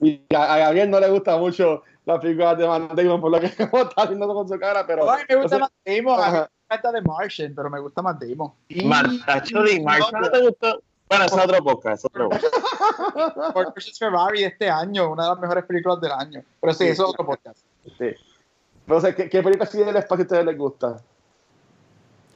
Y 0.00 0.20
a, 0.34 0.54
a 0.54 0.58
Gabriel 0.58 0.90
no 0.90 0.98
le 1.00 1.08
gusta 1.10 1.38
mucho 1.38 1.82
las 2.04 2.18
películas 2.20 2.58
de 2.58 2.66
Matt 2.66 2.92
Damon, 2.92 3.20
por 3.20 3.30
lo 3.30 3.40
que 3.40 3.50
como 3.70 3.84
está 3.84 4.02
haciendo 4.02 4.26
con 4.34 4.48
su 4.48 4.58
cara, 4.58 4.84
pero... 4.86 5.08
Ay, 5.10 5.22
me 5.28 5.36
gusta 5.36 5.46
o 5.46 5.48
sea, 5.48 5.58
Matt 5.60 5.72
Damon. 5.86 6.14
A 6.14 6.16
mí 6.30 6.36
ajá. 6.36 6.50
me 6.70 6.76
encanta 6.76 6.92
The 6.92 7.02
Martian, 7.08 7.54
pero 7.54 7.70
me 7.70 7.80
gusta 7.80 8.02
Matt 8.02 8.22
Damon. 8.22 8.52
y- 8.68 8.84
Martacho 8.84 9.62
de 9.62 9.80
Marshall, 9.80 10.20
¿no 10.22 10.30
te 10.30 10.40
gustó? 10.42 10.82
Bueno, 11.08 11.24
es 11.26 11.32
otro 11.32 11.62
podcast, 11.62 11.98
es 11.98 12.04
otro 12.04 12.28
podcast. 12.30 13.52
Ford 13.52 13.68
vs. 13.74 13.98
Ferrari 13.98 14.40
de 14.40 14.46
este 14.46 14.68
año, 14.70 15.10
una 15.12 15.24
de 15.24 15.28
las 15.30 15.38
mejores 15.38 15.64
películas 15.64 16.00
del 16.00 16.12
año. 16.12 16.42
Pero 16.60 16.72
sí, 16.72 16.84
Sí. 16.84 16.90
eso 16.90 17.04
es 17.04 17.10
otro 17.10 17.26
podcast. 17.26 17.58
Sí. 17.98 18.10
Pero, 18.86 18.98
o 18.98 19.00
sea, 19.00 19.14
¿qué, 19.14 19.28
qué 19.28 19.42
película 19.42 19.64
así 19.68 19.78
del 19.78 19.96
espacio 19.96 20.22
a 20.22 20.26
ustedes 20.26 20.44
les 20.46 20.58
gusta? 20.58 20.96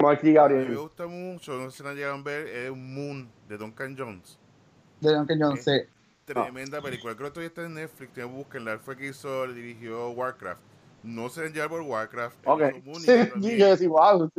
Mark 0.00 0.20
y 0.22 0.26
a 0.28 0.28
mí 0.28 0.30
me 0.30 0.34
Gabriel. 0.34 0.78
gusta 0.78 1.06
mucho, 1.06 1.52
no 1.54 1.70
sé 1.70 1.78
si 1.78 1.82
la 1.82 1.92
llegan 1.94 2.20
a 2.20 2.22
ver, 2.22 2.46
es 2.46 2.70
Moon 2.70 3.28
de 3.48 3.58
Duncan 3.58 3.96
Jones. 3.98 4.38
De 5.00 5.12
Duncan 5.14 5.38
Jones, 5.40 5.64
sí. 5.64 5.72
Tremenda 6.24 6.80
película. 6.82 7.14
Creo 7.16 7.28
que 7.28 7.34
todavía 7.34 7.48
está 7.48 7.62
en 7.64 7.74
Netflix, 7.74 8.12
tiene 8.12 8.28
búsquenla. 8.30 8.74
Él 8.74 8.80
fue 8.80 8.96
que 8.96 9.08
hizo, 9.08 9.46
le 9.46 9.54
dirigió 9.54 10.10
Warcraft. 10.10 10.60
No 11.02 11.28
se 11.30 11.48
llevar 11.50 11.70
por 11.70 11.80
Warcraft. 11.80 12.36
Ok. 12.44 12.60
Moon 12.84 12.96
y 12.96 13.00
Sí, 13.00 13.56
yo 13.58 13.66
decía, 13.70 13.88
wow. 13.88 14.30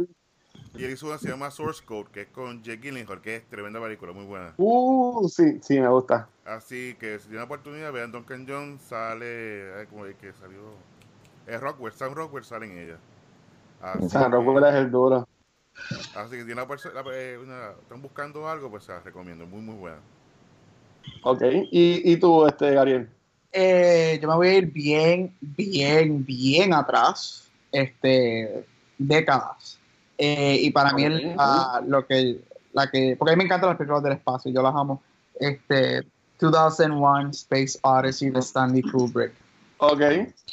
Y 0.78 0.84
él 0.84 0.92
hizo 0.92 1.08
una 1.08 1.16
que 1.18 1.24
se 1.24 1.30
llama 1.30 1.52
Source 1.52 1.84
Code, 1.84 2.10
que 2.12 2.22
es 2.22 2.28
con 2.28 2.62
Jake 2.64 2.82
Gyllenhaal, 2.82 3.22
que 3.22 3.38
es 3.38 3.50
tremenda 3.50 3.82
película, 3.82 4.14
muy 4.14 4.26
buena. 4.26 4.54
Uh, 4.58 5.28
sí, 5.28 5.60
sí, 5.62 5.80
me 5.80 5.88
gusta. 5.90 6.30
Así 6.46 6.96
que 7.00 7.20
si 7.20 7.28
tienen 7.28 7.44
oportunidad, 7.44 7.92
vean 7.92 8.12
Duncan 8.12 8.46
Jones, 8.48 8.82
sale, 8.82 9.74
ay, 9.78 9.88
como 9.88 10.06
el 10.06 10.16
que 10.16 10.32
salió, 10.34 10.60
es 11.48 11.60
Rockwell, 11.60 11.94
Sam 11.94 12.14
Rockwell 12.14 12.44
sale 12.44 12.66
en 12.68 12.78
ella. 12.78 12.98
Así, 13.82 14.08
que, 14.08 14.18
Rockwell 14.18 14.66
es 14.66 14.76
el 14.76 14.92
duro. 14.92 15.28
así 16.16 16.36
que 16.38 16.44
si 16.44 16.54
la- 16.54 16.68
eh, 17.14 17.38
una- 17.42 17.72
están 17.82 18.02
buscando 18.02 18.48
algo, 18.48 18.70
pues 18.70 18.84
se 18.84 18.92
la 18.92 19.00
recomiendo, 19.00 19.46
muy 19.46 19.62
muy 19.62 19.76
buena. 19.76 20.00
Ok. 21.24 21.42
¿Y, 21.72 22.12
y 22.12 22.18
tú, 22.18 22.46
este, 22.46 22.72
Gabriel? 22.72 23.10
Eh, 23.52 24.20
yo 24.22 24.28
me 24.28 24.36
voy 24.36 24.48
a 24.48 24.54
ir 24.58 24.72
bien, 24.72 25.36
bien, 25.42 26.24
bien 26.24 26.74
atrás. 26.74 27.50
Este, 27.72 28.66
décadas. 28.98 29.79
Eh, 30.22 30.58
y 30.64 30.72
para 30.72 30.92
mí 30.92 31.04
el- 31.06 31.36
la, 31.38 31.82
lo 31.88 32.06
que, 32.06 32.42
la 32.74 32.92
que, 32.92 33.16
porque 33.18 33.32
a 33.32 33.36
mí 33.36 33.38
me 33.40 33.46
encantan 33.46 33.70
las 33.70 33.78
películas 33.78 34.04
del 34.04 34.14
espacio, 34.14 34.52
yo 34.52 34.62
las 34.62 34.76
amo. 34.76 35.02
Este, 35.40 36.04
2001 36.40 37.32
Space 37.32 37.80
Odyssey 37.84 38.30
de 38.30 38.40
Stanley 38.40 38.82
Kubrick. 38.82 39.32
Ok. 39.78 40.02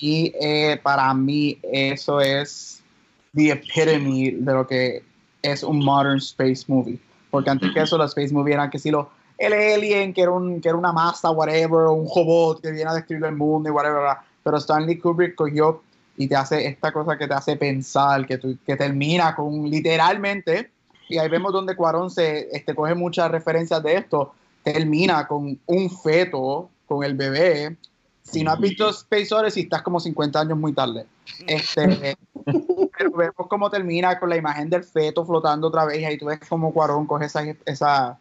Y 0.00 0.32
eh, 0.40 0.78
para 0.82 1.12
mí 1.14 1.58
eso 1.64 2.20
es 2.20 2.80
the 3.34 3.50
epitome 3.50 4.32
de 4.38 4.52
lo 4.52 4.66
que 4.66 5.02
es 5.42 5.62
un 5.64 5.84
modern 5.84 6.18
space 6.18 6.64
movie. 6.68 6.98
Porque 7.30 7.50
antes 7.50 7.72
que 7.72 7.80
eso, 7.80 7.98
los 7.98 8.10
space 8.16 8.32
movie 8.32 8.54
eran 8.54 8.70
que 8.70 8.78
si 8.78 8.90
lo, 8.92 9.10
el 9.36 9.52
alien, 9.52 10.14
que 10.14 10.22
era, 10.22 10.30
un, 10.30 10.60
que 10.60 10.68
era 10.68 10.78
una 10.78 10.92
masa, 10.92 11.30
whatever, 11.32 11.86
un 11.88 12.06
robot 12.14 12.60
que 12.62 12.70
viene 12.70 12.88
a 12.90 12.94
destruir 12.94 13.24
el 13.24 13.34
mundo 13.34 13.68
y 13.68 13.72
whatever. 13.72 14.16
Pero 14.44 14.56
Stanley 14.58 14.96
Kubrick 14.98 15.34
cogió 15.34 15.82
y 16.16 16.28
te 16.28 16.36
hace 16.36 16.66
esta 16.66 16.92
cosa 16.92 17.16
que 17.18 17.26
te 17.26 17.34
hace 17.34 17.56
pensar, 17.56 18.26
que, 18.26 18.38
tú- 18.38 18.58
que 18.66 18.76
termina 18.76 19.34
con 19.34 19.68
literalmente, 19.68 20.70
y 21.08 21.18
ahí 21.18 21.28
vemos 21.28 21.52
donde 21.52 21.76
Cuarón 21.76 22.10
se 22.10 22.48
este, 22.52 22.74
coge 22.74 22.94
muchas 22.94 23.30
referencias 23.30 23.82
de 23.82 23.96
esto, 23.96 24.34
termina 24.62 25.26
con 25.26 25.58
un 25.66 25.90
feto, 25.90 26.68
con 26.86 27.04
el 27.04 27.14
bebé. 27.14 27.76
Si 28.22 28.42
no 28.42 28.50
has 28.50 28.58
visto 28.58 28.88
Space 28.88 29.32
Odyssey, 29.32 29.64
estás 29.64 29.82
como 29.82 30.00
50 30.00 30.40
años 30.40 30.58
muy 30.58 30.72
tarde. 30.72 31.06
Este, 31.46 32.16
pero 32.98 33.10
vemos 33.12 33.46
cómo 33.48 33.70
termina 33.70 34.18
con 34.18 34.28
la 34.28 34.36
imagen 34.36 34.68
del 34.68 34.82
feto 34.82 35.24
flotando 35.24 35.68
otra 35.68 35.84
vez 35.84 36.00
y 36.00 36.04
ahí 36.04 36.18
tú 36.18 36.26
ves 36.26 36.40
como 36.48 36.72
Cuarón 36.72 37.06
coge 37.06 37.26
esa, 37.26 37.44
esa 37.64 38.18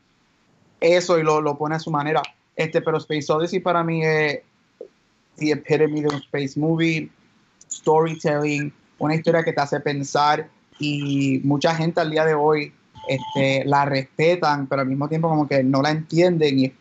eso 0.79 1.17
y 1.17 1.23
lo, 1.23 1.41
lo 1.41 1.57
pone 1.57 1.75
a 1.75 1.79
su 1.79 1.89
manera. 1.89 2.21
Este, 2.55 2.81
pero 2.81 2.97
Space 2.97 3.31
Odyssey 3.31 3.59
para 3.59 3.83
mí 3.83 4.03
es 4.05 4.41
the 5.37 5.51
epitome 5.51 6.01
de 6.01 6.07
un 6.07 6.15
space 6.15 6.59
movie, 6.59 7.09
storytelling, 7.85 8.73
una 8.97 9.15
historia 9.15 9.43
que 9.43 9.53
te 9.53 9.61
hace 9.61 9.79
pensar 9.79 10.49
y 10.79 11.39
mucha 11.43 11.75
gente 11.75 12.01
al 12.01 12.09
día 12.09 12.25
de 12.25 12.33
hoy 12.33 12.73
este, 13.07 13.63
la 13.65 13.85
respetan, 13.85 14.65
pero 14.65 14.81
al 14.81 14.87
mismo 14.87 15.07
tiempo 15.07 15.29
como 15.29 15.47
que 15.47 15.63
no 15.63 15.83
la 15.83 15.91
entienden 15.91 16.59
y 16.59 16.73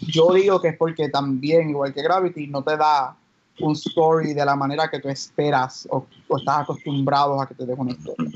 yo 0.00 0.32
digo 0.32 0.60
que 0.60 0.68
es 0.68 0.76
porque 0.76 1.10
también, 1.10 1.70
igual 1.70 1.92
que 1.92 2.02
Gravity, 2.02 2.46
no 2.46 2.64
te 2.64 2.76
da 2.76 3.14
un 3.60 3.72
story 3.72 4.32
de 4.32 4.44
la 4.44 4.56
manera 4.56 4.88
que 4.88 4.98
tú 4.98 5.10
esperas 5.10 5.86
o, 5.90 6.06
o 6.28 6.38
estás 6.38 6.62
acostumbrado 6.62 7.40
a 7.40 7.46
que 7.46 7.54
te 7.54 7.66
dé 7.66 7.74
una 7.74 7.92
historia. 7.92 8.30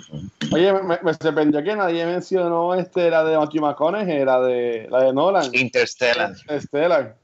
Oye, 0.53 0.73
me, 0.75 0.99
me 1.03 1.15
sorprendió 1.15 1.65
que 1.65 1.75
nadie 1.75 2.05
mencionó 2.05 2.75
este, 2.75 3.11
la 3.11 3.25
de 3.25 3.39
Matthew 3.39 3.63
McConaughey, 3.63 4.25
la 4.25 4.41
de, 4.43 4.87
la 4.91 5.05
de 5.05 5.13
Nolan. 5.15 5.51
Interstellar. 5.55 6.35
Stellar. 6.61 7.17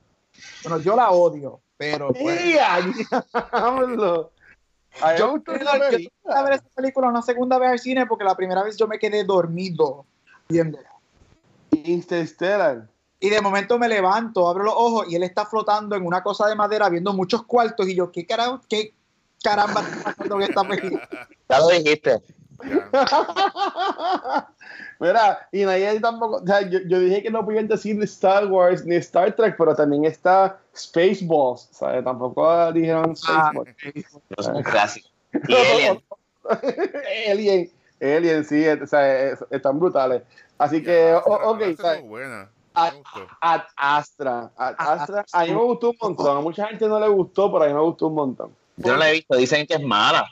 Bueno, 0.63 0.81
yo 0.81 0.97
la 0.97 1.11
odio, 1.11 1.61
pero 1.77 2.13
pues. 2.13 2.41
A 5.01 5.13
me 5.13 5.19
yo, 5.19 5.41
tuve 5.41 5.59
que 5.59 6.11
ver 6.43 6.53
esa 6.53 6.69
película 6.75 7.09
una 7.09 7.23
segunda 7.23 7.59
vez 7.59 7.71
al 7.71 7.79
cine 7.79 8.07
porque 8.07 8.25
la 8.25 8.35
primera 8.35 8.63
vez 8.63 8.77
yo 8.77 8.87
me 8.87 8.99
quedé 8.99 9.25
dormido 9.25 10.05
viéndola. 10.49 10.91
Interstellar. 11.71 12.89
Y 13.21 13.29
de 13.29 13.41
momento 13.41 13.79
me 13.79 13.89
levanto, 13.89 14.49
abro 14.49 14.65
los 14.65 14.75
ojos 14.75 15.07
y 15.09 15.15
él 15.15 15.23
está 15.23 15.47
flotando 15.47 15.95
en 15.95 16.07
una 16.07 16.23
cosa 16.23 16.49
de 16.49 16.55
madera 16.55 16.89
viendo 16.89 17.13
muchos 17.13 17.45
cuartos 17.45 17.87
y 17.87 17.95
yo, 17.95 18.11
¿qué, 18.11 18.27
carajo, 18.27 18.61
qué 18.69 18.95
caramba 19.43 19.83
está 19.83 20.05
pasando 20.05 20.37
en 20.37 20.43
esta 20.43 20.65
película? 20.65 21.09
Ya 21.49 21.59
lo 21.59 21.69
dijiste. 21.69 22.23
Ya. 22.93 24.49
Mira, 25.01 25.49
y 25.51 25.65
nadie 25.65 25.99
tampoco, 25.99 26.37
o 26.43 26.47
sea, 26.47 26.61
yo, 26.61 26.79
yo 26.87 27.01
dije 27.01 27.23
que 27.23 27.31
no 27.31 27.43
podían 27.43 27.67
decir 27.67 27.97
ni 27.97 28.05
Star 28.05 28.47
Wars 28.47 28.85
ni 28.85 28.97
Star 28.97 29.35
Trek, 29.35 29.55
pero 29.57 29.75
también 29.75 30.05
está 30.05 30.61
Spaceballs, 30.77 31.69
¿sabes? 31.73 32.05
Tampoco 32.05 32.71
dijeron 32.73 33.13
Ah, 33.27 33.51
Spaceballs. 33.51 34.15
Es 34.37 34.47
un 34.47 34.63
clásico. 34.63 35.09
Alien. 35.49 36.03
Alien, 37.31 37.71
Alien, 38.01 38.45
sí, 38.45 38.67
o 38.69 38.87
sea, 38.87 39.31
es- 39.31 39.45
están 39.51 39.79
brutales. 39.79 40.23
Así 40.59 40.83
que, 40.83 41.15
ok, 41.15 41.61
¿sabes? 41.79 42.03
gustó. 42.03 43.27
Ad 43.41 43.63
Astra, 43.77 44.51
Astra, 44.57 44.93
Astra. 44.93 45.25
a 45.33 45.45
mí 45.45 45.53
me 45.53 45.63
gustó 45.65 45.91
un 45.91 45.97
montón, 46.01 46.37
a 46.37 46.41
mucha 46.41 46.67
gente 46.69 46.87
no 46.87 47.01
le 47.01 47.09
gustó, 47.09 47.51
pero 47.51 47.65
a 47.65 47.69
mí 47.69 47.75
me 47.75 47.81
gustó 47.81 48.09
un 48.09 48.15
montón. 48.15 48.55
Yo 48.77 48.93
no 48.93 48.99
la 48.99 49.09
he 49.11 49.13
visto, 49.15 49.37
dicen 49.37 49.67
que 49.67 49.75
es 49.75 49.83
mala. 49.83 50.27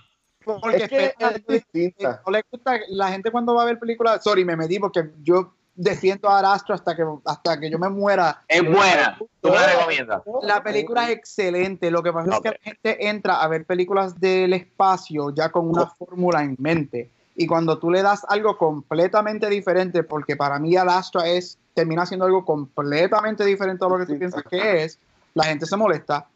Porque 0.60 0.84
es 0.84 0.88
que 0.88 1.04
espera, 1.06 1.30
es 1.30 1.46
distinta. 1.46 2.22
no 2.24 2.32
le 2.32 2.42
gusta 2.50 2.80
la 2.88 3.08
gente 3.08 3.30
cuando 3.30 3.54
va 3.54 3.62
a 3.62 3.66
ver 3.66 3.78
películas, 3.78 4.22
sorry, 4.22 4.44
me 4.44 4.56
metí 4.56 4.78
porque 4.78 5.10
yo 5.22 5.52
defiendo 5.74 6.28
a 6.28 6.40
Arastro 6.40 6.74
hasta 6.74 6.96
que 6.96 7.04
hasta 7.24 7.60
que 7.60 7.70
yo 7.70 7.78
me 7.78 7.88
muera. 7.88 8.42
Es 8.48 8.62
buena. 8.62 9.16
¿Tú 9.40 9.48
me 9.48 9.54
la 9.54 9.66
recomiendas? 9.66 10.22
La 10.42 10.62
película 10.62 11.04
es 11.04 11.16
excelente. 11.16 11.90
Lo 11.90 12.02
que 12.02 12.12
pasa 12.12 12.34
es 12.34 12.40
que 12.40 12.48
la 12.48 12.58
gente 12.62 13.08
entra 13.08 13.40
a 13.40 13.48
ver 13.48 13.64
películas 13.64 14.18
del 14.18 14.52
espacio 14.54 15.30
ya 15.30 15.50
con 15.50 15.68
una 15.68 15.86
fórmula 15.86 16.42
en 16.42 16.56
mente. 16.58 17.10
Y 17.36 17.46
cuando 17.46 17.78
tú 17.78 17.90
le 17.90 18.02
das 18.02 18.26
algo 18.28 18.58
completamente 18.58 19.48
diferente, 19.48 20.02
porque 20.02 20.34
para 20.34 20.58
mí 20.58 20.76
Alastra 20.76 21.28
es, 21.28 21.56
termina 21.72 22.04
siendo 22.04 22.26
algo 22.26 22.44
completamente 22.44 23.44
diferente 23.44 23.84
a 23.84 23.88
lo 23.88 23.98
que 23.98 24.06
tú 24.06 24.18
piensas 24.18 24.42
que 24.50 24.82
es, 24.82 24.98
la 25.34 25.44
gente 25.44 25.64
se 25.64 25.76
molesta 25.76 26.26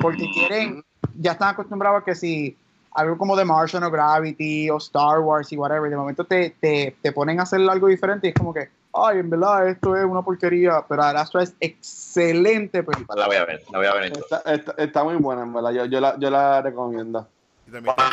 porque 0.00 0.30
quieren, 0.30 0.84
ya 1.18 1.32
están 1.32 1.50
acostumbrados 1.50 2.02
a 2.02 2.04
que 2.04 2.14
si 2.14 2.56
algo 2.94 3.16
como 3.18 3.36
The 3.36 3.44
Martian 3.44 3.84
o 3.84 3.90
Gravity 3.90 4.70
o 4.70 4.76
Star 4.78 5.20
Wars 5.20 5.52
y 5.52 5.56
whatever, 5.56 5.90
de 5.90 5.96
momento 5.96 6.24
te, 6.24 6.50
te, 6.60 6.96
te 7.00 7.12
ponen 7.12 7.40
a 7.40 7.44
hacer 7.44 7.60
algo 7.68 7.86
diferente 7.88 8.26
y 8.26 8.30
es 8.30 8.36
como 8.36 8.52
que, 8.52 8.68
ay, 8.94 9.18
en 9.18 9.30
verdad 9.30 9.68
esto 9.68 9.96
es 9.96 10.04
una 10.04 10.22
porquería, 10.22 10.84
pero 10.88 11.02
Alastra 11.02 11.42
es 11.42 11.54
excelente 11.60 12.82
película. 12.82 13.20
La 13.20 13.26
voy 13.26 13.36
a 13.36 13.44
ver, 13.44 13.62
la 13.72 13.78
voy 13.78 13.86
a 13.86 13.94
ver. 13.94 14.04
Está, 14.12 14.42
está- 14.52 14.74
está 14.76 15.04
muy 15.04 15.16
buena, 15.16 15.42
en 15.42 15.52
verdad. 15.52 15.70
Yo, 15.72 15.84
yo, 15.86 16.00
la, 16.00 16.16
yo 16.18 16.30
la 16.30 16.62
recomiendo. 16.62 17.26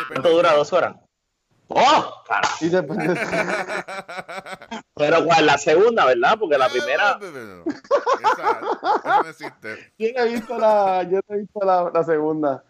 ¿Cuánto 0.08 0.30
dura? 0.30 0.54
¿Dos 0.54 0.72
horas? 0.72 0.96
¡Oh! 1.68 2.14
Cara. 2.26 2.48
Pero 4.96 5.24
¿cuál? 5.24 5.46
La 5.46 5.58
segunda, 5.58 6.04
¿verdad? 6.04 6.36
Porque 6.38 6.58
la 6.58 6.68
primera... 6.68 7.18
No, 7.20 7.30
no. 7.30 7.64
Esa, 8.20 8.60
esa 9.04 9.22
no 9.22 9.28
existe. 9.28 9.92
yo 9.98 10.08
no 10.16 10.24
he 10.24 10.28
visto 10.28 10.58
la, 10.58 11.02
yo 11.04 11.20
no 11.28 11.34
he 11.34 11.38
visto 11.38 11.60
la, 11.64 11.90
la 11.92 12.04
segunda. 12.04 12.62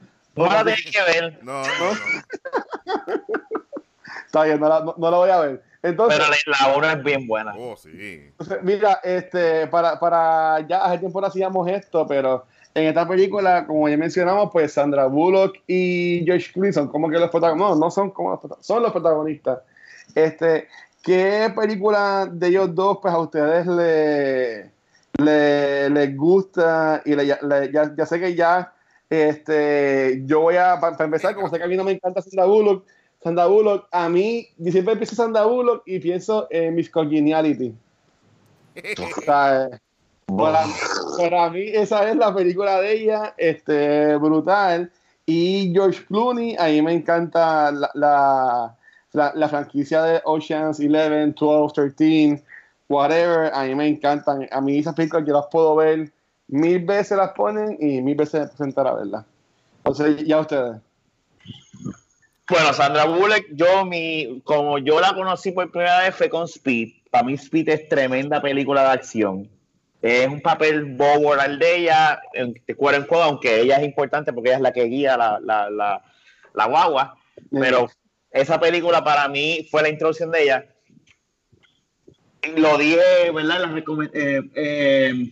No 0.46 0.52
la 0.52 0.64
tienes 0.64 0.84
que 0.90 1.02
ver. 1.02 1.38
No, 1.42 1.62
no, 1.62 1.68
no. 1.68 3.10
Está 4.26 4.44
bien, 4.44 4.60
no 4.60 4.68
la, 4.68 4.80
no, 4.80 4.94
no 4.96 5.10
la 5.10 5.16
voy 5.16 5.30
a 5.30 5.40
ver. 5.40 5.62
Entonces, 5.82 6.18
Pero 6.18 6.30
la 6.46 6.68
la 6.68 6.76
una 6.76 6.92
es 6.92 7.02
bien 7.02 7.26
buena. 7.26 7.54
Oh, 7.56 7.76
sí. 7.76 8.32
mira, 8.62 9.00
este, 9.02 9.66
para, 9.68 9.98
para 9.98 10.60
ya 10.68 10.84
hace 10.84 10.98
tiempo 10.98 11.20
no 11.20 11.26
hacíamos 11.26 11.66
esto, 11.68 12.06
pero 12.06 12.44
en 12.74 12.84
esta 12.86 13.08
película, 13.08 13.66
como 13.66 13.88
ya 13.88 13.96
mencionamos, 13.96 14.50
pues 14.52 14.72
Sandra 14.74 15.06
Bullock 15.06 15.56
y 15.66 16.22
George 16.26 16.52
Clooney 16.52 16.72
son 16.72 16.88
como 16.88 17.08
que 17.08 17.18
los 17.18 17.30
protagonistas, 17.30 17.70
no, 17.78 17.86
no 17.86 17.90
son 17.90 18.10
como 18.10 18.30
los 18.30 18.40
protagonistas, 18.40 18.66
son 18.66 18.82
los 18.82 18.92
protagonistas. 18.92 19.58
Este, 20.14 20.68
¿qué 21.02 21.50
película 21.56 22.28
de 22.30 22.48
ellos 22.48 22.74
dos, 22.74 22.98
pues 23.00 23.14
a 23.14 23.18
ustedes 23.18 23.66
le, 23.66 24.70
le- 25.18 25.88
les 25.90 26.16
gusta? 26.16 27.00
Y 27.06 27.14
le- 27.14 27.24
le- 27.40 27.72
ya, 27.72 27.90
ya 27.96 28.06
sé 28.06 28.20
que 28.20 28.34
ya, 28.34 28.72
este, 29.10 30.22
yo 30.24 30.40
voy 30.40 30.56
a, 30.56 30.78
para, 30.80 31.04
empezar, 31.04 31.34
como 31.34 31.50
sé 31.50 31.58
que 31.58 31.64
a 31.64 31.68
mí 31.68 31.76
no 31.76 31.84
me 31.84 31.92
encanta 31.92 32.22
Sandra 32.22 32.44
Bullock, 32.46 32.84
Sandra 33.22 33.46
Bullock, 33.46 33.88
a 33.90 34.08
mí, 34.08 34.46
yo 34.56 34.72
siempre 34.72 34.96
pienso 34.96 35.12
en 35.14 35.16
Sandra 35.16 35.44
Bullock 35.44 35.82
y 35.84 35.98
pienso 35.98 36.46
en 36.50 36.74
Miss 36.76 36.88
Congeniality. 36.90 37.74
O 39.18 39.20
sea, 39.22 39.64
eh, 39.64 39.80
para, 40.26 40.64
para 41.18 41.50
mí 41.50 41.64
esa 41.66 42.08
es 42.08 42.16
la 42.16 42.32
película 42.34 42.80
de 42.80 42.92
ella, 42.92 43.34
este, 43.36 44.16
brutal. 44.16 44.90
Y 45.26 45.70
George 45.74 46.04
Clooney, 46.06 46.56
a 46.58 46.66
mí 46.68 46.80
me 46.82 46.92
encanta 46.94 47.70
la, 47.72 47.90
la, 47.94 48.76
la- 49.12 49.32
la 49.34 49.48
franquicia 49.48 50.02
de 50.02 50.20
Oceans 50.24 50.78
11, 50.80 51.34
12, 51.38 51.90
13, 51.90 52.44
whatever, 52.88 53.50
a 53.52 53.64
mí 53.64 53.74
me 53.74 53.88
encantan. 53.88 54.48
A 54.50 54.60
mí 54.60 54.78
esas 54.78 54.94
películas 54.94 55.26
yo 55.26 55.34
las 55.34 55.46
puedo 55.50 55.74
ver 55.76 56.10
mil 56.50 56.84
veces 56.84 57.16
las 57.16 57.30
ponen 57.32 57.76
y 57.80 58.02
mil 58.02 58.16
veces 58.16 58.48
presentar 58.48 58.86
a 58.86 58.94
verlas. 58.94 59.24
Entonces, 59.78 60.24
ya 60.26 60.40
ustedes. 60.40 60.76
Bueno, 62.48 62.72
Sandra 62.72 63.04
Bullock, 63.04 63.46
yo 63.52 63.84
mi, 63.86 64.40
como 64.44 64.78
yo 64.78 65.00
la 65.00 65.14
conocí 65.14 65.52
por 65.52 65.70
primera 65.70 66.00
vez 66.00 66.14
fue 66.14 66.28
con 66.28 66.44
Speed. 66.44 66.94
Para 67.10 67.24
mí 67.24 67.34
Speed 67.34 67.68
es 67.68 67.88
tremenda 67.88 68.42
película 68.42 68.82
de 68.82 68.88
acción. 68.88 69.48
Es 70.02 70.26
un 70.26 70.40
papel 70.40 70.96
bobo 70.96 71.34
al 71.34 71.58
de 71.58 71.76
ella, 71.76 72.20
de 72.34 72.74
cuero 72.74 72.98
en 72.98 73.04
cuero, 73.04 73.24
aunque 73.24 73.60
ella 73.60 73.76
es 73.76 73.84
importante 73.84 74.32
porque 74.32 74.48
ella 74.48 74.56
es 74.56 74.62
la 74.62 74.72
que 74.72 74.84
guía 74.84 75.16
la, 75.16 75.38
la, 75.40 75.70
la, 75.70 76.02
la 76.54 76.66
guagua. 76.66 77.16
Pero 77.52 77.88
esa 78.30 78.58
película 78.58 79.04
para 79.04 79.28
mí 79.28 79.68
fue 79.70 79.82
la 79.82 79.90
introducción 79.90 80.30
de 80.30 80.42
ella. 80.42 80.66
Lo 82.56 82.78
dije, 82.78 83.30
¿verdad? 83.32 83.60
La 83.60 84.08
eh, 84.14 84.40
eh, 84.54 85.30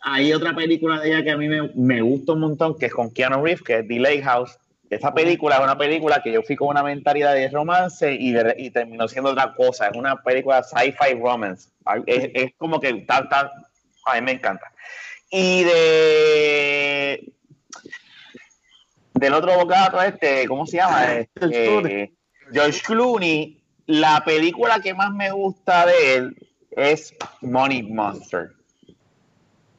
hay 0.00 0.32
otra 0.32 0.54
película 0.54 1.00
de 1.00 1.08
ella 1.08 1.22
que 1.24 1.30
a 1.30 1.36
mí 1.36 1.48
me, 1.48 1.70
me 1.74 2.00
gusta 2.00 2.32
un 2.32 2.40
montón, 2.40 2.78
que 2.78 2.86
es 2.86 2.92
con 2.94 3.10
Keanu 3.10 3.42
Reeves, 3.44 3.62
que 3.62 3.78
es 3.78 3.88
The 3.88 3.98
Lake 4.00 4.22
House. 4.22 4.58
Esa 4.88 5.14
película 5.14 5.56
es 5.56 5.62
una 5.62 5.78
película 5.78 6.20
que 6.22 6.32
yo 6.32 6.42
fui 6.42 6.56
con 6.56 6.68
una 6.68 6.82
mentalidad 6.82 7.34
de 7.34 7.48
romance 7.48 8.12
y, 8.12 8.32
de- 8.32 8.54
y 8.58 8.70
terminó 8.70 9.06
siendo 9.06 9.30
otra 9.30 9.54
cosa. 9.54 9.86
Es 9.88 9.96
una 9.96 10.16
película 10.22 10.62
sci-fi 10.62 11.14
romance. 11.20 11.68
Es, 12.06 12.30
es 12.34 12.52
como 12.56 12.80
que 12.80 12.92
tal, 13.06 13.28
tal. 13.28 13.50
A 14.06 14.14
mí 14.16 14.22
me 14.22 14.32
encanta. 14.32 14.72
Y 15.30 15.62
de. 15.64 17.32
Del 19.14 19.34
otro 19.34 19.64
gato, 19.66 20.00
este, 20.02 20.46
¿cómo 20.48 20.66
se 20.66 20.78
llama? 20.78 21.04
George 21.38 21.64
Clooney. 21.66 22.00
Este, 22.02 22.12
George 22.52 22.80
Clooney. 22.84 23.56
La 23.86 24.22
película 24.24 24.80
que 24.80 24.94
más 24.94 25.12
me 25.12 25.30
gusta 25.32 25.84
de 25.86 26.14
él 26.14 26.36
es 26.70 27.12
Money 27.40 27.82
Monster 27.82 28.50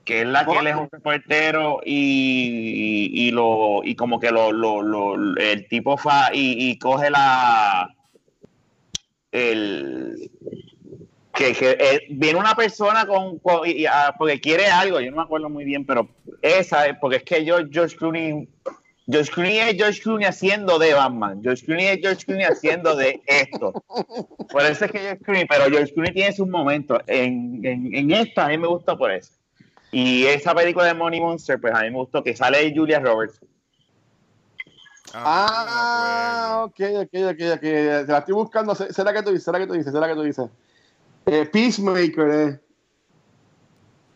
que 0.06 0.22
es 0.22 0.28
la 0.28 0.46
que 0.46 0.58
él 0.58 0.68
es 0.68 0.76
un 0.76 0.90
reportero 0.92 1.82
y, 1.86 3.10
y, 3.14 3.28
y 3.28 3.32
lo 3.32 3.82
y 3.84 3.96
como 3.96 4.20
que 4.20 4.32
lo, 4.32 4.52
lo, 4.52 4.82
lo- 4.82 5.38
el 5.38 5.68
tipo 5.68 5.98
fa 5.98 6.30
y, 6.34 6.70
y 6.72 6.78
coge 6.80 7.10
la 7.10 7.90
el 9.32 10.30
que, 11.34 11.54
que, 11.54 11.72
eh, 11.80 12.02
viene 12.10 12.38
una 12.40 12.56
persona 12.56 13.06
con, 13.06 13.40
con 13.40 13.68
y, 13.68 13.86
ah, 13.86 14.14
porque 14.18 14.40
quiere 14.42 14.68
algo, 14.68 15.00
yo 15.00 15.10
no 15.12 15.18
me 15.18 15.24
acuerdo 15.24 15.50
muy 15.50 15.64
bien, 15.64 15.86
pero 15.86 16.10
esa 16.42 16.88
es 16.88 16.98
porque 17.00 17.18
es 17.18 17.24
que 17.24 17.46
yo 17.46 17.58
George 17.72 17.96
Clooney 17.96 18.48
George 19.08 19.32
Clooney 19.32 19.58
es 19.60 19.76
George 19.76 20.02
Clooney 20.02 20.26
haciendo 20.28 20.78
de 20.80 20.94
Batman. 20.94 21.42
George 21.44 21.66
Clooney 21.66 21.88
es 21.88 22.00
George 22.02 22.24
Clooney 22.24 22.46
haciendo 22.46 22.96
de 22.96 23.20
esto. 23.26 23.74
Por 24.52 24.62
eso 24.62 24.86
es 24.86 24.92
que 24.92 25.00
George 25.00 25.24
Clooney, 25.24 25.46
pero 25.46 25.66
George 25.66 25.92
Clooney 25.94 26.14
tiene 26.14 26.32
sus 26.32 26.48
momentos. 26.48 27.00
En, 27.08 27.60
en, 27.66 27.94
en, 27.94 28.12
esta 28.12 28.46
a 28.46 28.50
mí 28.50 28.58
me 28.58 28.68
gusta 28.68 28.96
por 28.96 29.12
eso. 29.12 29.34
Y 29.92 30.26
esa 30.26 30.56
película 30.56 30.86
de 30.86 30.94
Money 30.94 31.20
Monster, 31.20 31.60
pues 31.60 31.74
a 31.74 31.82
mí 31.82 31.90
me 31.90 31.98
gustó 31.98 32.24
que 32.24 32.36
sale 32.36 32.74
Julia 32.74 33.00
Roberts. 33.00 33.40
Ah, 35.14 36.64
ok, 36.66 36.80
ok, 37.02 37.14
ok, 37.32 37.42
ok. 37.56 37.62
Se 37.62 38.06
la 38.08 38.20
estoy 38.20 38.34
buscando. 38.34 38.74
¿Será 38.76 39.14
que 39.14 39.24
tú 39.24 39.32
dices? 39.32 39.44
¿Será 39.44 39.60
que 39.60 39.68
tú 39.68 39.74
dices? 39.74 39.92
¿Será 39.92 40.08
que 40.08 40.16
tú 40.16 40.24
dices? 40.24 40.50
Eh, 41.26 41.46
Peacemaker, 41.46 42.30
eh. 42.32 42.60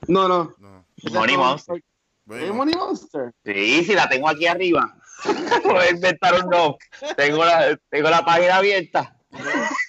No, 0.08 0.28
no. 0.28 0.54
no. 0.60 0.86
Money 1.12 1.38
Monster. 1.38 1.84
¿Es 2.30 2.54
Money 2.54 2.76
Monster? 2.76 3.34
Sí, 3.44 3.84
sí, 3.84 3.94
la 3.94 4.08
tengo 4.08 4.30
aquí 4.30 4.48
arriba. 4.48 4.96
Voy 5.66 5.86
a 5.86 5.92
inventar 5.92 6.34
un 6.44 6.50
no. 6.50 6.78
Tengo 7.16 7.44
la, 7.44 7.78
tengo 7.90 8.10
la 8.10 8.24
página 8.24 8.58
abierta. 8.58 9.16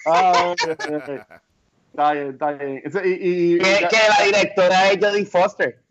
Ah, 0.05 0.53
okay, 0.53 0.95
okay. 0.95 1.19
Está 1.97 2.13
bien, 2.13 2.27
está 2.27 2.51
bien. 2.51 2.83
Y, 3.05 3.55
y, 3.55 3.57
que, 3.57 3.87
que, 3.89 3.97
la 4.07 4.23
directora 4.23 4.91
es 4.91 4.99
Jodie 5.03 5.25
Foster. 5.25 5.81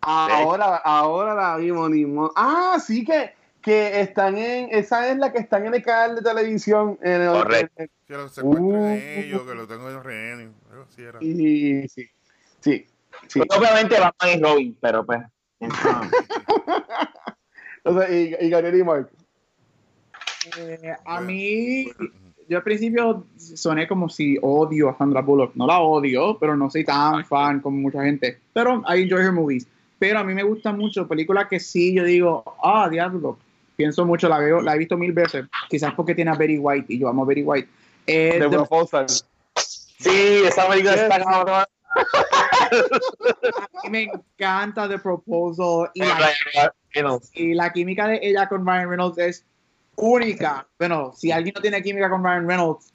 Ahora, 0.00 0.78
ahora 0.78 1.34
la 1.34 1.56
vi, 1.56 1.70
Money 1.70 2.04
Monster. 2.04 2.34
Ah, 2.36 2.78
sí 2.84 3.04
que, 3.04 3.32
que 3.62 4.00
están 4.00 4.36
en. 4.38 4.70
Esa 4.72 5.08
es 5.08 5.16
la 5.18 5.32
que 5.32 5.38
están 5.38 5.64
en 5.64 5.74
el 5.74 5.84
canal 5.84 6.16
de 6.16 6.22
televisión. 6.22 6.98
En 7.00 7.22
el, 7.22 7.30
Correcto. 7.30 7.84
Que 8.08 8.14
lo 8.14 8.28
secuestren 8.28 8.72
uh, 8.72 8.86
ellos, 8.88 9.42
que 9.42 9.54
lo 9.54 9.68
tengo 9.68 9.88
en 9.88 10.02
rehenes. 10.02 10.50
Sí, 10.96 11.04
sí, 11.20 11.88
sí. 11.88 12.10
sí, 12.58 12.86
sí. 13.28 13.38
Pues 13.38 13.56
obviamente 13.56 14.00
Batman 14.00 14.30
y 14.36 14.42
Robin, 14.42 14.76
pero 14.80 15.06
pues. 15.06 15.20
Entonces, 17.84 18.10
y, 18.10 18.46
y 18.46 18.50
Gabriel 18.50 18.80
y 18.80 18.82
Mark. 18.82 19.10
Eh, 20.58 20.96
a 21.04 21.20
mí, 21.20 21.92
yo 22.48 22.58
al 22.58 22.62
principio 22.62 23.24
soné 23.36 23.88
como 23.88 24.08
si 24.08 24.38
odio 24.40 24.90
a 24.90 24.98
Sandra 24.98 25.20
Bullock. 25.20 25.54
No 25.54 25.66
la 25.66 25.80
odio, 25.80 26.38
pero 26.38 26.56
no 26.56 26.70
soy 26.70 26.84
tan 26.84 27.24
fan 27.24 27.60
como 27.60 27.78
mucha 27.78 28.02
gente. 28.02 28.38
Pero 28.52 28.82
I 28.88 29.02
enjoy 29.02 29.22
her 29.22 29.32
movies. 29.32 29.66
Pero 29.98 30.18
a 30.18 30.24
mí 30.24 30.34
me 30.34 30.42
gustan 30.42 30.76
mucho 30.76 31.08
películas 31.08 31.48
que 31.48 31.58
sí, 31.58 31.94
yo 31.94 32.04
digo, 32.04 32.44
ah, 32.62 32.88
diablo. 32.90 33.38
Pienso 33.76 34.06
mucho, 34.06 34.28
la 34.28 34.38
veo, 34.38 34.60
la 34.60 34.74
he 34.74 34.78
visto 34.78 34.96
mil 34.96 35.12
veces. 35.12 35.46
Quizás 35.68 35.94
porque 35.94 36.14
tiene 36.14 36.30
a 36.30 36.34
Betty 36.34 36.58
White 36.58 36.92
y 36.92 36.98
yo 36.98 37.08
amo 37.08 37.22
a 37.22 37.26
Betty 37.26 37.42
White. 37.42 37.68
Eh, 38.06 38.38
The 38.38 38.48
Proposal. 38.48 39.06
Sí, 39.98 40.42
esa 40.44 40.68
película 40.68 40.94
está 40.94 41.22
cabrón. 41.22 41.64
a 43.84 43.84
mí 43.84 43.90
me 43.90 44.02
encanta 44.04 44.88
The 44.88 44.98
Proposal 44.98 45.90
y 45.94 46.00
la, 46.00 46.72
y 47.32 47.54
la 47.54 47.72
química 47.72 48.06
de 48.06 48.20
ella 48.22 48.48
con 48.48 48.66
Ryan 48.66 48.88
Reynolds 48.88 49.18
es 49.18 49.44
única. 49.96 50.66
Bueno, 50.78 51.12
si 51.14 51.32
alguien 51.32 51.54
no 51.54 51.60
tiene 51.60 51.82
química 51.82 52.08
con 52.08 52.22
Ryan 52.22 52.46
Reynolds, 52.46 52.92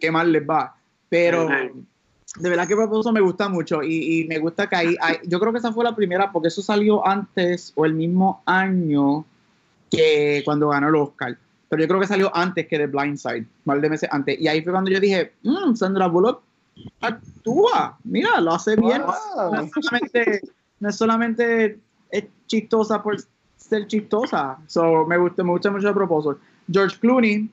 qué 0.00 0.10
mal 0.10 0.32
les 0.32 0.48
va. 0.48 0.74
Pero 1.08 1.48
de 1.48 2.48
verdad 2.48 2.68
que 2.68 2.76
Proposal 2.76 3.12
me 3.12 3.20
gusta 3.20 3.48
mucho 3.48 3.82
y, 3.82 4.20
y 4.20 4.24
me 4.28 4.38
gusta 4.38 4.68
que 4.68 4.76
ahí, 4.76 4.96
ahí, 5.00 5.16
yo 5.24 5.40
creo 5.40 5.52
que 5.52 5.58
esa 5.58 5.72
fue 5.72 5.84
la 5.84 5.96
primera 5.96 6.30
porque 6.30 6.48
eso 6.48 6.62
salió 6.62 7.06
antes 7.06 7.72
o 7.74 7.84
el 7.84 7.94
mismo 7.94 8.42
año 8.46 9.24
que 9.90 10.42
cuando 10.44 10.68
ganó 10.68 10.88
el 10.88 10.94
Oscar. 10.94 11.36
Pero 11.68 11.82
yo 11.82 11.88
creo 11.88 12.00
que 12.00 12.06
salió 12.06 12.34
antes 12.34 12.66
que 12.66 12.78
The 12.78 12.86
Blind 12.86 13.16
Side, 13.16 13.46
mal 13.64 13.80
de 13.80 13.90
meses 13.90 14.08
antes. 14.12 14.40
Y 14.40 14.48
ahí 14.48 14.62
fue 14.62 14.72
cuando 14.72 14.90
yo 14.90 15.00
dije, 15.00 15.32
mmm, 15.42 15.74
Sandra 15.74 16.06
Bullock 16.06 16.42
actúa, 17.00 17.98
mira, 18.04 18.40
lo 18.40 18.54
hace 18.54 18.76
bien. 18.76 19.02
Wow. 19.02 19.54
No, 19.54 19.60
es 19.60 19.70
solamente, 19.72 20.40
no 20.80 20.88
es 20.88 20.96
solamente 20.96 21.78
es 22.10 22.24
chistosa 22.46 23.02
por 23.02 23.16
ser 23.60 23.86
chistosa. 23.86 24.58
So, 24.66 25.06
me 25.06 25.16
gusta, 25.18 25.44
me 25.44 25.50
gusta 25.50 25.70
mucho 25.70 25.88
el 25.88 25.94
propósito. 25.94 26.38
George 26.70 26.96
Clooney, 26.98 27.48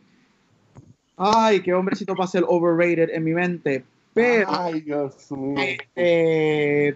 ay, 1.17 1.61
qué 1.61 1.73
hombrecito 1.73 2.15
para 2.15 2.27
ser 2.27 2.43
overrated 2.47 3.09
en 3.11 3.23
mi 3.23 3.33
mente. 3.33 3.83
Pero, 4.13 4.47
Ay, 4.49 4.81
Dios 4.81 5.31
mío. 5.31 5.55
eh, 5.95 6.95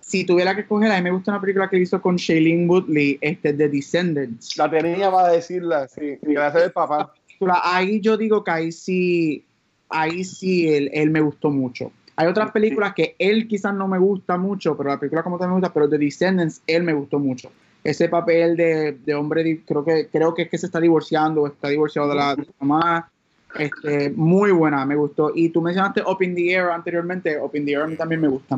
si 0.00 0.24
tuviera 0.24 0.54
que 0.54 0.62
escoger, 0.62 0.90
a 0.90 0.96
mí 0.96 1.02
me 1.02 1.10
gusta 1.10 1.30
una 1.30 1.40
película 1.40 1.70
que 1.70 1.78
hizo 1.78 2.02
con 2.02 2.16
Shailene 2.16 2.66
Woodley, 2.66 3.18
este, 3.20 3.54
The 3.54 3.68
Descendants. 3.68 4.58
La 4.58 4.68
tenía 4.68 5.10
para 5.10 5.28
decirla, 5.28 5.88
sí. 5.88 6.18
Gracias 6.20 6.64
al 6.64 6.72
papá. 6.72 7.14
Ahí 7.62 8.00
yo 8.00 8.18
digo 8.18 8.44
que 8.44 8.50
ahí 8.50 8.72
sí, 8.72 9.42
ahí 9.88 10.24
sí 10.24 10.68
él, 10.68 10.90
él 10.92 11.08
me 11.10 11.22
gustó 11.22 11.50
mucho. 11.50 11.92
Hay 12.16 12.26
otras 12.26 12.50
películas 12.50 12.92
que 12.92 13.14
él 13.18 13.48
quizás 13.48 13.72
no 13.72 13.88
me 13.88 13.98
gusta 13.98 14.36
mucho, 14.36 14.76
pero 14.76 14.90
la 14.90 15.00
película 15.00 15.22
como 15.22 15.38
también 15.38 15.54
me 15.54 15.60
gusta, 15.60 15.72
pero 15.72 15.88
The 15.88 15.96
Descendants, 15.96 16.60
él 16.66 16.82
me 16.82 16.92
gustó 16.92 17.18
mucho. 17.18 17.50
Ese 17.82 18.08
papel 18.08 18.56
de, 18.56 18.92
de 18.92 19.14
hombre, 19.14 19.62
creo 19.66 19.84
que, 19.84 20.08
creo 20.08 20.34
que 20.34 20.42
es 20.42 20.48
que 20.50 20.58
se 20.58 20.66
está 20.66 20.80
divorciando, 20.80 21.46
está 21.46 21.68
divorciado 21.68 22.08
de 22.08 22.14
la, 22.14 22.34
de 22.36 22.42
la 22.42 22.52
mamá. 22.60 23.10
Este, 23.58 24.10
muy 24.10 24.52
buena, 24.52 24.84
me 24.86 24.94
gustó. 24.94 25.32
Y 25.34 25.48
tú 25.48 25.60
mencionaste 25.60 26.02
Up 26.02 26.22
in 26.22 26.34
the 26.34 26.52
Air 26.52 26.70
anteriormente, 26.70 27.40
Up 27.40 27.50
in 27.54 27.64
the 27.64 27.72
Air 27.72 27.82
a 27.82 27.86
mí 27.86 27.96
también 27.96 28.20
me 28.20 28.28
gusta. 28.28 28.54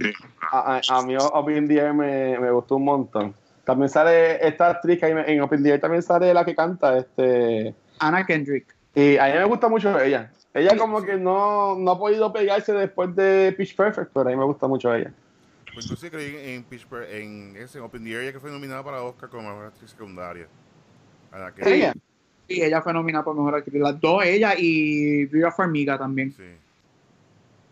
A, 0.50 0.76
a, 0.76 0.80
a 0.98 1.02
mí 1.02 1.16
Up 1.16 1.50
in 1.50 1.66
the 1.68 1.78
Air 1.78 1.94
me, 1.94 2.38
me 2.38 2.50
gustó 2.50 2.76
un 2.76 2.84
montón. 2.84 3.34
También 3.64 3.88
sale 3.88 4.44
esta 4.46 4.70
actriz 4.70 4.98
que 4.98 5.06
en 5.06 5.40
Up 5.40 5.54
in 5.54 5.62
the 5.62 5.70
Air 5.70 5.80
también 5.80 6.02
sale 6.02 6.34
la 6.34 6.44
que 6.44 6.54
canta, 6.54 6.98
este... 6.98 7.74
Anna 8.00 8.26
Kendrick. 8.26 8.66
Y 8.94 9.16
a 9.16 9.26
mí 9.26 9.32
me 9.34 9.44
gusta 9.44 9.68
mucho 9.68 9.98
ella. 10.00 10.30
Ella 10.52 10.76
como 10.76 11.02
que 11.02 11.16
no, 11.16 11.76
no 11.76 11.92
ha 11.92 11.98
podido 11.98 12.30
pegarse 12.32 12.72
después 12.72 13.14
de 13.16 13.54
Pitch 13.56 13.74
Perfect, 13.74 14.10
pero 14.12 14.28
a 14.28 14.32
mí 14.32 14.36
me 14.36 14.44
gusta 14.44 14.66
mucho 14.66 14.92
ella. 14.94 15.12
Pues 15.72 15.86
inclusive 15.86 16.10
creí 16.10 16.54
en, 16.54 16.64
Pitch 16.64 16.86
Per- 16.86 17.10
en 17.14 17.56
ese 17.56 17.80
Open 17.80 18.04
the 18.04 18.16
Area 18.16 18.32
que 18.32 18.40
fue 18.40 18.50
nominada 18.50 18.82
para 18.84 19.02
Oscar 19.02 19.28
como 19.28 19.48
mejor 19.48 19.66
actriz 19.66 19.90
secundaria. 19.90 20.46
A 21.30 21.38
la 21.38 21.54
que, 21.54 21.74
Ella. 21.74 21.94
Sí, 22.48 22.60
ella 22.62 22.82
fue 22.82 22.92
nominada 22.92 23.24
por 23.24 23.34
mejor 23.34 23.54
actriz. 23.54 23.80
Las 23.80 23.98
dos, 24.00 24.24
ella 24.24 24.54
y 24.58 25.26
Rhea 25.26 25.50
Farmiga 25.50 25.96
también. 25.98 26.32
Sí. 26.32 26.44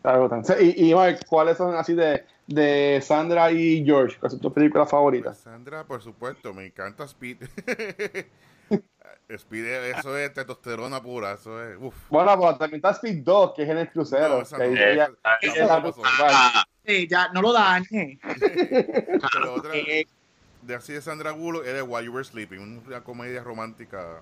Claro, 0.03 0.31
Y, 0.61 0.91
y 0.91 0.95
Mark, 0.95 1.21
¿cuáles 1.29 1.59
son 1.59 1.75
así 1.75 1.93
de, 1.93 2.25
de 2.47 3.01
Sandra 3.03 3.51
y 3.53 3.85
George? 3.85 4.17
¿Cuáles 4.19 4.33
son 4.33 4.41
tus 4.41 4.53
películas 4.53 4.89
favoritas? 4.89 5.37
Sandra, 5.39 5.85
por 5.85 6.01
supuesto, 6.01 6.55
me 6.55 6.65
encanta 6.67 7.05
Speed. 7.05 7.37
Speed, 9.29 9.65
eso 9.97 10.17
es 10.17 10.33
testosterona 10.33 11.03
pura, 11.03 11.33
eso 11.33 11.63
es. 11.63 11.77
Uf. 11.79 11.95
Bueno, 12.09 12.37
pues 12.39 12.59
también 12.59 12.77
está 12.79 12.91
Speed 12.93 13.23
2, 13.23 13.53
que 13.55 13.63
es 13.65 13.69
en 13.69 13.79
el 13.79 13.91
crucero. 13.91 14.29
No, 14.37 14.41
esa 14.43 14.57
que 14.57 14.69
no, 14.69 14.71
ahí 14.71 14.77
ella- 14.93 15.05
esa- 15.05 15.39
ella 15.43 15.53
esa 15.53 15.67
la 15.67 15.81
no 15.81 15.87
puso 15.93 16.03
ya, 17.09 17.29
no 17.33 17.43
lo 17.43 17.53
dañe. 17.53 18.19
Pero 18.23 19.55
otra, 19.55 19.73
de 19.73 20.75
así 20.75 20.93
de 20.93 21.01
Sandra 21.01 21.33
Bullock 21.33 21.67
era 21.67 21.83
While 21.85 22.05
You 22.07 22.13
Were 22.13 22.25
Sleeping, 22.25 22.83
una 22.87 23.01
comedia 23.03 23.43
romántica 23.43 24.21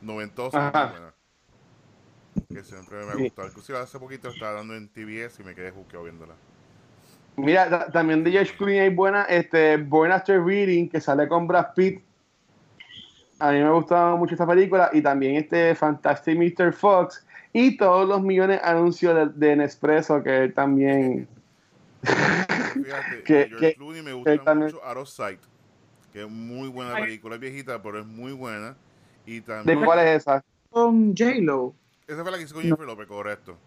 noventosa. 0.00 0.70
Buena, 0.70 1.14
que 2.48 2.62
siempre 2.62 3.04
me 3.04 3.12
ha 3.12 3.16
gustado. 3.16 3.48
Inclusive 3.48 3.78
hace 3.78 3.98
poquito 3.98 4.28
estaba 4.28 4.52
dando 4.52 4.74
en 4.76 4.88
TBS 4.88 5.40
y 5.40 5.44
me 5.44 5.54
quedé 5.54 5.70
juqueado 5.70 6.04
viéndola. 6.04 6.34
Mira, 7.36 7.70
ta- 7.70 7.90
también 7.90 8.24
de 8.24 8.32
George 8.32 8.54
Clooney 8.56 8.78
hay 8.80 8.90
buena, 8.90 9.22
este, 9.24 9.76
Born 9.76 10.10
After 10.12 10.42
Reading, 10.42 10.88
que 10.88 11.00
sale 11.00 11.28
con 11.28 11.46
Brad 11.46 11.72
Pitt. 11.74 12.02
A 13.38 13.52
mí 13.52 13.60
me 13.60 13.70
gustaba 13.70 14.16
mucho 14.16 14.34
esta 14.34 14.46
película. 14.46 14.90
Y 14.92 15.00
también 15.00 15.36
este 15.36 15.74
Fantastic 15.74 16.36
Mr. 16.36 16.72
Fox. 16.72 17.24
Y 17.52 17.76
todos 17.76 18.08
los 18.08 18.20
millones 18.20 18.60
de 18.60 18.68
anuncios 18.68 19.14
de, 19.38 19.46
de 19.48 19.56
Nespresso, 19.56 20.22
que 20.22 20.44
él 20.44 20.54
también... 20.54 21.28
Fíjate, 22.84 23.22
Que- 23.24 23.34
de 23.34 23.48
George 23.48 23.68
que- 23.70 23.74
Clooney 23.76 24.02
me 24.02 24.12
gusta 24.12 24.44
también- 24.44 24.72
mucho 24.72 24.84
Out 24.84 24.96
of 24.98 25.08
Sight, 25.08 25.40
que 26.12 26.22
es 26.22 26.28
muy 26.30 26.68
buena 26.68 26.94
película, 26.94 27.34
es 27.34 27.40
viejita, 27.40 27.82
pero 27.82 27.98
es 28.00 28.06
muy 28.06 28.32
buena. 28.32 28.76
Y 29.26 29.34
¿De 29.36 29.40
también, 29.42 29.84
cuál 29.84 29.98
es 30.00 30.22
esa? 30.22 30.42
Con 30.70 31.14
J-Lo. 31.16 31.74
esa 32.06 32.22
fue 32.22 32.30
la 32.32 32.38
que 32.38 32.44
hizo 32.44 32.54
con 32.54 32.62
Jennifer 32.62 32.86
López, 32.86 33.06
correcto. 33.06 33.58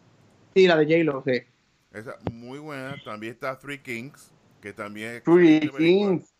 Sí, 0.55 0.67
la 0.67 0.75
de 0.77 0.85
J-Lo, 0.85 1.23
sí. 1.25 1.41
Esa 1.93 2.15
muy 2.31 2.59
buena. 2.59 2.95
También 3.03 3.33
está 3.33 3.57
Three 3.59 3.79
Kings, 3.79 4.31
que 4.61 4.73
también 4.73 5.15
es 5.15 5.23
Three 5.23 5.59
película, 5.59 5.77
Kings. 5.79 6.33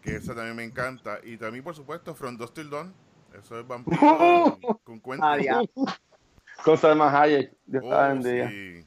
Que 0.00 0.16
esa 0.16 0.34
también 0.34 0.56
me 0.56 0.64
encanta. 0.64 1.18
Y 1.22 1.36
también, 1.36 1.62
por 1.64 1.74
supuesto, 1.74 2.14
From 2.14 2.36
Dusk 2.36 2.54
Till 2.54 2.70
Dawn. 2.70 2.92
Eso 3.38 3.58
es 3.58 3.66
vampiro 3.68 4.58
con, 4.60 4.78
con 4.84 5.00
cuentos. 5.00 5.28
Ah, 5.30 5.38
ya. 5.40 5.60
Con 6.64 6.76
Salma 6.76 7.20
Hayek. 7.20 7.52
Dios 7.66 7.84
Oh, 7.86 8.22
sí. 8.22 8.86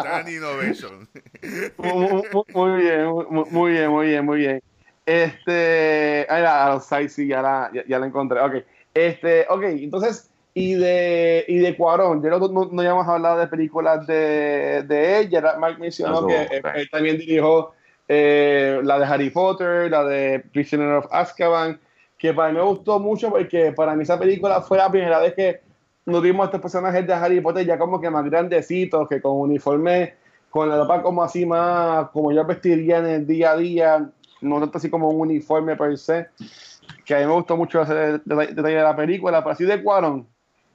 Standing 0.00 0.36
Innovation. 0.36 1.08
muy, 1.78 2.22
muy- 2.32 2.44
muy 2.54 2.80
bien, 2.82 3.06
muy, 3.50 3.72
bien, 3.72 3.90
muy 3.90 4.06
bien, 4.06 4.24
muy 4.24 4.38
bien. 4.38 4.62
Este, 5.04 6.26
ah, 6.28 6.38
la- 6.40 6.66
a 6.66 6.74
los 6.74 6.84
sites 6.86 7.12
sí, 7.14 7.26
ya 7.28 7.42
la, 7.42 7.70
ya, 7.72 7.84
ya 7.86 7.98
la 7.98 8.06
encontré. 8.06 8.40
Ok, 8.40 8.54
este, 8.94 9.46
ok, 9.48 9.62
entonces, 9.64 10.30
y 10.54 10.74
de, 10.74 11.44
y 11.48 11.58
de 11.58 11.76
Cuarón, 11.76 12.22
ya 12.22 12.30
no, 12.30 12.38
no, 12.38 12.64
no 12.72 12.80
habíamos 12.80 13.06
hablado 13.06 13.38
de 13.38 13.46
películas 13.46 14.06
de, 14.06 14.82
de 14.86 15.18
él, 15.20 15.28
ya 15.30 15.56
Mike 15.60 15.78
mencionó 15.80 16.18
Eso, 16.18 16.26
que 16.28 16.42
eh, 16.56 16.62
él 16.74 16.88
también 16.90 17.18
dirigió 17.18 17.72
eh, 18.08 18.80
la 18.82 18.98
de 18.98 19.04
Harry 19.04 19.30
Potter, 19.30 19.90
la 19.90 20.02
de 20.04 20.40
Prisoner 20.52 20.88
of 20.94 21.06
Azkaban, 21.10 21.78
que 22.18 22.32
para 22.32 22.48
mí 22.50 22.56
me 22.58 22.64
gustó 22.64 22.98
mucho 22.98 23.28
porque 23.30 23.72
para 23.72 23.94
mí 23.94 24.02
esa 24.02 24.18
película 24.18 24.62
fue 24.62 24.78
la 24.78 24.90
primera 24.90 25.18
vez 25.20 25.34
que 25.34 25.60
no 26.06 26.20
vimos 26.20 26.46
estos 26.46 26.60
personajes 26.60 27.06
de 27.06 27.12
Harry 27.12 27.40
Potter 27.40 27.66
ya 27.66 27.78
como 27.78 28.00
que 28.00 28.08
más 28.08 28.24
grandecitos, 28.24 29.08
que 29.08 29.20
con 29.20 29.40
uniforme, 29.40 30.14
con 30.48 30.68
la 30.68 30.78
ropa 30.78 31.02
como 31.02 31.22
así 31.22 31.44
más, 31.44 32.08
como 32.10 32.32
yo 32.32 32.44
vestiría 32.46 32.98
en 32.98 33.06
el 33.06 33.26
día 33.26 33.52
a 33.52 33.56
día, 33.56 34.10
no 34.40 34.60
tanto 34.60 34.78
así 34.78 34.88
como 34.88 35.10
un 35.10 35.20
uniforme 35.20 35.76
per 35.76 35.98
se, 35.98 36.28
que 37.04 37.14
a 37.14 37.18
mí 37.18 37.26
me 37.26 37.32
gustó 37.32 37.56
mucho 37.56 37.82
ese 37.82 38.20
detalle 38.24 38.76
de 38.76 38.82
la 38.82 38.96
película, 38.96 39.42
pero 39.42 39.52
así 39.52 39.64
de 39.64 39.82
Cuaron, 39.82 40.26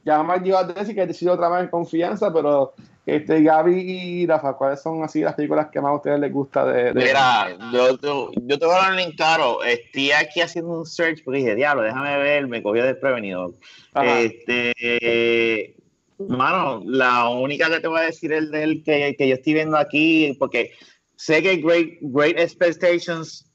ya 0.03 0.23
más 0.23 0.41
lleva 0.41 0.61
a 0.61 0.63
decir 0.65 0.95
que 0.95 1.01
he 1.01 1.07
decidido 1.07 1.33
otra 1.33 1.49
vez 1.49 1.61
en 1.61 1.69
confianza, 1.69 2.33
pero 2.33 2.73
este, 3.05 3.41
Gaby 3.41 3.73
y 3.73 4.27
Rafa, 4.27 4.53
¿cuáles 4.53 4.81
son 4.81 5.03
así 5.03 5.21
las 5.21 5.35
películas 5.35 5.67
que 5.71 5.81
más 5.81 5.91
a 5.91 5.95
ustedes 5.95 6.19
les 6.19 6.31
gusta 6.31 6.65
de...? 6.65 6.93
de... 6.93 6.93
Mira, 6.93 7.57
yo, 7.73 7.97
yo, 7.99 8.31
yo 8.35 8.59
te 8.59 8.65
voy 8.65 8.75
a 8.75 8.79
dar 8.79 8.91
un 8.91 8.97
link 8.97 9.15
claro. 9.15 9.63
Estoy 9.63 10.11
aquí 10.11 10.41
haciendo 10.41 10.79
un 10.79 10.85
search 10.85 11.23
porque 11.23 11.39
dije, 11.39 11.55
diablo, 11.55 11.83
déjame 11.83 12.17
ver, 12.17 12.47
me 12.47 12.61
cogió 12.63 12.83
desprevenido. 12.83 13.53
Ajá. 13.93 14.21
Este, 14.21 15.75
mano, 16.17 16.81
la 16.85 17.29
única 17.29 17.69
que 17.69 17.79
te 17.79 17.87
voy 17.87 17.99
a 17.99 18.03
decir 18.03 18.31
es 18.33 18.51
del 18.51 18.83
que, 18.83 19.15
que 19.17 19.27
yo 19.27 19.35
estoy 19.35 19.53
viendo 19.53 19.77
aquí, 19.77 20.35
porque 20.39 20.71
sé 21.15 21.41
que 21.41 21.57
Great, 21.57 21.97
Great 22.01 22.39
Expectations 22.39 23.50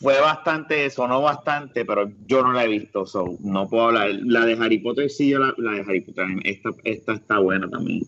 fue 0.00 0.18
bastante, 0.20 0.88
sonó 0.88 1.20
bastante, 1.20 1.84
pero 1.84 2.10
yo 2.26 2.42
no 2.42 2.52
la 2.52 2.64
he 2.64 2.68
visto, 2.68 3.04
so 3.04 3.36
no 3.40 3.68
puedo 3.68 3.88
hablar. 3.88 4.10
La 4.24 4.46
de 4.46 4.54
Harry 4.54 4.78
Potter 4.78 5.10
sí, 5.10 5.28
yo 5.28 5.38
la, 5.38 5.54
la 5.58 5.72
de 5.72 5.80
Harry 5.80 6.00
Potter, 6.00 6.26
esta, 6.44 6.70
esta 6.84 7.12
está 7.12 7.38
buena 7.38 7.68
también. 7.68 8.02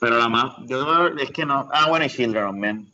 Pero 0.00 0.18
la 0.18 0.28
más, 0.28 0.54
yo 0.66 1.08
es 1.08 1.30
que 1.30 1.44
no, 1.44 1.68
ah, 1.72 1.86
bueno, 1.88 2.06
y 2.06 2.08
Children 2.08 2.44
of 2.44 2.56
Men. 2.56 2.92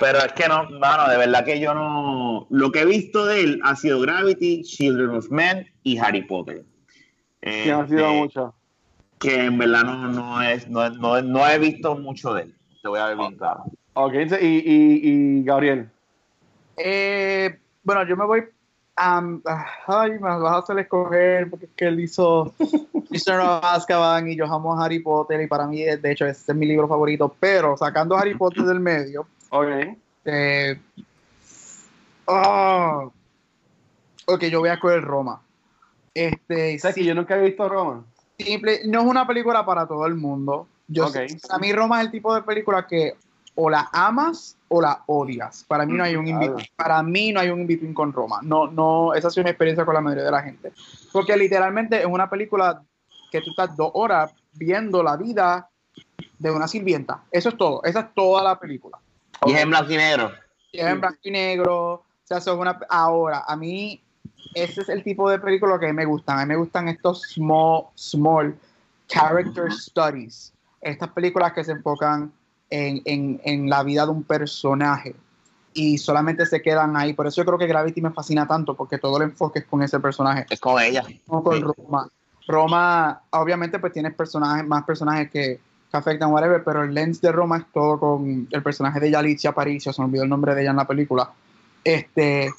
Pero 0.00 0.18
es 0.18 0.32
que 0.32 0.48
no, 0.48 0.70
mano, 0.70 1.08
de 1.10 1.18
verdad 1.18 1.44
que 1.44 1.60
yo 1.60 1.74
no. 1.74 2.46
Lo 2.50 2.72
que 2.72 2.80
he 2.80 2.86
visto 2.86 3.26
de 3.26 3.40
él 3.40 3.60
ha 3.62 3.76
sido 3.76 4.00
Gravity, 4.00 4.62
Children 4.62 5.10
of 5.10 5.30
Men 5.30 5.66
y 5.82 5.98
Harry 5.98 6.22
Potter. 6.22 6.64
Sí, 7.42 7.68
han 7.68 7.88
sido 7.88 8.12
muchas. 8.14 8.52
que 9.18 9.44
en 9.44 9.58
verdad 9.58 9.84
no, 9.84 10.08
no, 10.08 10.42
es, 10.42 10.68
no, 10.68 10.88
no, 10.90 11.20
no 11.20 11.46
he 11.48 11.58
visto 11.58 11.94
mucho 11.96 12.32
de 12.32 12.42
él. 12.42 12.54
Te 12.80 12.88
voy 12.88 13.00
a 13.00 13.06
ver 13.06 13.16
bien 13.18 13.36
claro. 13.36 13.64
Ok, 13.94 14.14
y, 14.40 14.46
y, 14.46 15.00
y 15.02 15.44
Gabriel. 15.44 15.90
Eh, 16.76 17.58
bueno, 17.82 18.04
yo 18.06 18.16
me 18.16 18.24
voy 18.24 18.44
a. 18.96 19.18
ay, 19.86 20.10
me 20.12 20.18
vas 20.20 20.52
a 20.54 20.58
hacer 20.58 20.78
escoger 20.78 21.48
porque 21.50 21.66
es 21.66 21.70
que 21.76 21.86
él 21.86 22.00
hizo 22.00 22.52
Prisoner 23.08 23.40
of 23.40 23.64
Azkaban 23.64 24.28
y 24.28 24.36
yo 24.36 24.46
amo 24.46 24.74
a 24.78 24.84
Harry 24.84 25.00
Potter 25.00 25.40
y 25.40 25.46
para 25.46 25.66
mí, 25.66 25.82
de 25.82 26.10
hecho, 26.10 26.26
ese 26.26 26.52
es 26.52 26.56
mi 26.56 26.66
libro 26.66 26.88
favorito. 26.88 27.34
Pero 27.40 27.76
sacando 27.76 28.16
a 28.16 28.20
Harry 28.20 28.34
Potter 28.34 28.64
del 28.64 28.80
medio, 28.80 29.26
Ok. 29.50 29.68
eh, 30.24 30.80
ah, 32.26 33.08
ok, 34.26 34.44
yo 34.44 34.60
voy 34.60 34.68
a 34.70 34.74
escoger 34.74 35.02
Roma. 35.02 35.40
Este, 36.14 36.78
¿Sabes 36.78 36.96
que 36.96 37.04
yo 37.04 37.14
nunca 37.14 37.36
he 37.36 37.42
visto 37.42 37.68
Roma? 37.68 38.04
simple, 38.38 38.80
no 38.86 39.00
es 39.02 39.06
una 39.06 39.26
película 39.26 39.64
para 39.64 39.86
todo 39.86 40.04
el 40.06 40.14
mundo. 40.16 40.66
Yo, 40.88 41.06
Ok. 41.06 41.16
A 41.50 41.58
mí 41.58 41.72
Roma 41.72 42.00
es 42.00 42.06
el 42.06 42.12
tipo 42.12 42.34
de 42.34 42.42
película 42.42 42.86
que 42.86 43.14
o 43.54 43.70
la 43.70 43.88
amas 43.92 44.56
o 44.74 44.80
la 44.80 45.02
odias. 45.06 45.64
Para 45.68 45.84
mí 45.84 45.92
no 45.92 46.02
hay 46.02 46.16
un 46.16 46.26
in 46.26 46.56
para 46.74 47.02
mí 47.02 47.30
no 47.30 47.40
hay 47.40 47.50
un 47.50 47.60
in 47.60 47.66
between 47.66 47.92
con 47.92 48.10
Roma. 48.10 48.40
No, 48.42 48.68
no, 48.68 49.12
esa 49.12 49.28
ha 49.28 49.30
sido 49.30 49.44
mi 49.44 49.50
experiencia 49.50 49.84
con 49.84 49.94
la 49.94 50.00
mayoría 50.00 50.24
de 50.24 50.30
la 50.30 50.42
gente. 50.42 50.72
Porque 51.12 51.36
literalmente 51.36 52.00
es 52.00 52.06
una 52.06 52.30
película 52.30 52.82
que 53.30 53.42
tú 53.42 53.50
estás 53.50 53.76
dos 53.76 53.90
horas 53.92 54.34
viendo 54.54 55.02
la 55.02 55.18
vida 55.18 55.68
de 56.38 56.50
una 56.50 56.66
sirvienta. 56.66 57.22
Eso 57.30 57.50
es 57.50 57.56
todo. 57.58 57.84
Esa 57.84 58.00
es 58.00 58.14
toda 58.14 58.42
la 58.42 58.58
película. 58.58 58.98
Y 59.44 59.52
es 59.52 59.60
en 59.60 59.68
blanco 59.68 59.92
y 59.92 59.96
negro. 59.96 60.32
Y 60.72 60.78
es 60.78 60.86
en 60.86 61.00
blanco 61.00 61.18
y 61.22 61.30
negro. 61.30 61.92
O 61.92 62.04
sea, 62.24 62.40
son 62.40 62.58
una. 62.58 62.80
Ahora, 62.88 63.44
a 63.46 63.54
mí, 63.54 64.02
ese 64.54 64.80
es 64.80 64.88
el 64.88 65.04
tipo 65.04 65.28
de 65.28 65.38
película 65.38 65.78
que 65.78 65.92
me 65.92 66.06
gustan. 66.06 66.38
A 66.38 66.46
mí 66.46 66.48
me 66.48 66.56
gustan 66.56 66.88
estos 66.88 67.22
small, 67.34 67.88
small 67.94 68.56
character 69.06 69.70
studies. 69.70 70.54
Estas 70.80 71.10
películas 71.10 71.52
que 71.52 71.62
se 71.62 71.72
enfocan 71.72 72.32
en, 72.72 73.02
en, 73.04 73.40
en 73.44 73.68
la 73.68 73.82
vida 73.82 74.04
de 74.06 74.12
un 74.12 74.22
personaje 74.22 75.14
y 75.74 75.98
solamente 75.98 76.46
se 76.46 76.62
quedan 76.62 76.96
ahí. 76.96 77.12
Por 77.12 77.26
eso 77.26 77.42
yo 77.42 77.46
creo 77.46 77.58
que 77.58 77.66
Gravity 77.66 78.00
me 78.00 78.10
fascina 78.10 78.46
tanto, 78.46 78.74
porque 78.74 78.98
todo 78.98 79.18
el 79.18 79.24
enfoque 79.24 79.60
es 79.60 79.64
con 79.66 79.82
ese 79.82 80.00
personaje. 80.00 80.46
Es 80.50 80.60
con 80.60 80.80
ella. 80.82 81.02
Como 81.26 81.42
con 81.44 81.56
Sí. 81.56 81.62
Roma. 81.62 82.08
Roma, 82.48 83.20
obviamente, 83.30 83.78
pues 83.78 83.92
tienes 83.92 84.14
personajes, 84.14 84.66
más 84.66 84.84
personajes 84.84 85.30
que, 85.30 85.60
que 85.90 85.96
afectan, 85.96 86.32
whatever, 86.32 86.64
pero 86.64 86.82
el 86.82 86.92
lens 86.92 87.20
de 87.20 87.30
Roma 87.30 87.58
es 87.58 87.64
todo 87.72 88.00
con 88.00 88.48
el 88.50 88.62
personaje 88.62 88.98
de 89.00 89.10
Yalitza 89.10 89.50
Aparicio, 89.50 89.92
se 89.92 90.02
me 90.02 90.06
olvidó 90.06 90.24
el 90.24 90.28
nombre 90.28 90.54
de 90.54 90.62
ella 90.62 90.70
en 90.70 90.76
la 90.76 90.86
película. 90.86 91.30
Este, 91.84 92.50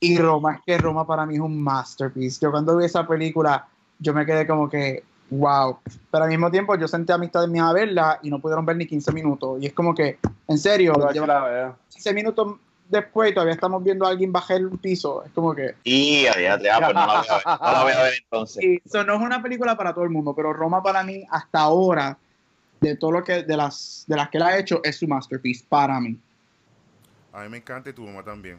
y 0.00 0.18
Roma, 0.18 0.54
es 0.56 0.60
que 0.66 0.78
Roma 0.78 1.06
para 1.06 1.24
mí 1.24 1.34
es 1.34 1.40
un 1.40 1.62
masterpiece. 1.62 2.40
Yo 2.42 2.50
cuando 2.50 2.76
vi 2.76 2.84
esa 2.84 3.06
película, 3.06 3.66
yo 3.98 4.12
me 4.12 4.26
quedé 4.26 4.46
como 4.46 4.68
que, 4.68 5.04
wow. 5.32 5.78
Pero 6.10 6.24
al 6.24 6.30
mismo 6.30 6.50
tiempo, 6.50 6.76
yo 6.76 6.86
senté 6.86 7.12
amistades 7.12 7.48
mías 7.48 7.66
a 7.66 7.72
verla 7.72 8.18
y 8.22 8.30
no 8.30 8.38
pudieron 8.38 8.64
ver 8.66 8.76
ni 8.76 8.86
15 8.86 9.12
minutos. 9.12 9.60
Y 9.62 9.66
es 9.66 9.72
como 9.72 9.94
que, 9.94 10.18
en 10.48 10.58
serio, 10.58 10.94
lleva 11.12 11.26
la 11.26 11.40
veo. 11.44 11.76
15 11.90 12.14
minutos 12.14 12.56
después 12.88 13.30
y 13.30 13.34
todavía 13.34 13.54
estamos 13.54 13.82
viendo 13.82 14.06
a 14.06 14.10
alguien 14.10 14.30
bajar 14.30 14.64
un 14.64 14.76
piso. 14.78 15.24
Es 15.24 15.32
como 15.32 15.54
que. 15.54 15.74
Y 15.84 16.24
ya, 16.24 16.58
ya, 16.60 16.78
pues 16.78 16.94
no 16.94 17.06
la 17.06 17.06
voy 17.06 17.26
a 17.28 17.36
ver, 17.36 17.42
no 17.46 17.72
la 17.72 17.82
voy 17.82 17.92
a 17.92 18.02
ver 18.02 18.14
entonces. 18.22 18.56
Sí, 18.62 18.82
so, 18.90 19.04
no 19.04 19.14
es 19.14 19.20
una 19.20 19.42
película 19.42 19.76
para 19.76 19.94
todo 19.94 20.04
el 20.04 20.10
mundo, 20.10 20.34
pero 20.34 20.52
Roma 20.52 20.82
para 20.82 21.02
mí, 21.02 21.24
hasta 21.30 21.60
ahora, 21.60 22.18
de 22.80 22.96
todo 22.96 23.12
lo 23.12 23.24
que, 23.24 23.42
de 23.42 23.56
las, 23.56 24.04
de 24.06 24.16
las 24.16 24.28
que 24.28 24.36
él 24.36 24.42
ha 24.42 24.58
hecho, 24.58 24.80
es 24.84 24.96
su 24.96 25.08
masterpiece 25.08 25.64
para 25.68 25.98
mí. 26.00 26.18
A 27.32 27.42
mí 27.44 27.48
me 27.48 27.56
encanta 27.56 27.88
y 27.88 27.92
tu 27.94 28.02
mamá 28.02 28.22
también. 28.22 28.58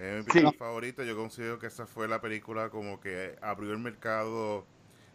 Es 0.00 0.24
mi 0.24 0.32
Sí. 0.32 0.38
película 0.38 0.52
favorita. 0.58 1.04
Yo 1.04 1.14
considero 1.16 1.58
que 1.58 1.66
esa 1.66 1.86
fue 1.86 2.08
la 2.08 2.20
película 2.20 2.70
como 2.70 2.98
que 3.00 3.36
abrió 3.42 3.72
el 3.72 3.78
mercado 3.78 4.64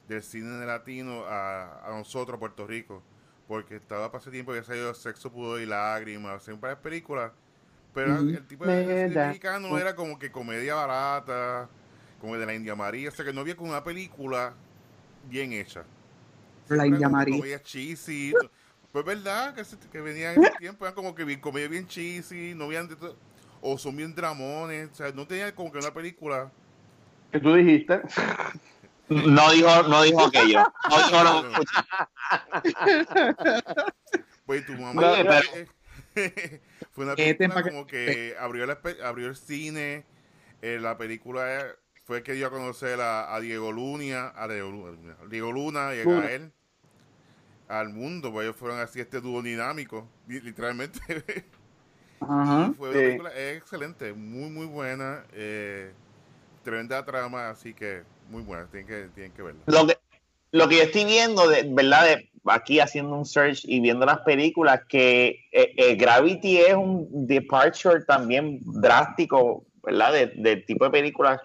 del 0.09 0.23
cine 0.23 0.65
latino 0.65 1.23
a, 1.25 1.87
a 1.87 1.97
nosotros, 1.97 2.35
a 2.35 2.39
Puerto 2.39 2.67
Rico. 2.67 3.01
Porque 3.47 3.77
estaba 3.77 4.11
ese 4.17 4.29
tiempo 4.31 4.53
que 4.53 4.63
salido 4.63 4.93
Sexo, 4.93 5.31
Pudor 5.31 5.61
y 5.61 5.65
Lágrimas, 5.65 6.47
en 6.49 6.59
varias 6.59 6.79
películas. 6.81 7.31
Pero 7.93 8.17
el 8.17 8.45
tipo 8.45 8.65
de 8.65 8.81
cine 8.83 9.07
Meda. 9.07 9.27
mexicano 9.27 9.77
era 9.77 9.95
como 9.95 10.19
que 10.19 10.31
comedia 10.31 10.75
barata, 10.75 11.67
como 12.19 12.35
de 12.37 12.45
la 12.45 12.53
India 12.53 12.75
María. 12.75 13.09
O 13.09 13.11
sea 13.11 13.23
que 13.25 13.33
no 13.33 13.41
había 13.41 13.55
como 13.55 13.69
una 13.71 13.83
película 13.83 14.53
bien 15.27 15.53
hecha. 15.53 15.83
La 16.67 16.85
India 16.85 17.09
María. 17.09 17.37
Comedia 17.37 17.61
cheesy. 17.63 18.33
Pues 18.91 19.05
verdad 19.05 19.55
que, 19.55 19.63
que 19.91 20.01
venía 20.01 20.33
en 20.33 20.43
ese 20.43 20.51
tiempo, 20.57 20.85
eran 20.85 20.93
como 20.95 21.15
que 21.15 21.23
bien, 21.23 21.39
comedia 21.39 21.67
bien 21.67 21.87
cheesy, 21.87 22.53
no 22.55 22.65
habían 22.65 22.87
de 22.87 22.95
todo- 22.95 23.15
o 23.61 23.77
son 23.77 23.95
bien 23.95 24.15
dramones, 24.15 24.89
o 24.91 24.95
sea, 24.95 25.11
no 25.11 25.27
tenía 25.27 25.53
como 25.53 25.71
que 25.71 25.79
una 25.79 25.93
película. 25.93 26.49
Que 27.31 27.39
tú 27.39 27.53
dijiste. 27.55 28.01
No 29.09 29.51
dijo, 29.51 29.83
no 29.83 30.01
dijo 30.03 30.25
aquello. 30.25 30.71
No 30.89 30.97
dijo 30.97 31.23
lo 31.23 31.41
que 31.41 31.49
escuché. 31.51 31.79
Pues 34.45 34.65
tu 34.65 34.73
mamá 34.73 35.11
Oye, 35.11 35.69
fue 36.91 37.03
una 37.03 37.13
Este 37.13 37.35
película 37.35 37.63
como 37.63 37.85
que 37.87 38.35
abrió, 38.39 38.65
la 38.65 38.79
abrió 39.03 39.27
el 39.27 39.35
cine, 39.35 40.05
eh, 40.61 40.79
la 40.81 40.97
película 40.97 41.65
fue 42.05 42.23
que 42.23 42.33
dio 42.33 42.47
a 42.47 42.49
conocer 42.49 42.99
a, 43.01 43.33
a 43.35 43.39
Diego 43.39 43.71
Luna, 43.71 44.33
a 44.35 44.47
Diego 44.47 44.71
Luna, 44.71 45.15
Diego 45.29 45.51
Luna 45.51 45.93
y 45.95 46.01
a. 46.01 46.05
Gael 46.05 46.51
al 47.67 47.89
mundo, 47.89 48.31
pues 48.31 48.45
ellos 48.45 48.55
fueron 48.57 48.79
así 48.79 48.99
este 48.99 49.21
dúo 49.21 49.43
dinámico, 49.43 50.07
li- 50.27 50.41
literalmente. 50.41 50.99
Ajá. 52.21 52.73
Fue 52.75 52.91
Sí. 52.91 52.97
una 52.97 53.05
película 53.07 53.31
excelente, 53.51 54.13
muy 54.13 54.49
muy 54.49 54.65
buena, 54.65 55.23
eh, 55.33 55.93
tremenda 56.63 57.05
trama, 57.05 57.49
así 57.49 57.75
que 57.75 58.03
muy 58.29 58.43
buena, 58.43 58.67
tienen 58.67 58.87
que, 58.87 59.07
tienen 59.13 59.31
que 59.33 59.41
verla. 59.41 59.61
Lo 59.65 59.87
que, 59.87 59.97
lo 60.51 60.67
que 60.69 60.77
yo 60.77 60.83
estoy 60.83 61.05
viendo, 61.05 61.47
de 61.47 61.63
verdad, 61.69 62.05
de 62.05 62.29
aquí 62.45 62.79
haciendo 62.79 63.15
un 63.15 63.25
search 63.25 63.61
y 63.65 63.79
viendo 63.79 64.05
las 64.05 64.19
películas, 64.19 64.81
que 64.87 65.45
eh, 65.51 65.73
eh, 65.77 65.95
Gravity 65.95 66.57
es 66.59 66.73
un 66.73 67.27
departure 67.27 68.03
también 68.05 68.59
drástico, 68.63 69.63
¿verdad? 69.83 70.13
De- 70.13 70.33
del 70.35 70.65
tipo 70.65 70.85
de 70.85 70.91
películas 70.91 71.39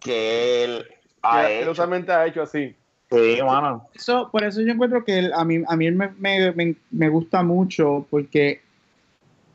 que 0.00 0.64
él 0.64 0.86
ha 1.22 1.46
que 1.46 1.62
hecho. 1.62 1.82
ha 2.12 2.26
hecho 2.26 2.42
así. 2.42 2.74
Sí, 3.10 3.38
mano. 3.42 3.88
Eso, 3.94 4.28
por 4.30 4.44
eso 4.44 4.60
yo 4.60 4.72
encuentro 4.72 5.04
que 5.04 5.18
él- 5.18 5.32
a 5.34 5.44
mí, 5.44 5.62
a 5.66 5.76
mí 5.76 5.86
él 5.86 5.94
me, 5.94 6.10
me, 6.18 6.52
me, 6.52 6.76
me 6.90 7.08
gusta 7.08 7.42
mucho 7.42 8.06
porque 8.10 8.60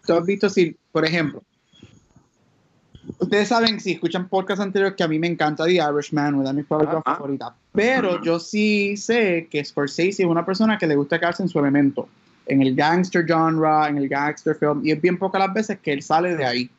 tú 0.06 0.14
has 0.14 0.26
visto 0.26 0.50
si, 0.50 0.76
por 0.92 1.06
ejemplo, 1.06 1.44
ustedes 3.20 3.48
saben, 3.48 3.80
si 3.80 3.94
escuchan 3.94 4.28
podcast 4.28 4.62
anteriores, 4.62 4.96
que 4.96 5.04
a 5.04 5.08
mí 5.08 5.20
me 5.20 5.28
encanta 5.28 5.66
The 5.66 5.74
Irishman, 5.74 6.36
una 6.36 6.50
de 6.50 6.56
mis 6.56 6.66
películas 6.66 7.04
favoritas. 7.04 7.54
Pero 7.72 8.22
yo 8.24 8.40
sí 8.40 8.98
sé 8.98 9.48
que 9.50 9.64
Scorsese 9.64 10.24
es 10.24 10.30
una 10.30 10.46
persona 10.46 10.78
que 10.78 10.88
le 10.88 10.96
gusta 10.96 11.20
quedarse 11.20 11.44
en 11.44 11.50
su 11.50 11.60
elemento, 11.60 12.08
en 12.46 12.62
el 12.62 12.76
gangster 12.76 13.26
genre, 13.26 13.88
en 13.90 13.98
el 13.98 14.08
gangster 14.08 14.56
film, 14.56 14.82
y 14.84 14.92
es 14.92 15.02
bien 15.02 15.18
pocas 15.18 15.40
las 15.40 15.54
veces 15.54 15.80
que 15.80 15.94
él 15.94 16.02
sale 16.02 16.36
de 16.36 16.46
ahí. 16.46 16.70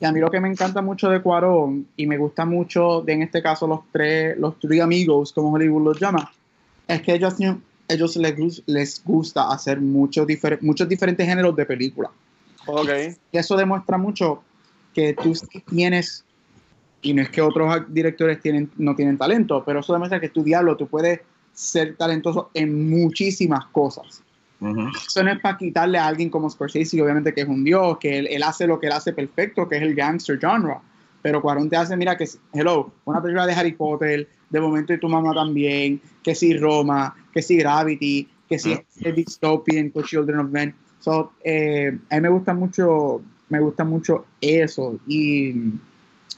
Y 0.00 0.04
a 0.04 0.12
mí 0.12 0.20
lo 0.20 0.30
que 0.30 0.40
me 0.40 0.48
encanta 0.48 0.80
mucho 0.80 1.10
de 1.10 1.20
Cuarón, 1.20 1.86
y 1.96 2.06
me 2.06 2.16
gusta 2.16 2.44
mucho 2.44 3.02
de 3.02 3.14
en 3.14 3.22
este 3.22 3.42
caso 3.42 3.66
los 3.66 3.80
tres, 3.90 4.38
los 4.38 4.58
tres 4.60 4.80
amigos, 4.80 5.32
como 5.32 5.52
Hollywood 5.52 5.84
los 5.84 6.00
llama, 6.00 6.30
es 6.86 7.02
que 7.02 7.14
ellos, 7.14 7.34
ellos 7.88 8.16
les, 8.16 8.62
les 8.66 9.04
gusta 9.04 9.50
hacer 9.50 9.80
muchos, 9.80 10.26
difer- 10.26 10.60
muchos 10.60 10.88
diferentes 10.88 11.26
géneros 11.26 11.56
de 11.56 11.66
película. 11.66 12.10
Ok. 12.66 12.88
Y 13.32 13.38
eso 13.38 13.56
demuestra 13.56 13.98
mucho 13.98 14.42
que 14.94 15.14
tú 15.14 15.34
tienes 15.68 16.24
y 17.02 17.12
no 17.12 17.22
es 17.22 17.28
que 17.28 17.42
otros 17.42 17.82
directores 17.88 18.40
tienen, 18.40 18.70
no 18.78 18.96
tienen 18.96 19.18
talento, 19.18 19.62
pero 19.64 19.80
eso 19.80 19.92
demuestra 19.92 20.20
que 20.20 20.30
tu 20.30 20.42
diablo, 20.42 20.76
tú 20.76 20.86
puedes 20.86 21.20
ser 21.52 21.96
talentoso 21.96 22.50
en 22.54 22.88
muchísimas 22.88 23.66
cosas. 23.66 24.22
Eso 25.06 25.22
no 25.22 25.30
es 25.30 25.40
para 25.40 25.58
quitarle 25.58 25.98
a 25.98 26.06
alguien 26.06 26.30
como 26.30 26.48
Scorsese, 26.48 27.02
obviamente 27.02 27.34
que 27.34 27.42
es 27.42 27.48
un 27.48 27.64
dios, 27.64 27.98
que 27.98 28.18
él, 28.20 28.42
hace 28.42 28.66
lo 28.66 28.80
que 28.80 28.86
él 28.86 28.94
hace 28.94 29.12
perfecto, 29.12 29.68
que 29.68 29.76
es 29.76 29.82
el 29.82 29.94
gangster 29.94 30.38
genre. 30.38 30.76
Pero 31.20 31.42
Cuarón 31.42 31.68
te 31.68 31.76
hace, 31.76 31.96
mira, 31.96 32.16
que 32.16 32.26
hello, 32.54 32.90
una 33.04 33.20
película 33.20 33.46
de 33.46 33.52
Harry 33.52 33.72
Potter, 33.72 34.26
de 34.48 34.60
momento 34.60 34.94
y 34.94 35.00
tu 35.00 35.08
mamá 35.08 35.34
también, 35.34 36.00
que 36.22 36.34
si 36.34 36.56
Roma, 36.56 37.14
que 37.32 37.42
si 37.42 37.58
Gravity, 37.58 38.28
que 38.48 38.58
si 38.58 38.72
uh 38.72 39.12
Dystopian, 39.14 39.92
Children 39.92 40.38
of 40.38 40.50
Men. 40.50 40.74
So, 41.00 41.32
eh, 41.44 41.98
a 42.10 42.14
mí 42.14 42.20
me 42.22 42.28
gusta 42.30 42.54
mucho, 42.54 43.20
me 43.54 43.60
gusta 43.60 43.84
mucho 43.84 44.26
eso. 44.40 44.98
Y, 45.06 45.72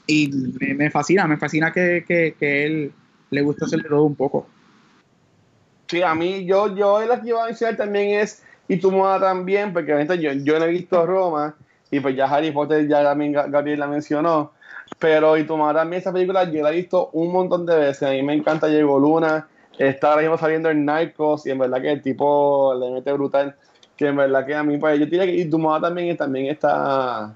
y 0.05 0.31
me, 0.75 0.89
fascina, 0.91 1.27
me 1.27 1.37
fascina 1.37 1.71
que, 1.71 2.05
que, 2.07 2.35
que 2.39 2.65
él 2.65 2.91
le 3.31 3.41
gusta 3.41 3.65
hacerle 3.65 3.89
todo 3.89 4.03
un 4.03 4.15
poco. 4.15 4.47
Sí, 5.87 6.01
a 6.01 6.13
mí, 6.15 6.45
yo, 6.45 6.75
yo 6.75 7.03
la 7.05 7.21
que 7.21 7.29
iba 7.29 7.43
a 7.43 7.47
mencionar 7.47 7.77
también 7.77 8.19
es, 8.19 8.43
y 8.67 8.77
tu 8.77 8.91
moda 8.91 9.19
también, 9.19 9.73
porque 9.73 10.05
yo, 10.19 10.33
yo 10.33 10.57
he 10.57 10.67
visto 10.69 11.05
Roma, 11.05 11.55
y 11.89 11.99
pues 11.99 12.15
ya 12.15 12.25
Harry 12.25 12.51
Potter 12.51 12.87
ya 12.87 13.03
también 13.03 13.31
Gabriel 13.31 13.79
la 13.79 13.87
mencionó, 13.87 14.51
pero 14.99 15.37
y 15.37 15.45
tu 15.45 15.55
moda 15.55 15.73
también, 15.73 16.01
esa 16.01 16.11
película 16.11 16.43
yo 16.51 16.61
la 16.61 16.71
he 16.71 16.75
visto 16.75 17.09
un 17.13 17.31
montón 17.31 17.65
de 17.65 17.77
veces, 17.77 18.03
a 18.03 18.11
mí 18.11 18.21
me 18.21 18.33
encanta 18.33 18.67
Diego 18.67 18.99
Luna, 18.99 19.47
está 19.77 20.09
ahora 20.09 20.23
mismo 20.23 20.37
saliendo 20.37 20.69
en 20.69 20.83
Narcos, 20.83 21.45
y 21.47 21.51
en 21.51 21.59
verdad 21.59 21.81
que 21.81 21.91
el 21.91 22.01
tipo 22.01 22.75
le 22.77 22.91
mete 22.91 23.13
brutal, 23.13 23.55
que 23.97 24.07
en 24.07 24.15
verdad 24.15 24.45
que 24.45 24.55
a 24.55 24.63
mí, 24.63 24.77
pues 24.77 24.99
yo 24.99 25.05
diría 25.05 25.25
que 25.25 25.35
y 25.35 25.49
tu 25.49 25.59
moda 25.59 25.81
también, 25.81 26.15
también 26.15 26.47
está 26.47 27.35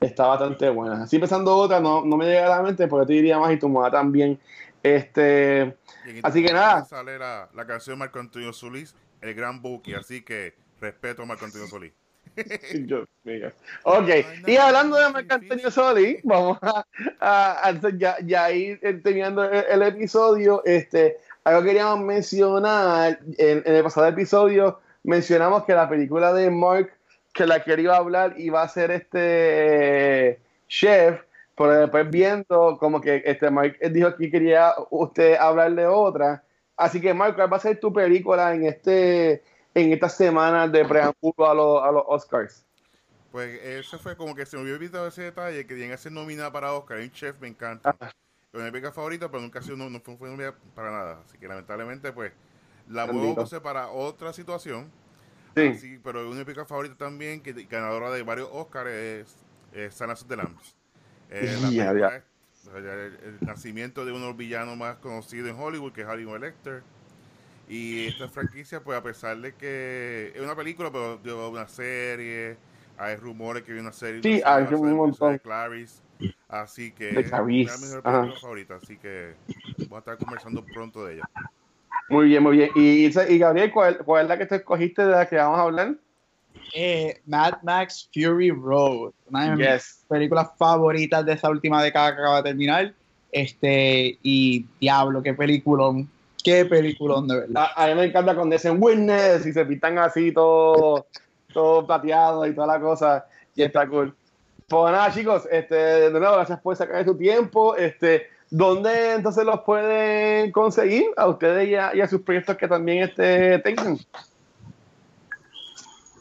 está 0.00 0.26
bastante 0.26 0.68
buena. 0.70 1.04
Así 1.04 1.18
pensando 1.18 1.56
otra, 1.56 1.80
no, 1.80 2.04
no 2.04 2.16
me 2.16 2.26
llega 2.26 2.46
a 2.46 2.56
la 2.56 2.62
mente, 2.62 2.86
porque 2.88 3.06
te 3.06 3.12
diría 3.14 3.38
más 3.38 3.52
y 3.52 3.58
tu 3.58 3.68
moda 3.68 3.90
también. 3.90 4.38
Este, 4.82 5.76
así 6.22 6.44
que 6.44 6.52
nada. 6.52 6.84
Sale 6.84 7.18
la, 7.18 7.48
la 7.54 7.66
canción 7.66 7.96
de 7.96 8.00
Marco 8.00 8.18
Antonio 8.18 8.52
Solís, 8.52 8.94
el 9.20 9.34
gran 9.34 9.62
Buki, 9.62 9.94
así 9.94 10.22
que 10.22 10.54
respeto 10.80 11.22
a 11.22 11.26
Marco 11.26 11.44
Antonio 11.44 11.66
Solís. 11.66 11.92
ok, 13.84 14.08
y 14.46 14.56
hablando 14.56 14.96
de 14.96 15.10
Marco 15.10 15.34
Antonio 15.34 15.70
Solís, 15.70 16.18
vamos 16.24 16.58
a, 16.62 16.84
a, 17.20 17.72
ya, 17.96 18.16
ya, 18.24 18.50
ir 18.50 18.80
terminando 19.02 19.44
el, 19.44 19.82
episodio. 19.82 20.62
Este, 20.64 21.18
algo 21.44 21.62
que 21.62 21.68
queríamos 21.68 22.00
mencionar 22.00 23.20
en, 23.38 23.62
en, 23.64 23.74
el 23.74 23.82
pasado 23.82 24.08
episodio, 24.08 24.80
mencionamos 25.04 25.64
que 25.64 25.74
la 25.74 25.88
película 25.88 26.32
de 26.32 26.50
Mark, 26.50 26.92
que 27.32 27.46
la 27.46 27.62
que 27.62 27.80
iba 27.80 27.94
a 27.94 27.98
hablar, 27.98 28.34
iba 28.36 28.62
a 28.62 28.68
ser 28.68 28.90
este 28.90 30.40
chef 30.66 31.20
pero 31.56 31.72
después 31.72 32.10
viendo 32.10 32.76
como 32.78 33.00
que 33.00 33.22
este 33.24 33.50
Mike 33.50 33.90
dijo 33.90 34.14
que 34.16 34.30
quería 34.30 34.74
usted 34.90 35.36
hablar 35.36 35.74
de 35.74 35.86
otra. 35.86 36.42
Así 36.76 37.00
que 37.00 37.14
Mark, 37.14 37.36
¿cuál 37.36 37.52
va 37.52 37.56
a 37.56 37.60
ser 37.60 37.78
tu 37.78 37.92
película 37.92 38.54
en 38.54 38.66
este 38.66 39.42
en 39.74 39.92
esta 39.92 40.08
semana 40.08 40.68
de 40.68 40.84
preámbulo 40.84 41.48
a, 41.48 41.54
los, 41.54 41.82
a 41.82 41.92
los 41.92 42.02
Oscars? 42.06 42.64
Pues 43.30 43.60
eso 43.62 43.98
fue 43.98 44.16
como 44.16 44.34
que 44.34 44.46
se 44.46 44.56
me 44.56 44.62
había 44.62 44.74
olvidado 44.74 45.08
ese 45.08 45.22
detalle, 45.22 45.66
que 45.66 45.74
que 45.74 45.96
ser 45.96 46.12
nominada 46.12 46.52
para 46.52 46.72
Oscar. 46.72 46.98
Un 46.98 47.10
chef 47.10 47.40
me 47.40 47.48
encanta. 47.48 47.96
Es 48.52 48.60
mi 48.60 48.70
película 48.70 48.92
favorita, 48.92 49.28
pero 49.28 49.42
nunca 49.42 49.58
ha 49.58 49.62
sido, 49.62 49.76
no, 49.76 49.90
no 49.90 50.00
fue, 50.00 50.28
nominada 50.28 50.54
para 50.76 50.92
nada. 50.92 51.20
Así 51.24 51.38
que 51.38 51.48
lamentablemente, 51.48 52.12
pues, 52.12 52.32
la 52.88 53.06
muevo 53.06 53.44
para 53.62 53.88
otra 53.88 54.32
situación. 54.32 54.90
Sí. 55.54 56.00
pero 56.02 56.28
una 56.28 56.44
película 56.44 56.66
favorita 56.66 56.96
también, 56.96 57.40
que 57.40 57.52
ganadora 57.52 58.10
de 58.10 58.22
varios 58.22 58.48
Oscars, 58.52 58.90
es, 58.90 59.36
es 59.72 60.00
of 60.00 60.24
the 60.24 60.36
Lambs. 60.36 60.76
Eh, 61.30 61.56
el, 62.74 63.46
nacimiento 63.46 64.04
de 64.04 64.12
uno 64.12 64.22
de 64.22 64.26
los 64.28 64.36
villanos 64.36 64.76
más 64.76 64.96
conocidos 64.96 65.50
en 65.50 65.56
Hollywood, 65.56 65.92
que 65.92 66.02
es 66.02 66.06
Hollywood 66.06 66.40
Lecter. 66.40 66.82
Y 67.68 68.06
esta 68.06 68.28
franquicia, 68.28 68.82
pues 68.82 68.98
a 68.98 69.02
pesar 69.02 69.38
de 69.38 69.54
que 69.54 70.32
es 70.34 70.40
una 70.40 70.54
película, 70.54 70.90
pero 70.90 71.18
de 71.18 71.32
una 71.32 71.68
serie, 71.68 72.56
hay 72.98 73.16
rumores 73.16 73.62
que 73.62 73.72
viene 73.72 73.88
una 73.88 73.96
serie. 73.96 74.22
Sí, 74.22 74.42
hay 74.44 74.64
un 74.74 74.92
montón. 74.94 75.32
De 75.32 75.40
Clarice. 75.40 76.02
Así 76.48 76.92
que 76.92 77.10
es 77.10 77.30
la 77.30 77.42
mejor 77.42 78.02
película 78.02 78.32
favorita, 78.40 78.76
así 78.76 78.96
que 78.96 79.34
voy 79.88 79.96
a 79.96 79.98
estar 79.98 80.16
conversando 80.16 80.64
pronto 80.64 81.04
de 81.04 81.14
ella. 81.14 81.28
Muy 82.08 82.26
bien, 82.28 82.42
muy 82.42 82.56
bien. 82.56 82.70
Y, 82.74 83.06
y 83.06 83.38
Gabriel, 83.38 83.72
¿cuál, 83.72 83.98
¿cuál, 83.98 84.24
es 84.24 84.28
la 84.28 84.38
que 84.38 84.46
te 84.46 84.56
escogiste 84.56 85.02
de 85.02 85.12
la 85.12 85.26
que 85.26 85.36
vamos 85.36 85.58
a 85.58 85.62
hablar? 85.62 85.94
Eh, 86.74 87.20
Mad 87.26 87.54
Max 87.62 88.08
Fury 88.12 88.50
Road, 88.50 89.12
una 89.30 89.56
de 89.56 89.56
mis 89.56 90.04
películas 90.08 90.48
favoritas 90.58 91.24
de 91.24 91.32
esa 91.32 91.50
última 91.50 91.82
década 91.82 92.14
que 92.14 92.20
acaba 92.20 92.36
de 92.38 92.50
terminar. 92.50 92.92
Este, 93.32 94.18
y 94.22 94.64
diablo, 94.80 95.22
qué 95.22 95.34
peliculón, 95.34 96.08
qué 96.44 96.64
peliculón 96.64 97.26
de 97.26 97.40
verdad. 97.40 97.66
A, 97.74 97.88
mí 97.88 97.94
me 97.94 98.04
encanta 98.04 98.34
cuando 98.34 98.54
dicen 98.54 98.76
Witness 98.80 99.44
y 99.46 99.52
se 99.52 99.64
pintan 99.64 99.98
así 99.98 100.30
todo, 100.30 101.06
todo 101.52 101.86
plateado 101.86 102.46
y 102.46 102.54
toda 102.54 102.66
la 102.66 102.80
cosa, 102.80 103.26
y 103.56 103.62
está 103.62 103.88
cool. 103.88 104.14
Pues 104.68 104.92
nada, 104.92 105.12
chicos, 105.12 105.48
este, 105.50 105.74
de 105.74 106.10
nuevo, 106.10 106.36
gracias 106.36 106.60
por 106.60 106.76
sacar 106.76 107.04
su 107.04 107.16
tiempo. 107.16 107.76
Este, 107.76 108.28
¿Dónde 108.50 109.14
entonces 109.14 109.44
los 109.44 109.60
pueden 109.60 110.52
conseguir 110.52 111.06
a 111.16 111.26
ustedes 111.26 111.68
y 111.68 112.00
a, 112.00 112.08
sus 112.08 112.20
proyectos 112.20 112.56
que 112.56 112.68
también 112.68 113.04
este, 113.04 113.58
tengan? 113.60 113.98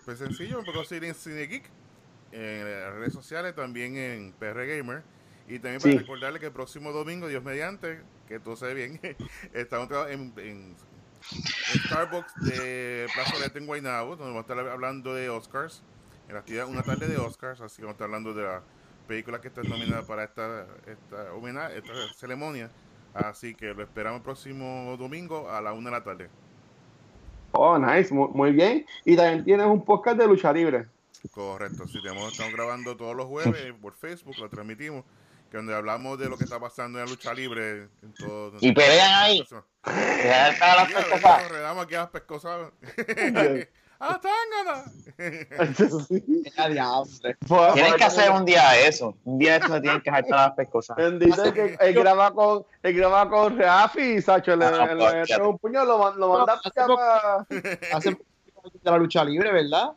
Pues 0.05 0.17
sencillo, 0.17 0.57
me 0.57 0.63
puedo 0.63 0.79
conseguir 0.79 1.05
en 1.05 1.15
Cine 1.15 1.63
en 2.31 2.81
las 2.81 2.93
redes 2.95 3.13
sociales, 3.13 3.55
también 3.55 3.95
en 3.95 4.33
PR 4.33 4.65
Gamer. 4.65 5.03
Y 5.47 5.59
también 5.59 5.81
para 5.81 5.95
recordarle 5.95 6.39
que 6.39 6.47
el 6.47 6.51
próximo 6.51 6.91
domingo, 6.91 7.27
Dios 7.27 7.43
mediante, 7.43 8.01
que 8.27 8.39
todo 8.39 8.55
se 8.55 8.67
ve 8.67 8.73
bien, 8.73 8.99
estamos 9.53 9.89
en, 10.09 10.33
en, 10.37 10.75
Starbucks 11.85 12.33
de 12.41 13.07
Plaza 13.13 13.37
de 13.37 13.59
en 13.59 13.65
Guaynabo, 13.65 14.15
donde 14.15 14.33
vamos 14.33 14.49
a 14.49 14.53
estar 14.53 14.59
hablando 14.67 15.13
de 15.13 15.29
Oscars, 15.29 15.81
en 16.27 16.33
la 16.33 16.39
actividad 16.41 16.67
Una 16.67 16.83
tarde 16.83 17.07
de 17.07 17.17
Oscars, 17.17 17.61
así 17.61 17.77
que 17.77 17.83
vamos 17.83 17.93
a 17.93 17.95
estar 17.95 18.05
hablando 18.05 18.33
de 18.33 18.43
las 18.43 18.61
películas 19.07 19.41
que 19.41 19.49
están 19.49 19.67
nominadas 19.69 20.05
para 20.05 20.23
esta, 20.23 20.67
esta, 20.87 21.33
homenaje, 21.33 21.77
esta 21.77 21.93
ceremonia. 22.15 22.69
Así 23.13 23.53
que 23.53 23.73
lo 23.73 23.83
esperamos 23.83 24.19
el 24.19 24.23
próximo 24.23 24.95
domingo 24.97 25.49
a 25.49 25.61
la 25.61 25.73
una 25.73 25.89
de 25.89 25.95
la 25.97 26.03
tarde. 26.03 26.29
Oh, 27.51 27.77
nice, 27.77 28.11
muy, 28.11 28.51
bien. 28.51 28.85
Y 29.05 29.15
también 29.15 29.43
tienes 29.45 29.67
un 29.67 29.85
podcast 29.85 30.17
de 30.17 30.27
lucha 30.27 30.51
libre. 30.51 30.87
Correcto, 31.31 31.87
sí, 31.87 32.01
tenemos, 32.01 32.31
estamos 32.31 32.53
grabando 32.53 32.97
todos 32.97 33.15
los 33.15 33.27
jueves 33.27 33.73
por 33.81 33.93
Facebook, 33.93 34.35
lo 34.39 34.49
transmitimos, 34.49 35.05
que 35.49 35.57
donde 35.57 35.73
hablamos 35.73 36.19
de 36.19 36.27
lo 36.27 36.37
que 36.37 36.43
está 36.43 36.59
pasando 36.59 36.99
en 36.99 37.05
la 37.05 37.11
lucha 37.11 37.33
libre. 37.33 37.87
En 38.01 38.13
todo, 38.17 38.57
y 38.59 38.71
pelean 38.73 39.13
ahí. 39.21 39.45
Redamos 41.49 41.85
aquí 41.85 41.95
a 41.95 41.99
las 41.99 42.09
pescosas. 42.09 42.71
¡Ah, 44.05 44.19
tángana! 44.19 44.83
Tienes 47.73 47.93
que 47.95 48.03
hacer 48.03 48.31
un 48.31 48.43
día 48.43 48.77
eso. 48.85 49.15
Un 49.23 49.39
día 49.39 49.55
eso 49.55 49.69
se 49.69 49.79
tienen 49.79 50.01
que 50.01 50.09
dejar 50.09 50.25
todas 50.25 50.47
las 50.47 50.55
pescosas. 50.57 50.97
Bendito 50.97 51.53
que 51.53 51.77
él 51.79 51.93
graba 51.93 52.33
con, 52.33 52.65
él 52.81 52.93
graba 52.93 53.29
con 53.29 53.57
Rafi, 53.57 54.21
Sacho, 54.21 54.57
le, 54.57 54.65
ah, 54.65 54.93
le, 54.93 55.47
un 55.47 55.57
puño, 55.57 55.85
lo, 55.85 56.13
lo 56.15 56.33
manda 56.33 56.59
para... 56.75 57.47
Hace 57.93 58.09
de 58.09 58.91
la 58.91 58.97
lucha 58.97 59.23
libre, 59.23 59.53
¿verdad? 59.53 59.93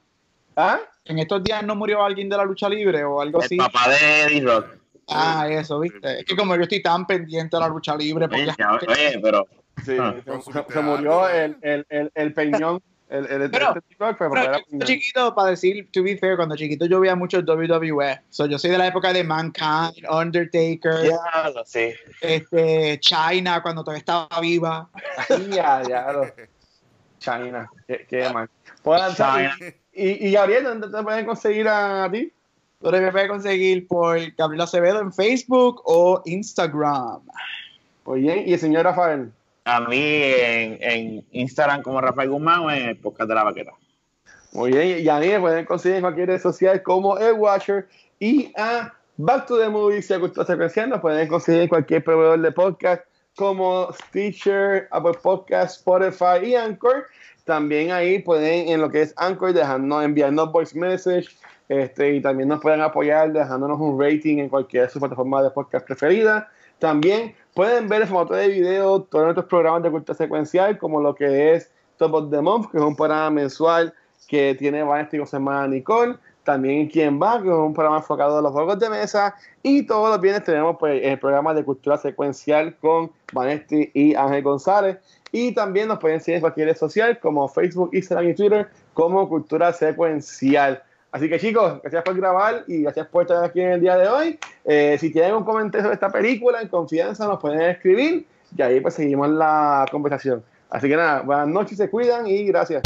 ¿Ah? 0.54 0.78
En 1.04 1.18
estos 1.18 1.42
días 1.42 1.64
no 1.64 1.74
murió 1.74 2.04
alguien 2.04 2.28
de 2.28 2.36
la 2.36 2.44
lucha 2.44 2.68
libre 2.68 3.02
o 3.02 3.20
algo 3.20 3.40
así. 3.40 3.54
El 3.54 3.58
papá 3.58 3.88
de 3.88 4.22
Eddie 4.22 4.42
Rock. 4.42 4.66
Ah, 5.08 5.48
eso, 5.50 5.80
viste. 5.80 6.20
Es 6.20 6.24
que 6.24 6.36
como 6.36 6.54
yo 6.54 6.62
estoy 6.62 6.80
tan 6.80 7.06
pendiente 7.06 7.56
de 7.56 7.60
la 7.60 7.68
lucha 7.68 7.96
libre. 7.96 8.28
Porque 8.28 8.54
oye, 8.88 9.18
pero. 9.20 9.48
Sí, 9.84 9.96
ah. 10.00 10.14
se, 10.68 10.80
murió 10.80 11.28
el, 11.28 11.58
el, 11.60 11.84
el, 11.88 12.12
el 12.14 12.32
peñón. 12.32 12.80
El, 13.08 13.26
el, 13.26 13.50
pero, 13.52 13.72
chiquito, 14.84 15.32
para 15.32 15.50
decir, 15.50 15.88
to 15.92 16.02
be 16.02 16.16
fair, 16.16 16.36
cuando 16.36 16.56
chiquito 16.56 16.86
yo 16.86 16.98
veía 16.98 17.14
mucho 17.14 17.38
WWE. 17.38 18.20
So, 18.30 18.46
yo 18.46 18.58
soy 18.58 18.70
de 18.70 18.78
la 18.78 18.88
época 18.88 19.12
de 19.12 19.22
Mankind, 19.22 20.04
Undertaker, 20.10 21.04
ya, 21.04 21.52
sí. 21.64 21.94
este, 22.20 22.98
China, 22.98 23.62
cuando 23.62 23.84
todavía 23.84 24.00
estaba 24.00 24.40
viva. 24.40 24.88
ya, 25.50 25.82
ya, 25.88 26.34
China, 27.20 27.70
qué, 27.86 28.06
qué 28.08 28.28
mal. 28.30 28.50
Pues, 28.82 29.00
y, 29.92 30.28
y 30.28 30.32
Gabriel, 30.32 30.64
¿dónde 30.64 30.90
te 30.90 31.02
pueden 31.02 31.26
conseguir 31.26 31.68
a, 31.68 32.10
ti? 32.10 32.32
¿Dónde 32.80 33.00
me 33.00 33.12
pueden 33.12 33.28
conseguir 33.28 33.86
por 33.86 34.18
Gabriel 34.36 34.60
Acevedo 34.60 35.00
en 35.00 35.12
Facebook 35.12 35.80
o 35.84 36.22
Instagram. 36.26 37.22
Oye, 38.04 38.44
¿y 38.46 38.52
el 38.52 38.58
señor 38.58 38.84
Rafael? 38.84 39.32
A 39.66 39.80
mí 39.80 39.98
en, 40.00 41.26
Instagram 41.32 41.82
como 41.82 42.00
Rafael 42.00 42.30
Guzmán 42.30 42.60
o 42.60 42.70
en 42.70 42.90
el 42.90 42.96
podcast 42.98 43.28
de 43.28 43.34
la 43.34 43.42
vaquera. 43.42 43.72
Muy 44.52 44.70
bien, 44.70 45.04
y 45.04 45.08
a 45.08 45.18
mí 45.18 45.26
me 45.26 45.40
pueden 45.40 45.64
conseguir 45.66 45.96
en 45.96 46.02
cualquier 46.02 46.28
red 46.28 46.40
social 46.40 46.82
como 46.84 47.18
El 47.18 47.32
Watcher 47.32 47.88
y 48.20 48.52
a 48.56 48.94
Back 49.16 49.46
to 49.46 49.58
the 49.58 49.68
Movies, 49.68 50.06
si 50.06 50.14
a 50.14 50.18
gusto 50.18 50.46
nos 50.46 51.00
pueden 51.00 51.28
conseguir 51.28 51.62
en 51.62 51.68
cualquier 51.68 52.04
proveedor 52.04 52.40
de 52.40 52.52
podcast 52.52 53.02
como 53.34 53.92
Stitcher, 53.92 54.86
Apple 54.92 55.18
Podcast, 55.20 55.78
Spotify 55.78 56.44
y 56.44 56.54
Anchor. 56.54 57.06
También 57.44 57.90
ahí 57.90 58.20
pueden, 58.20 58.68
en 58.68 58.80
lo 58.80 58.88
que 58.88 59.02
es 59.02 59.14
Anchor, 59.16 59.52
dejarnos, 59.52 60.04
enviarnos 60.04 60.52
voice 60.52 60.78
message 60.78 61.28
Este, 61.68 62.14
y 62.14 62.20
también 62.20 62.48
nos 62.48 62.60
pueden 62.60 62.80
apoyar 62.82 63.32
dejándonos 63.32 63.80
un 63.80 64.00
rating 64.00 64.38
en 64.38 64.48
cualquiera 64.48 64.86
de 64.86 64.92
sus 64.92 65.00
plataformas 65.00 65.42
de 65.42 65.50
podcast 65.50 65.84
preferida. 65.84 66.48
También 66.78 67.34
pueden 67.56 67.88
ver 67.88 68.02
el 68.02 68.08
formato 68.08 68.34
de 68.34 68.48
video 68.48 69.00
todos 69.04 69.24
nuestros 69.24 69.46
programas 69.46 69.82
de 69.82 69.90
cultura 69.90 70.14
secuencial, 70.14 70.76
como 70.76 71.00
lo 71.00 71.14
que 71.14 71.54
es 71.54 71.72
Top 71.96 72.12
of 72.12 72.30
the 72.30 72.42
Month, 72.42 72.70
que 72.70 72.76
es 72.76 72.82
un 72.84 72.94
programa 72.94 73.30
mensual 73.30 73.94
que 74.28 74.54
tiene 74.56 74.82
Vanessa 74.82 75.16
y 75.16 75.26
semana 75.26 75.66
Nicole. 75.66 76.16
También 76.44 76.86
Quien 76.86 77.20
Va, 77.20 77.42
que 77.42 77.48
es 77.48 77.54
un 77.54 77.72
programa 77.72 77.96
enfocado 77.96 78.38
a 78.38 78.42
los 78.42 78.52
juegos 78.52 78.78
de 78.78 78.90
mesa. 78.90 79.34
Y 79.62 79.86
todos 79.86 80.10
los 80.10 80.20
viernes 80.20 80.44
tenemos 80.44 80.76
pues, 80.78 81.00
el 81.02 81.18
programa 81.18 81.54
de 81.54 81.64
cultura 81.64 81.96
secuencial 81.96 82.76
con 82.76 83.10
Vanesti 83.32 83.90
y 83.94 84.14
Ángel 84.14 84.42
González. 84.42 84.98
Y 85.32 85.52
también 85.52 85.88
nos 85.88 85.98
pueden 85.98 86.20
seguir 86.20 86.34
en 86.34 86.40
cualquier 86.42 86.68
red 86.68 86.76
social 86.76 87.18
como 87.18 87.48
Facebook, 87.48 87.88
Instagram 87.94 88.28
y 88.28 88.34
Twitter 88.34 88.68
como 88.92 89.26
Cultura 89.30 89.72
Secuencial. 89.72 90.82
Así 91.16 91.30
que 91.30 91.38
chicos, 91.38 91.80
gracias 91.80 92.02
por 92.02 92.14
grabar 92.14 92.64
y 92.66 92.82
gracias 92.82 93.06
por 93.06 93.22
estar 93.22 93.42
aquí 93.42 93.62
en 93.62 93.72
el 93.72 93.80
día 93.80 93.96
de 93.96 94.06
hoy. 94.06 94.38
Eh, 94.66 94.98
si 95.00 95.10
tienen 95.10 95.34
un 95.34 95.44
comentario 95.44 95.84
sobre 95.84 95.94
esta 95.94 96.10
película, 96.10 96.60
en 96.60 96.68
confianza 96.68 97.26
nos 97.26 97.40
pueden 97.40 97.62
escribir 97.62 98.26
y 98.54 98.60
ahí 98.60 98.80
pues 98.80 98.92
seguimos 98.92 99.30
la 99.30 99.86
conversación. 99.90 100.44
Así 100.68 100.90
que 100.90 100.96
nada, 100.96 101.22
buenas 101.22 101.48
noches, 101.48 101.78
se 101.78 101.88
cuidan 101.88 102.26
y 102.26 102.44
gracias. 102.44 102.82